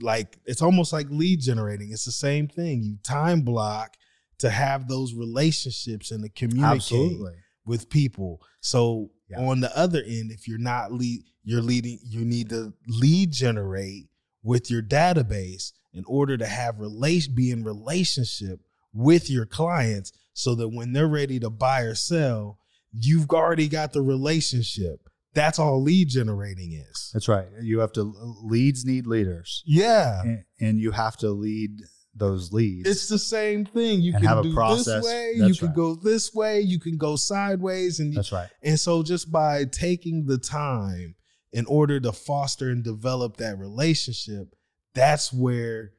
like 0.00 0.38
it's 0.44 0.62
almost 0.62 0.92
like 0.92 1.06
lead 1.10 1.40
generating. 1.40 1.90
It's 1.92 2.04
the 2.04 2.12
same 2.12 2.46
thing. 2.48 2.82
You 2.82 2.96
time 3.02 3.42
block 3.42 3.96
to 4.38 4.50
have 4.50 4.88
those 4.88 5.14
relationships 5.14 6.10
and 6.10 6.22
to 6.22 6.28
communicate 6.28 6.76
Absolutely. 6.76 7.32
with 7.64 7.88
people. 7.88 8.40
So 8.60 9.10
Yeah. 9.30 9.40
on 9.40 9.60
the 9.60 9.74
other 9.76 10.02
end, 10.06 10.30
if 10.30 10.46
you're 10.46 10.58
not 10.58 10.92
lead, 10.92 11.22
you're 11.44 11.62
leading. 11.62 11.98
You 12.04 12.24
need 12.24 12.50
to 12.50 12.74
lead 12.86 13.32
generate 13.32 14.08
with 14.42 14.70
your 14.70 14.82
database 14.82 15.72
in 15.94 16.04
order 16.06 16.36
to 16.36 16.46
have 16.46 16.80
relation 16.80 17.34
be 17.34 17.50
in 17.50 17.64
relationship 17.64 18.60
with 18.92 19.30
your 19.30 19.46
clients, 19.46 20.12
so 20.32 20.54
that 20.56 20.68
when 20.68 20.92
they're 20.92 21.06
ready 21.08 21.38
to 21.40 21.50
buy 21.50 21.80
or 21.82 21.94
sell, 21.94 22.58
you've 22.92 23.30
already 23.30 23.68
got 23.68 23.92
the 23.92 24.02
relationship. 24.02 25.08
That's 25.32 25.58
all 25.58 25.82
lead 25.82 26.08
generating 26.10 26.72
is. 26.72 27.10
That's 27.12 27.26
right. 27.28 27.46
You 27.60 27.80
have 27.80 27.92
to 27.94 28.02
uh, 28.02 28.46
leads 28.46 28.84
need 28.84 29.06
leaders, 29.06 29.62
Yeah. 29.66 30.22
and, 30.22 30.44
and 30.60 30.78
you 30.78 30.92
have 30.92 31.16
to 31.18 31.30
lead 31.30 31.80
those 32.14 32.52
leads. 32.52 32.88
It's 32.88 33.08
the 33.08 33.18
same 33.18 33.64
thing. 33.64 34.00
You 34.00 34.12
can 34.12 34.22
have 34.22 34.38
a 34.38 34.42
do 34.44 34.54
process. 34.54 34.86
this 34.86 35.04
way, 35.04 35.32
you 35.34 35.54
can 35.54 35.68
right. 35.68 35.76
go 35.76 35.94
this 35.96 36.32
way, 36.32 36.60
you 36.60 36.78
can 36.78 36.96
go 36.96 37.16
sideways, 37.16 37.98
and 37.98 38.14
That's 38.14 38.30
right. 38.30 38.48
And 38.62 38.78
so 38.78 39.02
just 39.02 39.32
by 39.32 39.64
taking 39.64 40.26
the 40.26 40.38
time 40.38 41.16
in 41.52 41.66
order 41.66 41.98
to 42.00 42.12
foster 42.12 42.70
and 42.70 42.84
develop 42.84 43.38
that 43.38 43.58
relationship, 43.58 44.54
that's 44.94 45.32
where 45.32 45.92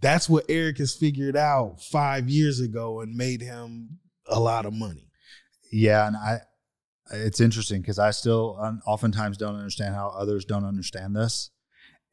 that's 0.00 0.28
what 0.28 0.44
Eric 0.48 0.78
has 0.78 0.94
figured 0.94 1.36
out 1.36 1.80
5 1.80 2.28
years 2.28 2.60
ago 2.60 3.00
and 3.00 3.14
made 3.14 3.40
him 3.40 4.00
a 4.26 4.38
lot 4.38 4.66
of 4.66 4.74
money. 4.74 5.08
Yeah, 5.72 6.06
and 6.06 6.16
I, 6.16 6.40
it's 7.10 7.40
interesting 7.40 7.80
because 7.80 7.98
I 7.98 8.10
still 8.10 8.58
oftentimes 8.86 9.36
don't 9.36 9.56
understand 9.56 9.94
how 9.94 10.08
others 10.08 10.44
don't 10.44 10.64
understand 10.64 11.16
this, 11.16 11.50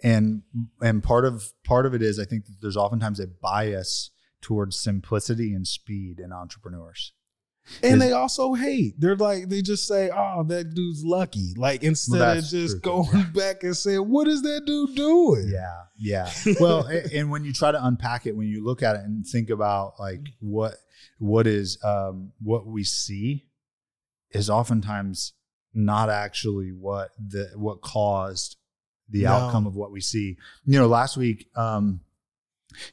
and 0.04 0.44
and 0.82 1.04
part 1.04 1.26
of 1.26 1.54
part 1.64 1.86
of 1.86 1.94
it 1.94 2.02
is 2.02 2.20
I 2.20 2.26
think 2.26 2.46
that 2.46 2.58
there's 2.62 2.78
oftentimes 2.78 3.20
a 3.20 3.28
bias 3.28 4.12
towards 4.42 4.78
simplicity 4.78 5.54
and 5.54 5.68
speed 5.68 6.20
in 6.20 6.32
entrepreneurs. 6.34 7.14
And 7.84 8.01
they 8.01 8.12
also 8.12 8.53
hate. 8.53 8.99
They're 8.99 9.16
like 9.16 9.47
they 9.49 9.62
just 9.62 9.88
say, 9.88 10.09
"Oh, 10.14 10.43
that 10.47 10.74
dude's 10.74 11.03
lucky." 11.05 11.53
Like 11.55 11.84
instead 11.84 12.38
of 12.38 12.43
just 12.45 12.82
going 12.82 13.32
back 13.34 13.64
and 13.64 13.76
saying, 13.78 14.09
"What 14.09 14.28
is 14.28 14.41
that 14.41 14.64
dude 14.66 14.95
doing?" 14.95 15.49
Yeah, 15.49 15.84
yeah. 15.97 16.32
Well, 16.59 16.86
and 16.88 17.30
when 17.32 17.45
you 17.45 17.53
try 17.53 17.72
to 17.72 17.86
unpack 17.86 18.26
it, 18.26 18.36
when 18.36 18.47
you 18.47 18.64
look 18.64 18.84
at 18.84 18.95
it 18.95 19.03
and 19.03 19.26
think 19.26 19.49
about 19.49 19.93
like 19.99 20.22
what 20.39 20.74
what 21.20 21.47
is 21.47 21.78
um, 21.84 22.32
what 22.41 22.66
we 22.66 22.84
see, 22.84 23.45
is 24.32 24.49
oftentimes 24.49 25.34
not 25.74 26.09
actually 26.09 26.72
what 26.72 27.12
the 27.18 27.51
what 27.55 27.82
caused 27.82 28.57
the 29.09 29.24
No. 29.24 29.34
outcome 29.34 29.66
of 29.68 29.76
what 29.76 29.91
we 29.91 30.01
see. 30.01 30.38
You 30.66 30.80
know, 30.80 30.88
last 30.88 31.16
week, 31.16 31.47
um, 31.55 32.01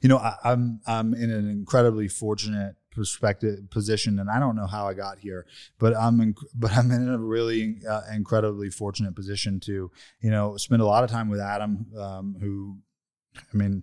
you 0.01 0.09
know, 0.09 0.19
I, 0.19 0.35
I'm 0.45 0.81
I'm 0.87 1.15
in 1.15 1.31
an 1.31 1.49
incredibly 1.51 2.07
fortunate 2.09 2.77
perspective 2.99 3.71
position, 3.71 4.19
and 4.19 4.29
I 4.29 4.39
don't 4.39 4.57
know 4.57 4.67
how 4.67 4.87
I 4.89 4.95
got 4.95 5.19
here, 5.19 5.47
but 5.79 5.97
I'm 5.97 6.21
in, 6.21 6.35
but 6.55 6.73
I'm 6.77 6.91
in 6.91 7.09
a 7.09 7.19
really 7.19 7.77
uh, 7.89 8.03
incredibly 8.13 8.71
fortunate 8.71 9.15
position 9.15 9.61
to 9.61 9.91
you 10.21 10.31
know 10.31 10.57
spend 10.57 10.83
a 10.83 10.87
lot 10.87 11.05
of 11.05 11.11
time 11.11 11.29
with 11.29 11.41
Adam, 11.41 11.87
um, 11.97 12.37
who, 12.41 12.79
I 13.37 13.57
mean, 13.57 13.83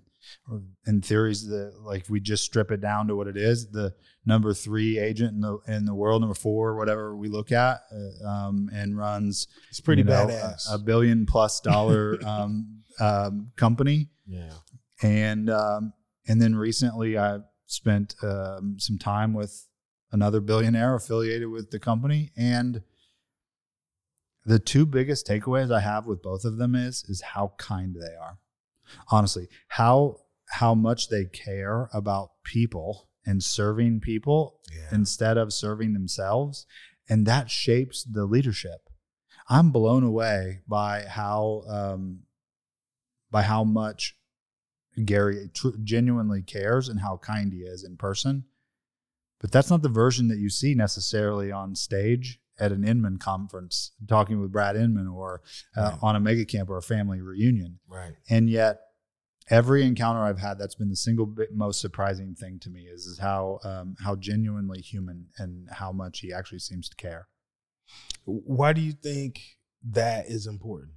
in 0.86 1.02
theories 1.02 1.48
that 1.48 1.74
like 1.84 2.06
we 2.10 2.20
just 2.20 2.44
strip 2.44 2.72
it 2.72 2.82
down 2.82 3.08
to 3.08 3.16
what 3.16 3.28
it 3.28 3.38
is 3.38 3.70
the 3.72 3.94
number 4.26 4.54
three 4.54 4.98
agent 4.98 5.34
in 5.34 5.42
the 5.42 5.58
in 5.68 5.86
the 5.86 5.94
world 5.94 6.22
number 6.22 6.36
four 6.36 6.76
whatever 6.76 7.16
we 7.16 7.28
look 7.28 7.52
at 7.52 7.82
uh, 7.94 8.28
um, 8.28 8.70
and 8.74 8.98
runs 8.98 9.48
It's 9.70 9.80
pretty 9.80 10.02
you 10.02 10.08
know, 10.08 10.28
badass. 10.28 10.72
a, 10.72 10.76
a 10.76 10.78
billion 10.80 11.26
plus 11.26 11.60
dollar 11.60 12.20
um, 12.26 12.82
um, 13.00 13.52
company 13.56 14.10
yeah. 14.28 14.54
and 15.02 15.50
um, 15.50 15.94
and 16.28 16.42
then 16.42 16.56
recently 16.56 17.18
I 17.18 17.40
spent 17.66 18.16
um, 18.24 18.78
some 18.80 18.98
time 18.98 19.34
with 19.34 19.68
another 20.12 20.40
billionaire 20.40 20.96
affiliated 20.96 21.50
with 21.50 21.72
the 21.72 21.80
company, 21.80 22.32
and 22.38 22.84
the 24.46 24.60
two 24.60 24.86
biggest 24.86 25.28
takeaways 25.28 25.74
I 25.74 25.80
have 25.82 26.06
with 26.06 26.22
both 26.22 26.46
of 26.46 26.58
them 26.58 26.76
is 26.76 27.04
is 27.08 27.22
how 27.22 27.54
kind 27.58 27.96
they 27.96 28.16
are. 28.16 28.38
Honestly, 29.10 29.48
how 29.70 30.18
how 30.50 30.76
much 30.76 31.10
they 31.10 31.26
care 31.26 31.90
about 31.94 32.32
people 32.44 33.10
and 33.26 33.42
serving 33.44 34.00
people 34.02 34.60
Yeah. 34.72 34.90
instead 34.92 35.38
of 35.38 35.52
serving 35.52 35.94
themselves, 35.94 36.68
and 37.10 37.26
that 37.26 37.50
shapes 37.50 38.04
the 38.04 38.26
leadership. 38.26 38.90
I'm 39.50 39.72
blown 39.72 40.04
away 40.04 40.62
by 40.68 41.06
how 41.06 41.64
um, 41.68 42.20
by 43.32 43.42
how 43.42 43.64
much 43.64 44.16
Gary 45.04 45.50
tr- 45.54 45.70
genuinely 45.84 46.42
cares 46.42 46.88
and 46.90 47.00
how 47.00 47.18
kind 47.18 47.52
he 47.52 47.60
is 47.60 47.84
in 47.84 47.98
person. 47.98 48.46
But 49.42 49.52
that's 49.52 49.70
not 49.70 49.82
the 49.82 49.90
version 49.90 50.28
that 50.30 50.38
you 50.38 50.50
see 50.50 50.74
necessarily 50.76 51.52
on 51.52 51.76
stage 51.76 52.40
at 52.58 52.72
an 52.72 52.88
Inman 52.88 53.18
conference, 53.18 53.92
talking 54.08 54.40
with 54.40 54.52
Brad 54.52 54.76
Inman 54.78 55.08
or 55.08 55.42
uh, 55.76 55.82
Right. 55.82 56.00
on 56.02 56.16
a 56.16 56.20
mega 56.22 56.46
camp 56.46 56.70
or 56.70 56.78
a 56.78 56.82
family 56.82 57.20
reunion. 57.22 57.80
right. 57.88 58.14
And 58.30 58.50
yet, 58.50 58.80
every 59.50 59.84
encounter 59.86 60.22
I've 60.22 60.40
had, 60.40 60.58
that's 60.58 60.76
been 60.76 60.90
the 60.90 60.96
single 60.96 61.26
bit 61.26 61.54
most 61.54 61.82
surprising 61.82 62.34
thing 62.34 62.60
to 62.60 62.70
me 62.70 62.84
is, 62.84 63.06
is 63.06 63.20
how 63.20 63.60
um, 63.66 63.96
how 64.00 64.16
genuinely 64.16 64.80
human 64.82 65.28
and 65.38 65.68
how 65.70 65.92
much 65.92 66.20
he 66.22 66.32
actually 66.34 66.60
seems 66.60 66.88
to 66.90 66.96
care. 66.96 67.28
Why 68.24 68.72
do 68.74 68.82
you 68.82 68.94
think 68.94 69.42
that 69.84 70.28
is 70.28 70.48
important? 70.48 70.94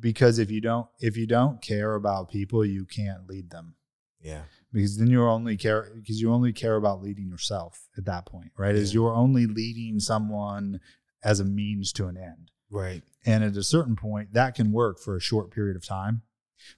Because 0.00 0.38
if 0.38 0.50
you 0.50 0.60
don't 0.60 0.86
if 0.98 1.16
you 1.16 1.26
don't 1.26 1.60
care 1.60 1.94
about 1.94 2.30
people, 2.30 2.64
you 2.64 2.84
can't 2.86 3.26
lead 3.28 3.50
them. 3.50 3.74
Yeah. 4.20 4.44
because 4.72 4.96
then 4.96 5.08
you're 5.08 5.28
only 5.28 5.58
care 5.58 5.92
because 5.94 6.18
you 6.18 6.32
only 6.32 6.52
care 6.54 6.76
about 6.76 7.02
leading 7.02 7.28
yourself 7.28 7.88
at 7.98 8.06
that 8.06 8.24
point 8.24 8.52
right 8.56 8.74
is 8.74 8.94
you're 8.94 9.12
only 9.12 9.44
leading 9.44 10.00
someone 10.00 10.80
as 11.22 11.40
a 11.40 11.44
means 11.44 11.92
to 11.92 12.06
an 12.06 12.16
end 12.16 12.50
Right. 12.70 13.02
and 13.26 13.44
at 13.44 13.54
a 13.54 13.62
certain 13.62 13.96
point 13.96 14.32
that 14.32 14.54
can 14.54 14.72
work 14.72 14.98
for 14.98 15.14
a 15.14 15.20
short 15.20 15.50
period 15.50 15.76
of 15.76 15.84
time 15.86 16.22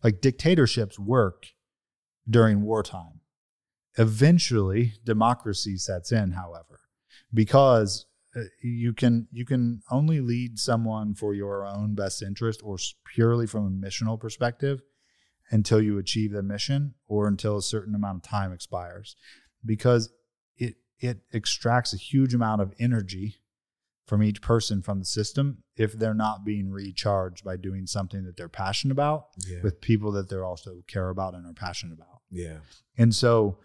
like 0.02 0.20
dictatorships 0.20 0.98
work 0.98 1.46
during 2.28 2.62
wartime 2.62 3.20
eventually 3.96 4.94
democracy 5.04 5.76
sets 5.76 6.10
in 6.10 6.32
however 6.32 6.80
because 7.32 8.06
Uh, 8.36 8.42
you 8.62 8.92
can 8.92 9.26
you 9.32 9.44
can 9.46 9.80
only 9.90 10.20
lead 10.20 10.58
someone 10.58 11.14
for 11.14 11.34
your 11.34 11.64
own 11.64 11.94
best 11.94 12.22
interest 12.22 12.60
or 12.62 12.76
purely 13.14 13.46
from 13.46 13.66
a 13.66 13.86
missional 13.86 14.18
perspective 14.20 14.82
until 15.50 15.80
you 15.80 15.96
achieve 15.98 16.32
the 16.32 16.42
mission 16.42 16.94
or 17.08 17.28
until 17.28 17.56
a 17.56 17.62
certain 17.62 17.94
amount 17.94 18.16
of 18.16 18.22
time 18.22 18.52
expires 18.52 19.16
because 19.64 20.10
it 20.56 20.74
it 20.98 21.18
extracts 21.32 21.94
a 21.94 21.96
huge 21.96 22.34
amount 22.34 22.60
of 22.60 22.74
energy 22.78 23.36
from 24.06 24.22
each 24.22 24.40
person 24.42 24.82
from 24.82 24.98
the 24.98 25.04
system 25.04 25.62
if 25.76 25.92
they're 25.92 26.14
not 26.14 26.44
being 26.44 26.70
recharged 26.70 27.42
by 27.44 27.56
doing 27.56 27.86
something 27.86 28.24
that 28.24 28.36
they're 28.36 28.48
passionate 28.48 28.92
about 28.92 29.28
Yeah. 29.46 29.58
with 29.62 29.80
people 29.80 30.12
that 30.12 30.28
they 30.28 30.36
also 30.36 30.82
care 30.86 31.08
about 31.08 31.34
and 31.34 31.46
are 31.46 31.52
passionate 31.54 31.94
about 31.94 32.20
yeah. 32.30 32.58
and 32.98 33.14
so 33.14 33.58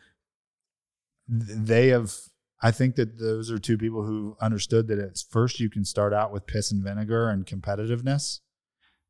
th- 1.30 1.58
they 1.58 1.88
have 1.90 2.14
I 2.62 2.72
think 2.72 2.96
that 2.96 3.18
those 3.18 3.50
are 3.50 3.58
two 3.58 3.78
people 3.78 4.04
who 4.04 4.38
understood 4.40 4.88
that 4.88 5.00
at 5.00 5.18
first 5.30 5.60
you 5.60 5.70
can 5.70 5.84
start 5.84 6.14
out 6.14 6.32
with 6.32 6.46
piss 6.46 6.72
and 6.72 6.84
vinegar 6.84 7.30
and 7.30 7.46
competitiveness, 7.46 8.40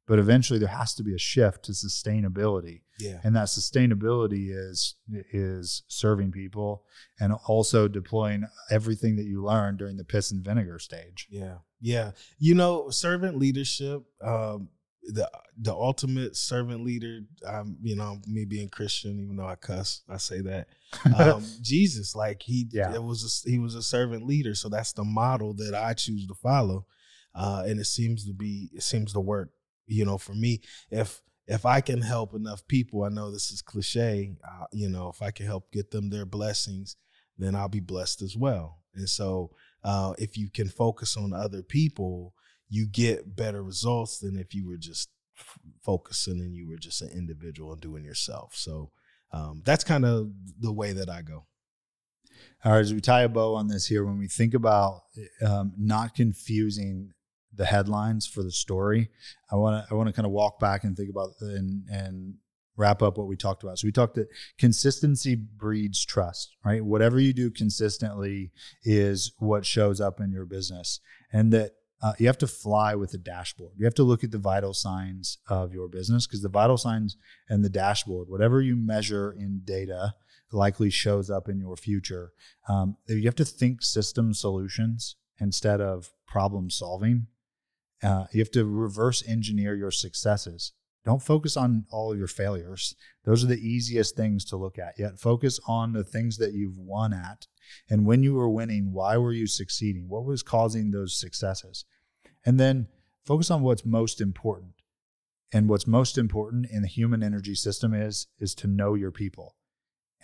but 0.07 0.19
eventually 0.19 0.57
there 0.57 0.69
has 0.69 0.93
to 0.95 1.03
be 1.03 1.13
a 1.13 1.19
shift 1.19 1.63
to 1.65 1.73
sustainability. 1.73 2.83
Yeah. 2.99 3.19
And 3.23 3.35
that 3.35 3.47
sustainability 3.47 4.49
is 4.51 4.95
is 5.33 5.83
serving 5.87 6.31
people 6.31 6.83
and 7.19 7.33
also 7.47 7.87
deploying 7.87 8.45
everything 8.69 9.15
that 9.17 9.25
you 9.25 9.43
learn 9.43 9.75
during 9.75 9.97
the 9.97 10.05
piss 10.05 10.31
and 10.31 10.43
vinegar 10.43 10.79
stage. 10.79 11.27
Yeah, 11.29 11.57
yeah. 11.81 12.11
You 12.37 12.55
know, 12.55 12.89
servant 12.89 13.37
leadership, 13.37 14.03
um, 14.21 14.69
the 15.03 15.29
the 15.57 15.73
ultimate 15.73 16.35
servant 16.35 16.83
leader. 16.83 17.21
Um, 17.45 17.77
you 17.81 17.95
know, 17.95 18.19
me 18.27 18.45
being 18.45 18.69
Christian, 18.69 19.19
even 19.19 19.35
though 19.37 19.47
I 19.47 19.55
cuss, 19.55 20.01
I 20.09 20.17
say 20.17 20.41
that. 20.41 20.67
Um, 21.17 21.43
Jesus, 21.61 22.15
like 22.15 22.41
he, 22.43 22.67
Yeah. 22.71 22.93
it 22.93 23.03
was 23.03 23.43
a, 23.45 23.49
he 23.49 23.59
was 23.59 23.75
a 23.75 23.81
servant 23.81 24.25
leader, 24.25 24.53
so 24.55 24.69
that's 24.69 24.93
the 24.93 25.03
model 25.03 25.53
that 25.55 25.73
I 25.75 25.93
choose 25.93 26.27
to 26.27 26.35
follow, 26.35 26.85
uh, 27.35 27.63
and 27.65 27.79
it 27.79 27.85
seems 27.85 28.25
to 28.27 28.33
be, 28.33 28.69
it 28.73 28.83
seems 28.83 29.13
to 29.13 29.19
work. 29.19 29.49
You 29.87 30.05
know, 30.05 30.17
for 30.17 30.33
me, 30.33 30.61
if 30.89 31.21
if 31.47 31.65
I 31.65 31.81
can 31.81 32.01
help 32.01 32.33
enough 32.33 32.65
people, 32.67 33.03
I 33.03 33.09
know 33.09 33.31
this 33.31 33.51
is 33.51 33.61
cliche. 33.61 34.35
Uh, 34.43 34.65
you 34.71 34.87
know, 34.87 35.09
if 35.09 35.21
I 35.21 35.31
can 35.31 35.45
help 35.47 35.71
get 35.71 35.91
them 35.91 36.09
their 36.09 36.25
blessings, 36.25 36.95
then 37.37 37.55
I'll 37.55 37.67
be 37.67 37.79
blessed 37.81 38.21
as 38.21 38.37
well. 38.37 38.79
And 38.93 39.09
so, 39.09 39.51
uh, 39.83 40.13
if 40.17 40.37
you 40.37 40.49
can 40.49 40.69
focus 40.69 41.17
on 41.17 41.33
other 41.33 41.63
people, 41.63 42.33
you 42.71 42.87
get 42.87 43.35
better 43.35 43.61
results 43.61 44.17
than 44.19 44.37
if 44.37 44.55
you 44.55 44.65
were 44.65 44.77
just 44.77 45.09
f- 45.37 45.59
focusing 45.83 46.39
and 46.39 46.55
you 46.55 46.69
were 46.69 46.77
just 46.77 47.01
an 47.01 47.09
individual 47.09 47.73
and 47.73 47.81
doing 47.81 48.05
yourself. 48.05 48.55
So 48.55 48.91
um, 49.33 49.61
that's 49.65 49.83
kind 49.83 50.05
of 50.05 50.31
the 50.57 50.71
way 50.71 50.93
that 50.93 51.09
I 51.09 51.21
go. 51.21 51.45
All 52.63 52.71
right, 52.71 52.79
as 52.79 52.93
we 52.93 53.01
tie 53.01 53.23
a 53.23 53.29
bow 53.29 53.55
on 53.55 53.67
this 53.67 53.87
here, 53.87 54.05
when 54.05 54.17
we 54.17 54.29
think 54.29 54.53
about 54.53 55.01
um, 55.45 55.73
not 55.77 56.15
confusing 56.15 57.11
the 57.53 57.65
headlines 57.65 58.25
for 58.25 58.41
the 58.41 58.51
story, 58.51 59.09
I 59.51 59.57
want 59.57 59.85
to 59.85 59.93
I 59.93 59.97
want 59.97 60.07
to 60.07 60.13
kind 60.13 60.25
of 60.25 60.31
walk 60.31 60.59
back 60.59 60.85
and 60.85 60.95
think 60.95 61.09
about 61.09 61.31
and 61.41 61.83
and 61.89 62.35
wrap 62.77 63.01
up 63.01 63.17
what 63.17 63.27
we 63.27 63.35
talked 63.35 63.63
about. 63.63 63.79
So 63.79 63.87
we 63.87 63.91
talked 63.91 64.15
that 64.15 64.29
consistency 64.57 65.35
breeds 65.35 66.05
trust, 66.05 66.55
right? 66.63 66.83
Whatever 66.83 67.19
you 67.19 67.33
do 67.33 67.51
consistently 67.51 68.51
is 68.83 69.33
what 69.39 69.65
shows 69.65 69.99
up 69.99 70.21
in 70.21 70.31
your 70.31 70.45
business, 70.45 71.01
and 71.33 71.51
that 71.51 71.71
uh, 72.01 72.13
you 72.17 72.27
have 72.27 72.37
to 72.39 72.47
fly 72.47 72.95
with 72.95 73.13
a 73.13 73.17
dashboard. 73.17 73.73
You 73.77 73.85
have 73.85 73.93
to 73.95 74.03
look 74.03 74.23
at 74.23 74.31
the 74.31 74.37
vital 74.37 74.73
signs 74.73 75.37
of 75.47 75.73
your 75.73 75.87
business 75.87 76.25
because 76.25 76.41
the 76.41 76.49
vital 76.49 76.77
signs 76.77 77.17
and 77.47 77.63
the 77.63 77.69
dashboard, 77.69 78.27
whatever 78.27 78.61
you 78.61 78.75
measure 78.75 79.31
in 79.31 79.61
data, 79.63 80.15
likely 80.51 80.89
shows 80.89 81.29
up 81.29 81.47
in 81.47 81.59
your 81.59 81.77
future. 81.77 82.33
Um, 82.67 82.97
you 83.07 83.25
have 83.25 83.35
to 83.35 83.45
think 83.45 83.81
system 83.81 84.33
solutions 84.33 85.15
instead 85.39 85.79
of 85.79 86.11
problem 86.27 86.69
solving. 86.69 87.27
Uh, 88.03 88.25
you 88.33 88.39
have 88.39 88.51
to 88.51 88.65
reverse 88.65 89.23
engineer 89.27 89.75
your 89.75 89.91
successes. 89.91 90.73
Don't 91.03 91.21
focus 91.21 91.57
on 91.57 91.85
all 91.89 92.15
your 92.15 92.27
failures. 92.27 92.95
Those 93.25 93.43
are 93.43 93.47
the 93.47 93.67
easiest 93.67 94.15
things 94.15 94.45
to 94.45 94.57
look 94.57 94.77
at. 94.77 94.99
Yet 94.99 95.19
focus 95.19 95.59
on 95.67 95.93
the 95.93 96.03
things 96.03 96.37
that 96.37 96.53
you've 96.53 96.77
won 96.77 97.13
at. 97.13 97.47
And 97.89 98.05
when 98.05 98.21
you 98.21 98.35
were 98.35 98.49
winning, 98.49 98.93
why 98.93 99.17
were 99.17 99.33
you 99.33 99.47
succeeding? 99.47 100.07
What 100.07 100.25
was 100.25 100.43
causing 100.43 100.91
those 100.91 101.19
successes? 101.19 101.85
And 102.45 102.59
then 102.59 102.87
focus 103.25 103.49
on 103.49 103.61
what's 103.61 103.85
most 103.85 104.21
important. 104.21 104.73
And 105.53 105.67
what's 105.67 105.87
most 105.87 106.17
important 106.17 106.67
in 106.71 106.81
the 106.81 106.87
human 106.87 107.23
energy 107.23 107.55
system 107.55 107.93
is 107.93 108.27
is 108.39 108.55
to 108.55 108.67
know 108.67 108.93
your 108.93 109.11
people. 109.11 109.55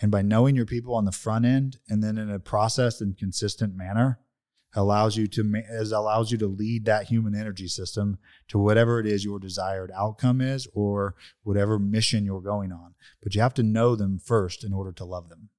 And 0.00 0.10
by 0.10 0.22
knowing 0.22 0.54
your 0.54 0.64
people 0.64 0.94
on 0.94 1.04
the 1.04 1.12
front 1.12 1.44
end 1.44 1.78
and 1.88 2.02
then 2.02 2.18
in 2.18 2.30
a 2.30 2.38
processed 2.38 3.00
and 3.00 3.18
consistent 3.18 3.74
manner, 3.74 4.20
allows 4.74 5.16
you 5.16 5.26
to 5.26 5.62
as 5.68 5.92
allows 5.92 6.30
you 6.30 6.38
to 6.38 6.46
lead 6.46 6.84
that 6.84 7.06
human 7.06 7.34
energy 7.34 7.68
system 7.68 8.18
to 8.48 8.58
whatever 8.58 9.00
it 9.00 9.06
is 9.06 9.24
your 9.24 9.38
desired 9.38 9.90
outcome 9.96 10.40
is 10.40 10.68
or 10.74 11.14
whatever 11.42 11.78
mission 11.78 12.24
you're 12.24 12.40
going 12.40 12.72
on. 12.72 12.94
But 13.22 13.34
you 13.34 13.40
have 13.40 13.54
to 13.54 13.62
know 13.62 13.96
them 13.96 14.18
first 14.18 14.64
in 14.64 14.72
order 14.72 14.92
to 14.92 15.04
love 15.04 15.28
them 15.28 15.50